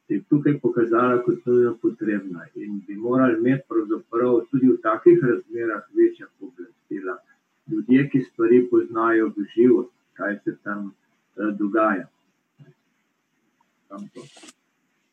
je 0.08 0.24
tukaj 0.30 0.60
pokazala 0.60 1.24
kot 1.26 1.46
nujno 1.46 1.78
potrebna 1.82 2.46
in 2.56 2.82
bi 2.88 2.96
morali 2.96 3.38
imeti 3.38 3.64
pravzaprav 3.70 4.42
tudi 4.52 4.68
v 4.68 4.78
takih 4.82 5.20
razmerah 5.24 5.84
večja 5.94 6.28
pooblastila. 6.40 7.18
Ljudje, 7.68 8.10
ki 8.10 8.22
stvari 8.22 8.68
poznajo 8.70 9.32
v 9.38 9.46
život, 9.56 9.90
kaj 10.14 10.38
se 10.44 10.58
tam 10.64 10.86
uh, 10.86 11.58
dogaja. 11.58 12.08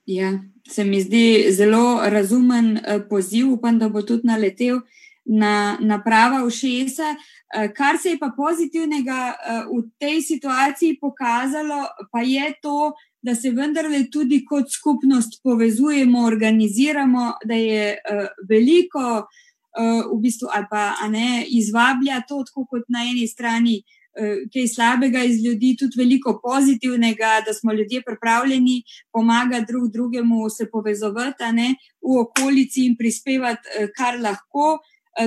Ja, 0.07 0.32
se 0.68 0.84
mi 0.84 1.01
zdi 1.01 1.47
zelo 1.51 2.01
razumen 2.05 2.72
uh, 2.76 3.03
poziv, 3.09 3.53
upam, 3.53 3.78
da 3.78 3.88
bo 3.88 4.03
tudi 4.03 4.26
naletel 4.28 4.80
na, 5.24 5.78
na 5.80 6.03
prava 6.05 6.45
ušesa. 6.45 7.14
Uh, 7.14 7.72
kar 7.76 7.97
se 7.99 8.09
je 8.09 8.18
pa 8.18 8.28
pozitivnega 8.36 9.36
v 9.72 9.80
tej 9.99 10.20
situaciji 10.20 10.99
pokazalo, 11.01 11.86
pa 12.12 12.20
je 12.20 12.53
to, 12.61 12.93
da 13.23 13.35
se 13.35 13.51
vendarle 13.51 14.05
tudi 14.11 14.43
kot 14.45 14.70
skupnost 14.73 15.41
povezujemo, 15.43 16.25
organiziramo, 16.27 17.33
da 17.45 17.55
je 17.55 17.97
uh, 17.97 18.29
veliko 18.49 19.07
uh, 19.23 20.05
v 20.12 20.20
bistvu, 20.20 20.49
ali 20.53 20.66
pa 20.70 20.93
ne, 21.09 21.47
izvablja 21.49 22.23
to, 22.29 22.45
kot 22.55 22.89
na 22.89 23.07
eni 23.11 23.27
strani. 23.27 23.83
Eh, 24.12 24.43
kaj 24.53 24.66
slabega 24.68 25.23
iz 25.25 25.39
ljudi, 25.41 25.70
tudi 25.81 25.97
veliko 25.97 26.35
pozitivnega, 26.43 27.31
da 27.47 27.55
smo 27.57 27.73
ljudje 27.73 28.03
pripravljeni 28.05 28.83
pomagati 29.12 29.64
drug 29.68 29.87
drugemu, 29.93 30.51
se 30.51 30.66
povezovati 30.70 31.49
ne, 31.53 31.70
v 32.03 32.18
okolici 32.20 32.85
in 32.87 32.97
prispevati, 32.99 33.89
kar 33.97 34.20
lahko. 34.20 34.83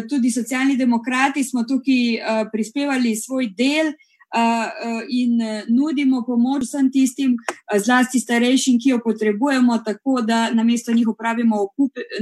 Tudi 0.10 0.30
socialni 0.32 0.78
demokrati 0.78 1.44
smo 1.44 1.64
tukaj 1.64 2.52
prispevali 2.52 3.16
svoj 3.16 3.50
del, 3.58 3.90
in 5.10 5.42
e, 5.42 5.64
nudimo 5.70 6.24
pomoč 6.28 6.66
vsem 6.66 6.90
tistim, 6.92 7.38
zlasti 7.78 8.20
starejšim, 8.20 8.80
ki 8.80 8.90
jo 8.90 9.00
potrebujemo, 9.04 9.78
tako 9.86 10.22
da 10.22 10.50
na 10.52 10.64
mesto 10.64 10.94
njih 10.94 11.08
upravimo 11.08 11.68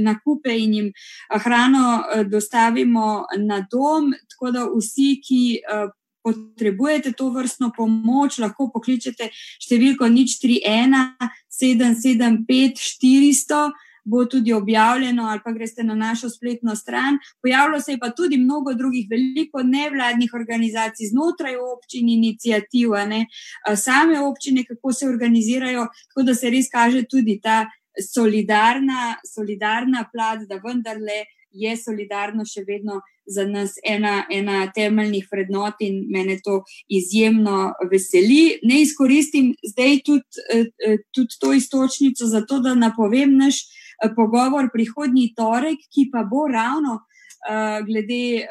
nakupe 0.00 0.56
in 0.58 0.74
jim 0.74 0.92
hrano 1.30 2.04
e, 2.04 2.24
dostavimo 2.24 3.26
na 3.38 3.66
dom. 3.70 4.12
Tako 4.30 4.50
da 4.50 4.66
vsi, 4.70 5.20
ki 5.26 5.42
e, 5.56 5.86
potrebujete 6.24 7.12
to 7.12 7.28
vrstno 7.30 7.70
pomoč, 7.76 8.38
lahko 8.38 8.70
pokličete 8.72 9.28
številko 9.60 10.08
nič 10.08 10.38
31 10.40 11.12
775 11.52 12.80
400 12.80 13.68
bo 14.04 14.24
tudi 14.24 14.52
objavljeno, 14.52 15.22
ali 15.22 15.40
pa 15.44 15.52
greste 15.52 15.84
na 15.84 15.94
našo 15.94 16.28
spletno 16.30 16.76
stran. 16.76 17.18
Pojavilo 17.42 17.80
se 17.80 17.92
je 17.92 17.98
pa 17.98 18.10
tudi 18.10 18.36
mnogo 18.36 18.74
drugih, 18.74 19.06
veliko 19.10 19.62
nevladnih 19.62 20.30
organizacij 20.34 21.06
znotraj 21.06 21.56
občin, 21.56 22.08
inicijativ, 22.08 22.90
ne, 23.08 23.26
same 23.76 24.20
občine, 24.20 24.64
kako 24.64 24.92
se 24.92 25.08
organizirajo, 25.08 25.86
tako 26.08 26.22
da 26.22 26.34
se 26.34 26.50
res 26.50 26.68
kaže 26.72 27.02
tudi 27.02 27.40
ta 27.42 27.64
solidarna, 28.14 29.16
solidarna 29.34 30.08
plat, 30.12 30.40
da 30.48 30.60
vendarle 30.64 31.24
je 31.54 31.76
solidarno 31.76 32.44
še 32.44 32.64
vedno. 32.68 33.00
Za 33.26 33.46
nas 33.48 33.78
ena, 33.88 34.26
ena 34.28 34.66
temeljnih 34.76 35.30
vrednot 35.32 35.78
in 35.80 36.02
mene 36.12 36.34
to 36.44 36.58
izjemno 36.92 37.70
veseli. 37.88 38.58
Ne 38.68 38.82
izkoristim 38.82 39.54
zdaj 39.70 40.02
tudi, 40.04 40.42
eh, 40.52 40.66
eh, 40.84 40.98
tudi 41.08 41.38
to 41.40 41.54
istočnico 41.56 42.28
za 42.28 42.42
to, 42.44 42.58
da 42.60 42.74
napovem 42.74 43.32
naš 43.38 43.62
pogovor 44.16 44.70
prihodnji 44.72 45.32
torek, 45.36 45.78
ki 45.92 46.10
pa 46.12 46.24
bo 46.24 46.46
ravno 46.48 47.00
glede 47.84 48.48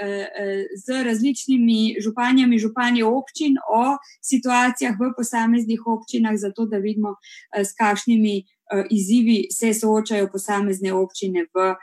z 0.85 1.03
različnimi 1.03 1.95
županjami, 2.03 2.59
županji 2.59 3.03
občin 3.03 3.57
o 3.73 3.97
situacijah 4.21 4.93
v 4.99 5.13
posameznih 5.17 5.81
občinah, 5.85 6.37
zato 6.37 6.65
da 6.65 6.77
vidimo, 6.77 7.15
s 7.57 7.73
kakšnimi 7.73 8.43
izzivi 8.89 9.47
se 9.51 9.73
soočajo 9.73 10.29
posamezne 10.31 10.93
občine 10.93 11.45
v 11.53 11.75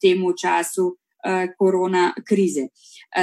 tem 0.00 0.20
času 0.40 0.96
korona 1.58 2.12
krize. 2.28 2.68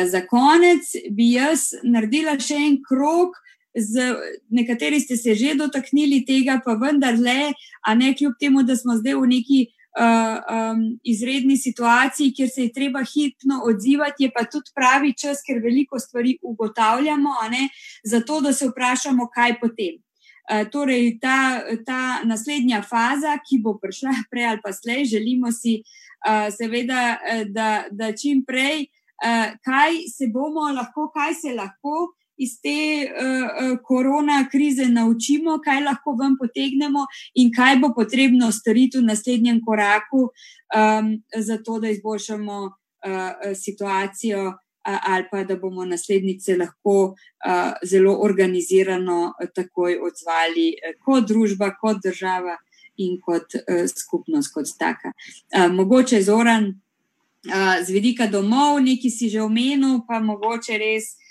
Za 0.06 0.26
konec 0.28 0.82
bi 1.12 1.32
jaz 1.38 1.70
naredila 1.84 2.40
še 2.40 2.56
en 2.56 2.82
krok 2.82 3.38
z, 3.76 4.16
nekateri 4.50 5.00
ste 5.00 5.18
se 5.18 5.36
že 5.36 5.54
dotaknili 5.56 6.26
tega, 6.26 6.62
pa 6.66 6.74
vendarle, 6.80 7.54
a 7.86 7.96
ne 7.96 8.14
kljub 8.16 8.34
temu, 8.40 8.64
da 8.64 8.76
smo 8.76 8.96
zdaj 8.96 9.20
v 9.20 9.28
neki 9.28 9.60
uh, 9.68 9.75
um, 9.96 11.00
izredni 11.04 11.58
situaciji, 11.58 12.34
kjer 12.36 12.50
se 12.50 12.64
je 12.64 12.74
treba 12.74 13.04
hitro 13.04 13.60
odzivati, 13.70 14.24
je 14.24 14.32
pa 14.32 14.44
tudi 14.52 14.72
pravi 14.76 15.14
čas, 15.14 15.44
ker 15.48 15.62
veliko 15.64 16.00
stvari 16.00 16.38
ugotavljamo, 16.42 17.36
ne, 17.52 17.70
zato 18.04 18.42
da 18.42 18.54
se 18.54 18.68
vprašamo, 18.68 19.30
kaj 19.34 19.60
potem. 19.60 20.02
Uh, 20.46 20.68
torej, 20.72 21.18
ta, 21.22 21.62
ta 21.86 22.02
naslednja 22.24 22.84
faza, 22.84 23.38
ki 23.48 23.62
bo 23.64 23.78
prišla 23.82 24.14
prej 24.32 24.52
ali 24.52 24.62
pa 24.64 24.74
slej, 24.74 25.06
želimo 25.06 25.52
si, 25.52 25.80
uh, 26.28 26.52
seveda, 26.54 27.18
da, 27.50 27.86
da 27.92 28.12
čim 28.12 28.44
prej, 28.46 28.86
uh, 29.24 29.56
kaj 29.66 30.04
se 30.12 30.30
bomo 30.34 30.70
lahko, 30.76 31.10
kaj 31.14 31.34
se 31.34 31.56
lahko 31.56 32.12
iz 32.38 32.62
te 32.62 33.06
uh, 33.06 33.78
korona 33.84 34.46
krize 34.52 34.86
naučimo, 34.90 35.60
kaj 35.64 35.82
lahko 35.84 36.16
vam 36.20 36.36
potegnemo 36.40 37.06
in 37.36 37.52
kaj 37.56 37.78
bo 37.80 37.94
potrebno 37.96 38.52
storiti 38.52 39.00
v 39.00 39.08
naslednjem 39.12 39.62
koraku, 39.66 40.28
um, 40.28 41.16
zato 41.36 41.80
da 41.80 41.90
izboljšamo 41.90 42.62
uh, 42.66 43.56
situacijo. 43.56 44.54
Ali 44.86 45.26
pa 45.32 45.44
da 45.44 45.56
bomo 45.58 45.82
naslednjice 45.86 46.56
lahko 46.58 46.98
uh, 47.04 47.72
zelo 47.84 48.12
organizirano 48.22 49.34
takoj 49.56 49.96
odzvali, 49.98 50.76
kot 51.02 51.26
družba, 51.26 51.72
kot 51.82 52.04
država 52.04 52.54
in 53.02 53.18
kot 53.18 53.58
uh, 53.58 53.88
skupnost, 53.90 54.54
kot 54.54 54.70
taka. 54.78 55.10
Uh, 55.10 55.74
mogoče 55.74 56.22
zoran 56.22 56.68
uh, 56.70 57.82
z 57.82 57.98
vidika 57.98 58.28
domov, 58.28 58.78
neki 58.86 59.10
si 59.10 59.30
že 59.30 59.42
omenil, 59.42 60.04
pa 60.06 60.20
mogoče 60.22 60.78
res 60.78 61.10
uh, 61.10 61.16
uh, 61.16 61.24
uh, 61.24 61.25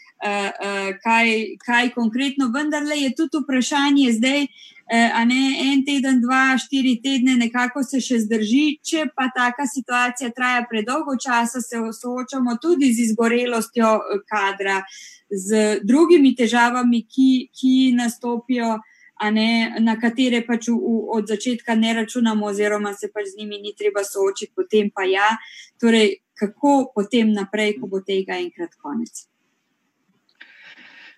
kaj, 1.03 1.29
kaj 1.61 1.91
konkretno, 1.93 2.49
vendar 2.55 2.83
je 2.97 3.11
tudi 3.17 3.43
vprašanje 3.43 4.13
zdaj, 4.17 4.43
uh, 4.43 4.75
a 4.93 5.25
ne 5.25 5.73
en 5.73 5.85
teden, 5.85 6.21
dva, 6.21 6.59
štiri 6.59 7.01
tedne, 7.03 7.37
nekako 7.41 7.83
se 7.83 8.01
še 8.05 8.19
zdrži, 8.27 8.79
če 8.85 9.07
pa 9.17 9.31
taka 9.33 9.65
situacija 9.67 10.31
traja 10.37 10.67
predolgo 10.69 11.17
časa, 11.17 11.61
se 11.65 11.81
soočamo 12.01 12.59
tudi 12.61 12.93
z 12.93 13.09
izgorelostjo 13.09 13.95
kadra, 14.29 14.83
z 15.31 15.81
drugimi 15.83 16.35
težavami, 16.37 17.07
ki, 17.09 17.31
ki 17.53 17.77
nastopijo. 17.97 18.81
Ne, 19.25 19.79
na 19.81 19.95
katere 19.97 20.43
pač 20.45 20.67
v, 20.69 20.75
v, 20.75 20.95
od 21.17 21.29
začetka 21.31 21.77
ne 21.79 21.93
računamo, 21.97 22.51
oziroma 22.51 22.91
se 22.99 23.09
pač 23.15 23.31
z 23.31 23.39
njimi 23.39 23.61
ni 23.63 23.73
treba 23.73 24.03
soočiti, 24.05 24.53
potem 24.53 24.91
pa 24.93 25.07
ja. 25.09 25.31
Torej, 25.81 26.19
kako 26.37 26.91
potem 26.93 27.31
naprej, 27.33 27.79
ko 27.79 27.89
bo 27.89 28.03
tega 28.05 28.37
enkrat 28.43 28.75
konec? 28.83 29.23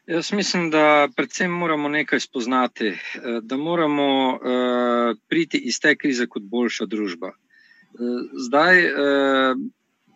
Jaz 0.07 0.33
mislim, 0.33 0.71
da 0.71 1.09
predvsem 1.17 1.51
moramo 1.51 1.89
nekaj 1.89 2.21
spoznati, 2.21 2.87
eh, 2.87 2.99
da 3.43 3.57
moramo 3.57 4.29
uh, 4.29 5.17
priti 5.29 5.59
iz 5.59 5.81
te 5.81 5.97
krize 5.97 6.27
kot 6.27 6.43
boljša 6.43 6.87
družba. 6.87 7.27
Uh, 7.27 8.21
zdaj, 8.47 8.85
uh, 8.87 9.57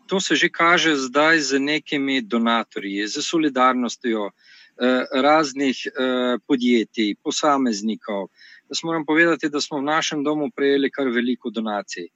to 0.07 0.21
se 0.21 0.37
že 0.37 0.49
kaže 0.49 0.95
zdaj 0.97 1.41
z 1.41 1.59
nekimi 1.59 2.21
donatorji, 2.23 3.07
z 3.07 3.23
solidarnostjo 3.23 4.23
uh, 4.27 4.33
raznih 5.23 5.83
uh, 5.87 6.39
podjetij, 6.47 7.15
posameznikov. 7.25 8.29
Jaz 8.71 8.85
moram 8.85 9.07
povedati, 9.07 9.49
da 9.49 9.61
smo 9.61 9.79
v 9.79 9.89
našem 9.91 10.23
domu 10.25 10.51
prejeli 10.57 10.91
kar 10.91 11.09
veliko 11.09 11.51
donacij. 11.51 12.07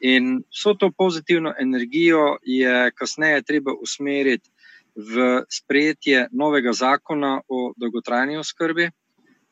In 0.00 0.42
vso 0.50 0.74
to 0.74 0.90
pozitivno 0.90 1.54
energijo 1.60 2.36
je 2.42 2.90
kasneje 2.90 3.42
treba 3.42 3.72
usmeriti 3.72 4.50
v 4.96 5.44
sprejetje 5.48 6.26
novega 6.32 6.72
zakona 6.72 7.40
o 7.48 7.72
dolgotrajni 7.76 8.36
oskrbi, 8.36 8.90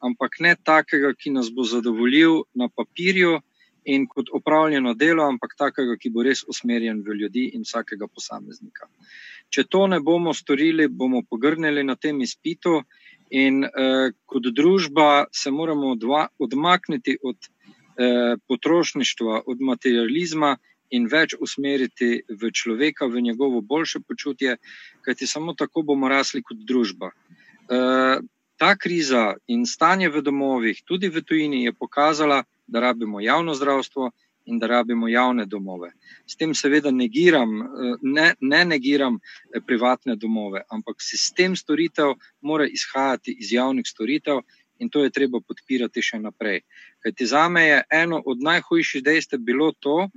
ampak 0.01 0.41
ne 0.41 0.55
takega, 0.57 1.15
ki 1.15 1.33
nas 1.37 1.51
bo 1.53 1.65
zadovoljil 1.65 2.43
na 2.55 2.69
papirju 2.69 3.41
in 3.85 4.07
kot 4.07 4.29
opravljeno 4.33 4.95
delo, 4.95 5.25
ampak 5.25 5.57
takega, 5.57 5.97
ki 5.97 6.11
bo 6.13 6.23
res 6.23 6.45
usmerjen 6.49 7.01
v 7.05 7.17
ljudi 7.23 7.47
in 7.57 7.65
vsakega 7.65 8.09
posameznika. 8.09 8.89
Če 9.49 9.65
to 9.65 9.87
ne 9.89 10.01
bomo 10.01 10.35
storili, 10.37 10.89
bomo 10.89 11.23
pogrnili 11.29 11.83
na 11.85 11.97
tem 11.97 12.21
izpitu, 12.21 12.83
in 13.31 13.65
eh, 13.65 14.11
kot 14.27 14.51
družba 14.53 15.27
se 15.33 15.51
moramo 15.51 15.95
odva, 15.95 16.27
odmakniti 16.39 17.17
od 17.23 17.37
eh, 17.47 18.37
potrošništva, 18.49 19.43
od 19.47 19.61
materializma 19.61 20.57
in 20.91 21.07
več 21.11 21.35
usmeriti 21.39 22.23
v 22.29 22.51
človeka, 22.51 23.07
v 23.07 23.23
njegovo 23.23 23.61
boljše 23.61 24.01
počutje, 24.07 24.57
kajti 25.07 25.27
samo 25.27 25.55
tako 25.55 25.83
bomo 25.83 26.09
rasli 26.09 26.43
kot 26.43 26.59
družba. 26.67 27.11
E, 27.11 27.79
ta 28.61 28.77
kriza 28.77 29.37
in 29.49 29.67
stanje 29.67 30.11
v 30.11 30.23
domovih, 30.23 30.83
tudi 30.85 31.09
v 31.09 31.23
tujini, 31.23 31.65
je 31.65 31.73
pokazala, 31.73 32.43
da 32.67 32.81
rabimo 32.81 33.21
javno 33.21 33.55
zdravstvo 33.55 34.11
in 34.45 34.59
da 34.59 34.67
rabimo 34.67 35.09
javne 35.09 35.47
domove. 35.47 35.93
S 36.27 36.37
tem 36.37 36.55
seveda 36.55 36.91
negiram, 36.91 37.51
e, 37.63 37.95
ne, 38.03 38.35
ne 38.41 38.65
negiram 38.65 39.19
e, 39.19 39.61
privatne 39.61 40.17
domove, 40.17 40.65
ampak 40.71 41.03
sistem 41.03 41.57
storitev 41.57 42.17
mora 42.41 42.67
izhajati 42.67 43.37
iz 43.39 43.53
javnih 43.53 43.87
storitev. 43.87 44.43
In 44.81 44.89
to 44.89 45.03
je 45.05 45.11
treba 45.13 45.43
podpirati 45.45 46.01
še 46.01 46.19
naprej. 46.25 46.63
Kajti 47.05 47.27
za 47.29 47.49
me 47.53 47.67
je 47.67 47.83
eno 47.93 48.23
od 48.25 48.41
najhujših 48.41 49.03
dejstev 49.05 49.43
bilo 49.45 49.75
to, 49.77 50.09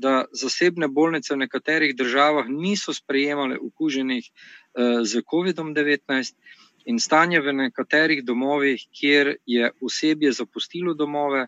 da 0.00 0.24
zasebne 0.32 0.88
bolnice 0.88 1.34
v 1.34 1.42
nekaterih 1.44 1.94
državah 1.96 2.48
niso 2.48 2.94
sprejemale 2.96 3.58
okuženih 3.60 4.24
z 5.04 5.22
COVID-19 5.32 6.34
in 6.86 6.98
stanje 6.98 7.40
v 7.40 7.52
nekaterih 7.52 8.24
domovih, 8.24 8.86
kjer 8.92 9.36
je 9.46 9.70
osebje 9.82 10.32
zapustilo 10.32 10.94
domove. 10.94 11.46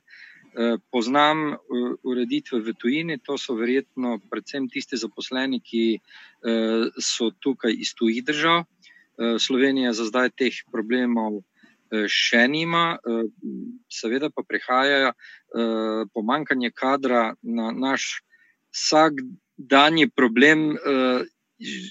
Uh, 0.53 0.77
poznam 0.93 1.53
uh, 1.53 1.57
ureditve 2.03 2.61
v 2.61 2.75
tujini, 2.77 3.19
to 3.19 3.39
so 3.39 3.55
verjetno 3.57 4.19
predvsem 4.31 4.69
tisti 4.69 4.97
zaposleni, 4.97 5.61
ki 5.61 6.01
so 7.01 7.31
tukaj 7.41 7.73
iz 7.73 7.95
tujih 7.95 8.25
držav. 8.25 8.65
Slovenija 9.39 9.93
za 9.93 10.05
zdaj 10.05 10.31
teh 10.37 10.57
problemov 10.73 11.43
še 12.09 12.49
nima, 12.49 12.99
seveda 13.93 14.31
pa 14.35 14.43
prihaja 14.43 15.13
pomankanje 16.13 16.73
kadra 16.75 17.35
na 17.43 17.71
naš 17.71 18.23
vsak 18.73 19.21
dan 19.57 19.99
je 19.99 20.09
problem 20.09 20.73
uh, 20.75 21.23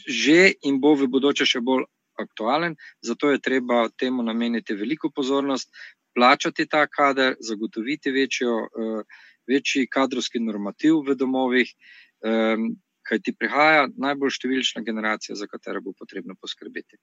že 0.08 0.54
in 0.68 0.82
bo 0.84 0.96
v 1.00 1.08
bodoče 1.08 1.46
še 1.48 1.62
bolj 1.64 1.88
aktualen, 2.20 2.76
zato 3.00 3.32
je 3.32 3.40
treba 3.40 3.88
temu 3.90 4.24
nameniti 4.24 4.76
veliko 4.76 5.10
pozornost, 5.10 5.72
plačati 6.14 6.68
ta 6.68 6.88
kader, 6.88 7.38
zagotoviti 7.40 8.12
večjo, 8.12 8.68
uh, 8.68 9.02
večji 9.48 9.88
kadrovski 9.88 10.40
normativ 10.40 11.02
v 11.08 11.16
domovih, 11.16 11.72
um, 12.20 12.76
kaj 13.08 13.24
ti 13.24 13.34
prihaja 13.34 13.88
najbolj 13.96 14.36
številčna 14.38 14.84
generacija, 14.86 15.36
za 15.36 15.48
katero 15.48 15.82
bo 15.82 15.96
potrebno 15.98 16.36
poskrbeti. 16.36 17.00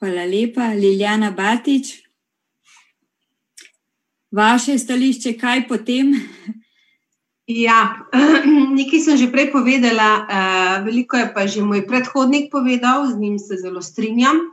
Hvala 0.00 0.24
lepa, 0.28 0.72
Liljana 0.74 1.30
Batič. 1.30 2.00
Vaše 4.34 4.78
stališče, 4.78 5.36
kaj 5.38 5.66
potem? 5.68 6.14
Ja, 7.44 8.08
nekaj 8.78 9.00
sem 9.04 9.16
že 9.20 9.28
prej 9.28 9.52
povedala, 9.52 10.24
uh, 10.24 10.76
veliko 10.80 11.20
je 11.20 11.28
pa 11.28 11.44
že 11.44 11.60
moj 11.60 11.84
predhodnik 11.84 12.48
povedal, 12.48 13.04
z 13.12 13.20
njim 13.20 13.36
se 13.36 13.60
zelo 13.60 13.84
strinjam. 13.84 14.48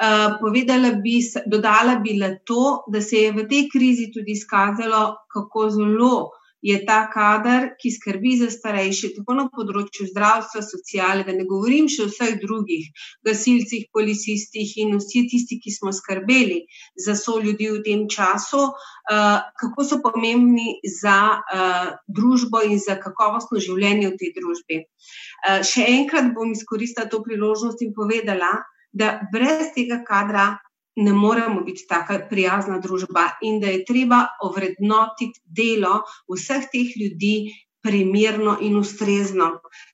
Uh, 0.00 0.40
povedala 0.40 0.96
bi, 0.96 1.20
dodala 1.44 2.00
bi 2.00 2.16
le 2.16 2.40
to, 2.48 2.88
da 2.88 3.04
se 3.04 3.28
je 3.28 3.36
v 3.36 3.44
tej 3.44 3.68
krizi 3.68 4.08
tudi 4.08 4.32
izkazalo, 4.32 5.28
kako 5.28 5.68
zelo 5.76 6.32
je 6.62 6.76
ta 6.86 7.10
kader, 7.10 7.72
ki 7.80 7.90
skrbi 7.90 8.36
za 8.38 8.48
starejše, 8.50 9.12
tako 9.16 9.34
na 9.34 9.46
področju 9.50 10.06
zdravstva, 10.12 10.62
sociale, 10.62 11.26
da 11.26 11.34
ne 11.34 11.44
govorim 11.48 11.88
še 11.90 12.06
o 12.06 12.10
vseh 12.10 12.36
drugih 12.42 12.86
gasilcih, 13.26 13.88
policistih 13.92 14.76
in 14.84 14.94
vsi 15.00 15.24
tisti, 15.32 15.58
ki 15.62 15.74
smo 15.74 15.92
skrbeli 15.94 16.62
za 16.94 17.16
so 17.18 17.40
ljudi 17.42 17.68
v 17.74 17.82
tem 17.86 18.06
času, 18.06 18.62
uh, 18.70 19.38
kako 19.58 19.86
so 19.88 19.98
pomembni 20.04 20.78
za 20.86 21.18
uh, 21.42 21.92
družbo 22.06 22.62
in 22.62 22.78
za 22.78 22.96
kakovostno 23.02 23.58
življenje 23.58 24.12
v 24.12 24.18
tej 24.22 24.34
družbi. 24.38 24.82
Uh, 24.82 25.60
še 25.66 25.88
enkrat 25.98 26.30
bom 26.36 26.54
izkoristila 26.54 27.10
to 27.10 27.24
priložnost 27.26 27.82
in 27.82 27.90
povedala, 27.96 28.60
da 28.92 29.16
brez 29.32 29.72
tega 29.74 30.02
kadra 30.06 30.52
ne 30.96 31.12
moremo 31.12 31.62
biti 31.64 31.86
tako 31.88 32.18
prijazna 32.30 32.78
družba 32.78 33.24
in 33.42 33.60
da 33.60 33.66
je 33.72 33.84
treba 33.84 34.26
ovrednotiti 34.44 35.40
delo 35.44 36.02
vseh 36.28 36.68
teh 36.72 36.96
ljudi, 37.00 37.52
primerno 37.82 38.56
in 38.60 38.76
ustrezno. 38.78 39.48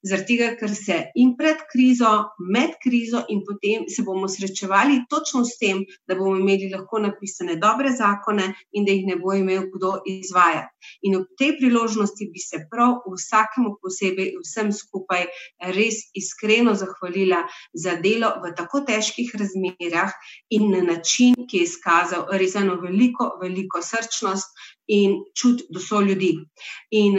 Zaradi 0.05 0.37
tega, 0.37 0.49
ker 0.61 0.73
se 0.75 0.97
in 1.17 1.35
pred 1.39 1.63
krizo, 1.71 2.11
med 2.39 2.77
krizo, 2.83 3.23
in 3.33 3.43
potem 3.47 3.87
se 3.89 4.03
bomo 4.05 4.29
srečevali 4.29 5.05
točno 5.11 5.45
s 5.45 5.59
tem, 5.61 5.85
da 6.07 6.17
bomo 6.19 6.37
imeli 6.37 6.69
lahko 6.73 7.01
napisane 7.03 7.57
dobre 7.57 7.93
zakone 7.97 8.51
in 8.73 8.85
da 8.85 8.93
jih 8.93 9.07
ne 9.09 9.17
bo 9.17 9.33
imel 9.35 9.69
kdo 9.73 9.95
izvajati. 10.07 10.75
In 11.09 11.17
ob 11.21 11.27
tej 11.39 11.57
priložnosti 11.59 12.29
bi 12.33 12.43
se 12.43 12.61
prav 12.71 13.01
vsakemu 13.07 13.77
posebej, 13.83 14.35
vsem 14.45 14.73
skupaj, 14.73 15.27
res 15.77 16.03
iskreno 16.15 16.75
zahvalila 16.79 17.45
za 17.73 17.97
delo 18.03 18.35
v 18.43 18.53
tako 18.59 18.83
težkih 18.89 19.33
razmerah 19.39 20.13
in 20.55 20.71
na 20.75 20.83
način, 20.93 21.35
ki 21.49 21.63
je 21.63 21.69
izkazal 21.71 22.29
res 22.41 22.55
eno 22.59 22.77
veliko, 22.83 23.33
veliko 23.41 23.83
srčnost 23.83 24.53
in 24.89 25.23
čut 25.37 25.65
do 25.71 25.81
so 25.81 26.01
ljudi. 26.01 26.35
In 26.91 27.19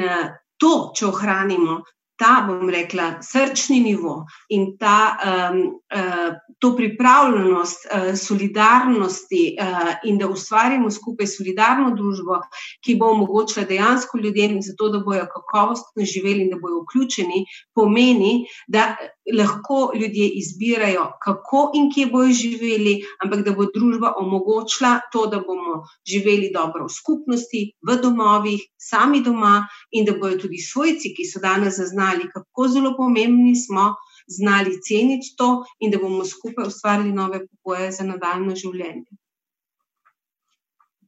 to, 0.60 0.74
če 0.96 1.08
ohranimo, 1.10 1.80
ta, 2.20 2.44
bom 2.48 2.70
rekla, 2.70 3.22
srčni 3.24 3.80
nivo 3.80 4.26
in 4.50 4.78
ta, 4.78 5.18
um, 5.24 5.60
uh, 5.96 6.34
to 6.60 6.74
pripravljenost 6.76 7.86
uh, 7.88 8.10
solidarnosti 8.20 9.44
uh, 9.56 9.94
in 10.04 10.18
da 10.20 10.28
ustvarimo 10.28 10.92
skupaj 10.92 11.28
solidarno 11.28 11.94
družbo, 11.96 12.42
ki 12.84 12.98
bo 13.00 13.14
omogočila 13.16 13.66
dejansko 13.66 14.20
ljudem, 14.20 14.60
zato 14.62 14.90
da 14.90 15.00
bojo 15.00 15.28
kakovostno 15.32 16.04
živeli 16.04 16.44
in 16.48 16.52
da 16.52 16.60
bojo 16.60 16.84
vključeni, 16.84 17.46
pomeni, 17.74 18.34
da 18.68 18.96
lahko 19.38 19.92
ljudje 19.96 20.30
izbirajo, 20.42 21.12
kako 21.24 21.72
in 21.76 21.92
kje 21.94 22.06
bojo 22.12 22.34
živeli, 22.34 23.00
ampak 23.24 23.46
da 23.46 23.52
bo 23.52 23.66
družba 23.76 24.14
omogočila 24.18 25.00
to, 25.12 25.26
da 25.28 25.40
bomo 25.40 25.84
živeli 26.08 26.52
dobro 26.54 26.86
v 26.86 26.94
skupnosti, 26.94 27.62
v 27.88 27.98
domovih, 28.02 28.62
sami 28.78 29.22
doma 29.24 29.68
in 29.92 30.06
da 30.06 30.18
bojo 30.18 30.38
tudi 30.38 30.58
svojci, 30.58 31.14
ki 31.16 31.26
so 31.26 31.40
danes 31.40 31.78
zaznali, 31.78 32.09
spoznali, 32.10 32.30
kako 32.34 32.68
zelo 32.68 32.98
pomembni 32.98 33.56
smo, 33.56 33.96
znali 34.28 34.82
ceniti 34.82 35.34
to 35.38 35.66
in 35.80 35.92
da 35.92 35.98
bomo 35.98 36.26
skupaj 36.26 36.68
ustvarili 36.68 37.12
nove 37.12 37.48
pogoje 37.48 37.92
za 37.92 38.04
nadaljno 38.04 38.56
življenje. 38.56 39.06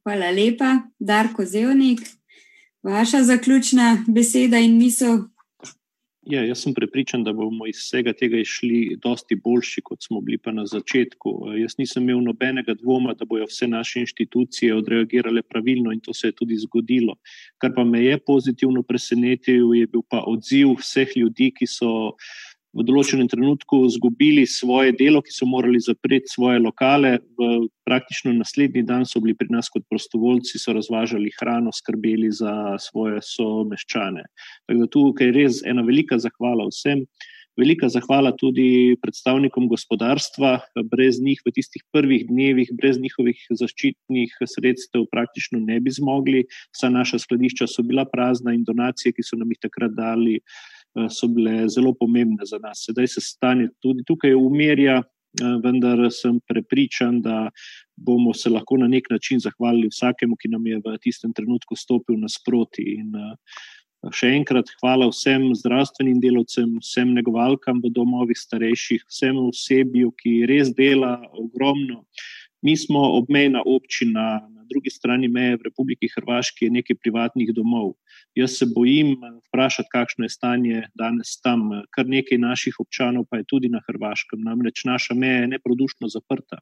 Hvala 0.02 0.30
lepa, 0.30 0.78
Darko 0.98 1.44
Zevnik. 1.44 2.00
Vaša 2.82 3.22
zaključna 3.22 4.04
beseda 4.08 4.58
in 4.58 4.78
misel. 4.78 5.18
Ja, 6.22 6.44
jaz 6.46 6.60
sem 6.62 6.74
prepričan, 6.74 7.24
da 7.26 7.32
bomo 7.34 7.66
iz 7.66 7.80
vsega 7.80 8.12
tega 8.14 8.38
išli 8.38 8.96
dosti 9.02 9.34
boljši, 9.34 9.82
kot 9.82 10.04
smo 10.06 10.20
bili 10.22 10.38
pa 10.38 10.52
na 10.54 10.62
začetku. 10.70 11.32
Jaz 11.58 11.74
nisem 11.80 12.04
imel 12.06 12.20
nobenega 12.22 12.76
dvoma, 12.78 13.14
da 13.18 13.26
bojo 13.26 13.48
vse 13.50 13.66
naše 13.66 14.04
inštitucije 14.04 14.76
odreagirale 14.76 15.42
pravilno 15.42 15.90
in 15.92 16.00
to 16.00 16.14
se 16.14 16.28
je 16.28 16.36
tudi 16.38 16.56
zgodilo. 16.62 17.16
Kar 17.58 17.74
pa 17.74 17.84
me 17.84 18.04
je 18.04 18.18
pozitivno 18.18 18.82
presenetil, 18.82 19.74
je 19.74 19.86
bil 19.86 20.06
pa 20.08 20.22
odziv 20.26 20.76
vseh 20.78 21.16
ljudi, 21.16 21.50
ki 21.58 21.66
so 21.66 21.90
v 22.72 22.84
določenem 22.88 23.28
trenutku 23.28 23.82
izgubili 23.84 24.46
svoje 24.48 24.94
delo, 24.96 25.20
ki 25.24 25.34
so 25.34 25.48
morali 25.48 25.80
zapreti 25.82 26.32
svoje 26.32 26.60
lokale. 26.62 27.18
V 27.36 27.68
praktično 27.84 28.32
naslednji 28.32 28.84
dan 28.88 29.04
so 29.08 29.20
bili 29.20 29.36
pri 29.36 29.52
nas 29.52 29.68
kot 29.72 29.84
prostovoljci, 29.92 30.60
so 30.60 30.72
razvažali 30.76 31.34
hrano, 31.36 31.72
skrbeli 31.72 32.32
za 32.32 32.78
svoje 32.80 33.20
someščane. 33.28 34.24
Tako 34.64 34.80
da 34.80 34.88
tukaj 34.96 35.30
je 35.30 35.36
res 35.36 35.60
ena 35.68 35.84
velika 35.84 36.18
zahvala 36.22 36.70
vsem. 36.70 37.04
Velika 37.60 37.90
zahvala 37.92 38.30
tudi 38.32 38.96
predstavnikom 39.02 39.66
gospodarstva. 39.68 40.54
Brez 40.88 41.18
njih 41.20 41.42
v 41.44 41.52
tistih 41.52 41.84
prvih 41.92 42.24
dnevih, 42.30 42.70
brez 42.72 42.96
njihovih 42.96 43.36
zaščitnih 43.52 44.32
sredstev, 44.48 45.04
praktično 45.12 45.60
ne 45.60 45.76
bi 45.84 45.92
zmogli. 45.92 46.46
Vsa 46.72 46.88
naša 46.88 47.20
skladišča 47.20 47.68
so 47.68 47.84
bila 47.84 48.06
prazna 48.08 48.56
in 48.56 48.64
donacije, 48.64 49.12
ki 49.12 49.26
so 49.26 49.36
nam 49.36 49.52
jih 49.52 49.60
takrat 49.68 49.92
dali, 49.92 50.40
Eh, 50.40 50.81
so 51.08 51.28
bile 51.28 51.68
zelo 51.68 51.94
pomembne 51.94 52.46
za 52.46 52.58
nas. 52.58 52.84
Sedaj 52.86 53.08
se 53.08 53.20
stanje 53.20 53.68
tudi 53.80 54.04
tukaj 54.06 54.34
umirja, 54.34 54.98
eh, 54.98 55.54
vendar 55.64 56.08
sem 56.10 56.40
prepričan, 56.48 57.20
da 57.22 57.50
bomo 57.96 58.34
se 58.34 58.50
lahko 58.50 58.76
na 58.76 58.88
nek 58.88 59.10
način 59.10 59.40
zahvalili 59.40 59.88
vsakemu, 59.88 60.36
ki 60.36 60.48
nam 60.48 60.66
je 60.66 60.80
v 60.84 60.98
tistem 61.00 61.32
trenutku 61.32 61.76
stopil 61.76 62.18
nasproti. 62.20 62.82
In 62.98 63.14
eh, 63.16 63.34
še 64.10 64.32
enkrat 64.34 64.68
hvala 64.80 65.08
vsem 65.08 65.52
zdravstvenim 65.54 66.20
delovcem, 66.20 66.78
vsem 66.82 67.14
negovalkam 67.14 67.80
v 67.84 67.92
domovih 67.94 68.38
starejših, 68.38 69.04
vsem 69.08 69.38
osebju, 69.38 70.12
ki 70.18 70.46
res 70.50 70.74
dela 70.74 71.20
ogromno. 71.32 72.04
Mi 72.62 72.76
smo 72.76 73.00
obmejna 73.18 73.62
občina, 73.66 74.48
na 74.54 74.62
drugi 74.70 74.90
strani 74.90 75.28
meje 75.28 75.56
v 75.56 75.66
Republiki 75.66 76.08
Hrvaški 76.14 76.64
je 76.64 76.70
nekaj 76.70 76.96
privatnih 77.02 77.50
domov. 77.54 77.94
Jaz 78.38 78.54
se 78.58 78.66
bojim 78.74 79.16
vprašati, 79.48 79.90
kakšno 79.92 80.24
je 80.24 80.30
stanje 80.30 80.82
danes 80.94 81.34
tam. 81.42 81.64
Kar 81.90 82.06
nekaj 82.06 82.38
naših 82.38 82.78
občanov 82.78 83.24
pa 83.30 83.40
je 83.40 83.48
tudi 83.50 83.68
na 83.68 83.80
Hrvaškem, 83.86 84.40
namreč 84.46 84.84
naša 84.86 85.14
meja 85.14 85.40
je 85.40 85.48
neprodušno 85.56 86.08
zaprta. 86.08 86.60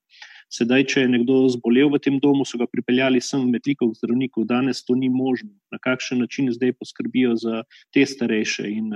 Sedaj, 0.48 0.86
če 0.90 1.05
je 1.05 1.11
nekdo 1.12 1.36
zbolel 1.53 1.92
v 1.92 2.01
tem 2.03 2.16
domu, 2.18 2.48
so 2.48 2.59
ga 2.59 2.66
pripeljali 2.66 3.20
sem 3.20 3.44
v 3.44 3.53
metlikov 3.59 3.92
zdravnikov, 4.01 4.48
danes 4.48 4.80
to 4.84 4.96
ni 4.96 5.12
možno. 5.12 5.53
Na 5.70 5.78
kakšen 5.78 6.24
način 6.24 6.48
zdaj 6.48 6.72
poskrbijo 6.80 7.36
za 7.36 7.62
te 7.92 8.07
starejše 8.07 8.72
in 8.72 8.88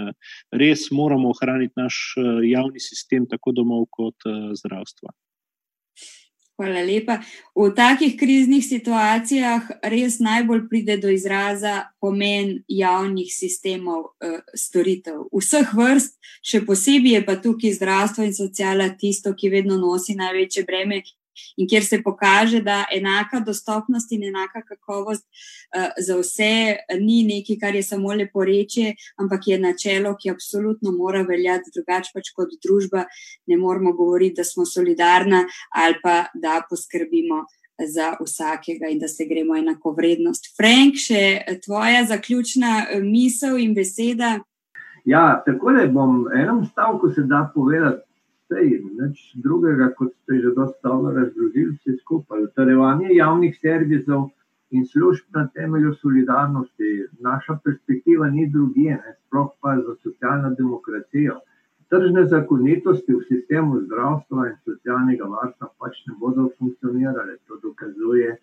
res 0.56 0.88
moramo 0.90 1.36
ohraniti 1.36 1.76
naš 1.76 2.16
javni 2.48 2.80
sistem, 2.80 3.28
tako 3.28 3.52
domov 3.52 3.86
kot 3.92 4.26
zdravstva. 4.56 5.12
Hvala 6.54 6.84
lepa. 6.86 7.18
V 7.50 7.66
takih 7.74 8.14
kriznih 8.14 8.62
situacijah 8.62 9.66
res 9.90 10.20
najbolj 10.22 10.68
pride 10.70 10.94
do 11.02 11.10
izraza 11.10 11.90
pomen 11.98 12.60
javnih 12.70 13.26
sistemov 13.34 14.14
uh, 14.22 14.38
storitev. 14.54 15.26
Vseh 15.34 15.74
vrst, 15.74 16.14
še 16.46 16.62
posebej 16.62 17.18
je 17.18 17.24
pa 17.26 17.34
tukaj 17.42 17.74
zdravstvo 17.74 18.22
in 18.22 18.36
sociala 18.38 18.86
tisto, 18.94 19.34
ki 19.34 19.50
vedno 19.50 19.80
nosi 19.82 20.14
največje 20.14 20.62
breme 20.62 21.02
in 21.56 21.68
kjer 21.68 21.84
se 21.84 22.02
pokaže, 22.02 22.60
da 22.64 22.84
enaka 22.92 23.40
dostopnost 23.40 24.12
in 24.12 24.24
enaka 24.28 24.62
kakovost 24.68 25.24
uh, 25.24 25.90
za 25.98 26.18
vse 26.20 26.76
ni 27.00 27.22
nekaj, 27.28 27.58
kar 27.60 27.74
je 27.74 27.82
samo 27.82 28.14
lepo 28.14 28.44
reči, 28.44 28.92
ampak 29.20 29.48
je 29.48 29.58
načelo, 29.58 30.14
ki 30.20 30.30
absolutno 30.30 30.92
mora 30.92 31.22
veljati 31.22 31.74
drugače, 31.74 32.12
pač 32.14 32.32
kot 32.36 32.54
družba. 32.62 33.04
Ne 33.46 33.58
moramo 33.58 33.92
govoriti, 33.92 34.40
da 34.40 34.44
smo 34.44 34.66
solidarna 34.66 35.44
ali 35.74 36.00
pa 36.02 36.24
da 36.34 36.62
poskrbimo. 36.70 37.44
Za 37.74 38.12
vsakega, 38.20 38.86
in 38.86 39.00
da 39.02 39.08
se 39.10 39.24
gremo 39.26 39.56
enako 39.58 39.96
vrednost. 39.96 40.44
Frank, 40.54 40.94
še 40.94 41.58
tvoja 41.64 42.04
zaključna 42.06 42.84
eh, 42.84 43.00
misel 43.02 43.58
in 43.58 43.72
beseda. 43.74 44.36
Ja, 45.04 45.42
tako 45.46 45.72
da 45.72 45.86
bom 45.86 46.28
enem 46.32 46.62
stavku 46.70 47.10
se 47.10 47.26
da 47.26 47.50
povedati, 47.54 48.03
sej, 48.48 48.80
nič 49.00 49.32
drugega, 49.40 49.90
kot 49.98 50.12
ste 50.22 50.40
že 50.42 50.54
dostalo 50.56 51.12
razložili 51.12 51.76
vse 51.76 51.96
skupaj. 52.02 52.48
Utrjevanje 52.50 53.08
javnih 53.14 53.56
servisov 53.60 54.30
in 54.70 54.86
služb 54.86 55.24
na 55.34 55.46
temelju 55.54 55.94
solidarnosti, 55.94 57.06
naša 57.20 57.58
perspektiva 57.64 58.30
ni 58.30 58.48
drugje, 58.50 58.98
sploh 59.26 59.50
pa 59.60 59.76
za 59.76 59.94
socialno 60.02 60.54
demokracijo. 60.58 61.40
Tržne 61.88 62.24
zakonitosti 62.26 63.12
v 63.14 63.22
sistemu 63.28 63.80
zdravstva 63.86 64.48
in 64.48 64.56
socialnega 64.64 65.28
varstva 65.30 65.68
pač 65.78 66.00
ne 66.08 66.16
bodo 66.18 66.48
funkcionirale. 66.58 67.36
To 67.46 67.60
dokazuje 67.62 68.36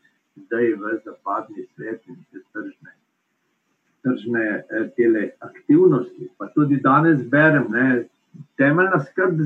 zdaj 0.46 0.68
v 0.80 0.84
zapadni 1.06 1.66
svet 1.76 2.00
in 2.08 2.16
vse 2.22 2.40
tržne, 2.54 2.92
tržne 4.06 4.46
eh, 4.72 5.32
aktivnosti. 5.40 6.30
Pa 6.38 6.48
tudi 6.56 6.80
danes 6.80 7.26
berem, 7.28 7.68
ne, 7.70 8.06
temeljna 8.58 9.00
skrb 9.10 9.42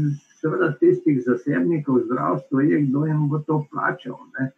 seveda 0.45 0.75
tistih 0.77 1.23
zasebnikov 1.25 2.03
zdravstva 2.05 2.61
je, 2.61 2.81
kdo 2.81 3.05
jim 3.05 3.29
bo 3.29 3.39
to 3.47 3.65
plačal. 3.71 4.19
Ne. 4.39 4.51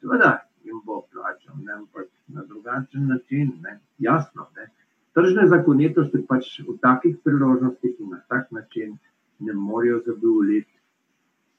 Seveda 0.00 0.38
jim 0.64 0.80
bo 0.86 1.02
plačal, 1.12 1.54
ne, 1.64 1.72
ampak 1.72 2.08
na 2.28 2.44
drugačen 2.48 3.06
način, 3.08 3.52
ne. 3.62 3.78
jasno. 3.98 4.48
Ne. 4.56 4.70
Tržne 5.12 5.44
zakonitosti 5.48 6.24
pač 6.28 6.48
v 6.64 6.78
takih 6.80 7.20
priložnostih 7.24 8.00
in 8.00 8.16
na 8.16 8.22
tak 8.28 8.50
način 8.52 8.96
ne 9.38 9.52
morejo 9.52 10.00
zadovoljiti 10.06 10.72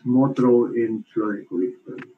smotrov 0.02 0.74
in 0.78 1.04
človekovih 1.14 1.78
pravic. 1.86 2.16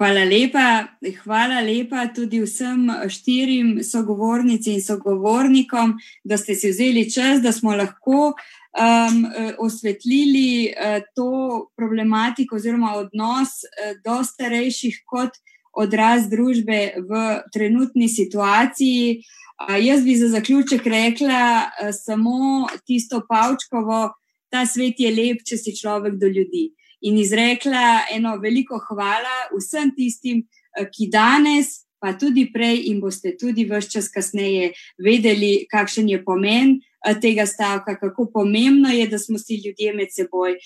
Hvala 0.00 0.22
lepa. 0.24 0.86
Hvala 1.24 1.60
lepa 1.60 2.06
tudi 2.14 2.38
vsem 2.40 2.86
štirim 3.08 3.82
sogovornicam 3.84 4.78
in 4.78 4.82
sogovornikom, 4.82 5.98
da 6.24 6.38
ste 6.40 6.54
si 6.54 6.70
vzeli 6.70 7.10
čas, 7.10 7.42
da 7.42 7.52
smo 7.52 7.74
lahko 7.76 8.32
um, 8.78 9.26
osvetlili 9.58 10.70
uh, 10.70 11.02
to 11.14 11.70
problematiko 11.76 12.56
oziroma 12.56 12.94
odnos 12.94 13.48
uh, 13.64 13.96
do 14.04 14.22
starejših 14.24 15.02
kot 15.06 15.38
odraz 15.72 16.28
družbe 16.30 16.80
v 17.08 17.24
trenutni 17.54 18.08
situaciji. 18.08 19.20
Uh, 19.60 19.76
jaz 19.82 20.04
bi 20.04 20.16
za 20.16 20.28
zaključek 20.28 20.86
rekla 20.86 21.66
uh, 21.66 21.90
samo 21.94 22.68
tisto 22.86 23.22
Pavčkovo, 23.28 24.10
ta 24.50 24.66
svet 24.66 24.98
je 24.98 25.10
lep, 25.14 25.44
če 25.46 25.58
si 25.58 25.76
človek 25.76 26.18
do 26.18 26.26
ljudi. 26.26 26.70
In 27.00 27.16
izrekla 27.18 28.12
eno 28.12 28.36
veliko 28.36 28.78
hvala 28.90 29.50
vsem 29.54 29.94
tistim, 29.96 30.44
uh, 30.78 30.86
ki 30.86 31.10
danes 31.10 31.86
pa 32.00 32.14
tudi 32.16 32.46
prej, 32.48 32.86
in 32.88 33.00
boste 33.00 33.34
tudi 33.36 33.66
vse 33.68 33.90
čas 33.92 34.06
kasneje 34.08 34.70
vedeli, 35.04 35.66
kakšen 35.68 36.08
je 36.08 36.22
pomen 36.24 36.78
uh, 36.78 36.89
tega 37.20 37.46
stavka, 37.46 37.96
kako 37.98 38.26
pomembno 38.32 38.88
je, 38.88 39.06
da 39.08 39.18
smo 39.18 39.38
si 39.38 39.60
ljudje 39.64 39.94
med 39.94 40.08
seboj, 40.10 40.56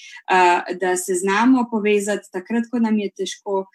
da 0.80 0.96
se 0.96 1.14
znamo 1.14 1.68
povezati 1.70 2.28
takrat, 2.32 2.64
ko 2.70 2.78
nam 2.78 2.98
je 2.98 3.10
težko, 3.16 3.66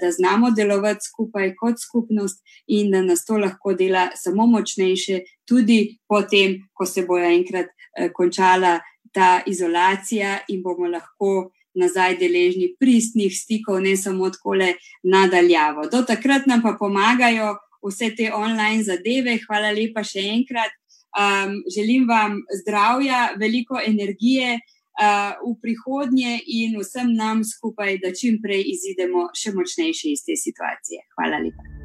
da 0.00 0.10
znamo 0.10 0.50
delovati 0.50 1.06
skupaj 1.08 1.54
kot 1.54 1.80
skupnost 1.80 2.42
in 2.66 2.90
da 2.90 3.02
nas 3.02 3.24
to 3.24 3.38
lahko 3.38 3.74
dela 3.74 4.08
samo 4.14 4.46
močnejše, 4.46 5.20
tudi 5.44 5.98
potem, 6.08 6.58
ko 6.72 6.86
se 6.86 7.06
bojo 7.06 7.26
enkrat 7.30 7.66
končala 8.12 8.80
ta 9.12 9.42
izolacija 9.46 10.38
in 10.48 10.62
bomo 10.62 10.86
lahko 10.90 11.50
nazaj 11.74 12.16
deležni 12.18 12.74
pristnih 12.78 13.34
stikov, 13.34 13.80
ne 13.82 13.96
samo 13.96 14.30
tako 14.30 14.54
le 14.54 14.74
nadaljavo. 15.02 15.88
Do 15.92 16.02
takrat 16.06 16.46
nam 16.46 16.62
pa 16.62 16.76
pomagajo 16.78 17.56
vse 17.84 18.14
te 18.16 18.30
online 18.34 18.82
zadeve. 18.82 19.38
Hvala 19.46 19.72
lepa 19.74 20.04
še 20.06 20.22
enkrat. 20.36 20.72
Um, 21.14 21.62
želim 21.76 22.08
vam 22.08 22.40
zdravja, 22.60 23.28
veliko 23.38 23.78
energije 23.86 24.58
uh, 24.58 25.30
v 25.46 25.54
prihodnje 25.62 26.40
in 26.46 26.74
vsem 26.80 27.14
nam 27.14 27.44
skupaj, 27.44 27.98
da 28.02 28.10
čim 28.10 28.42
prej 28.42 28.66
izidemo 28.74 29.30
še 29.30 29.54
močnejši 29.54 30.14
iz 30.16 30.26
te 30.26 30.34
situacije. 30.46 31.06
Hvala 31.14 31.42
lepa. 31.46 31.83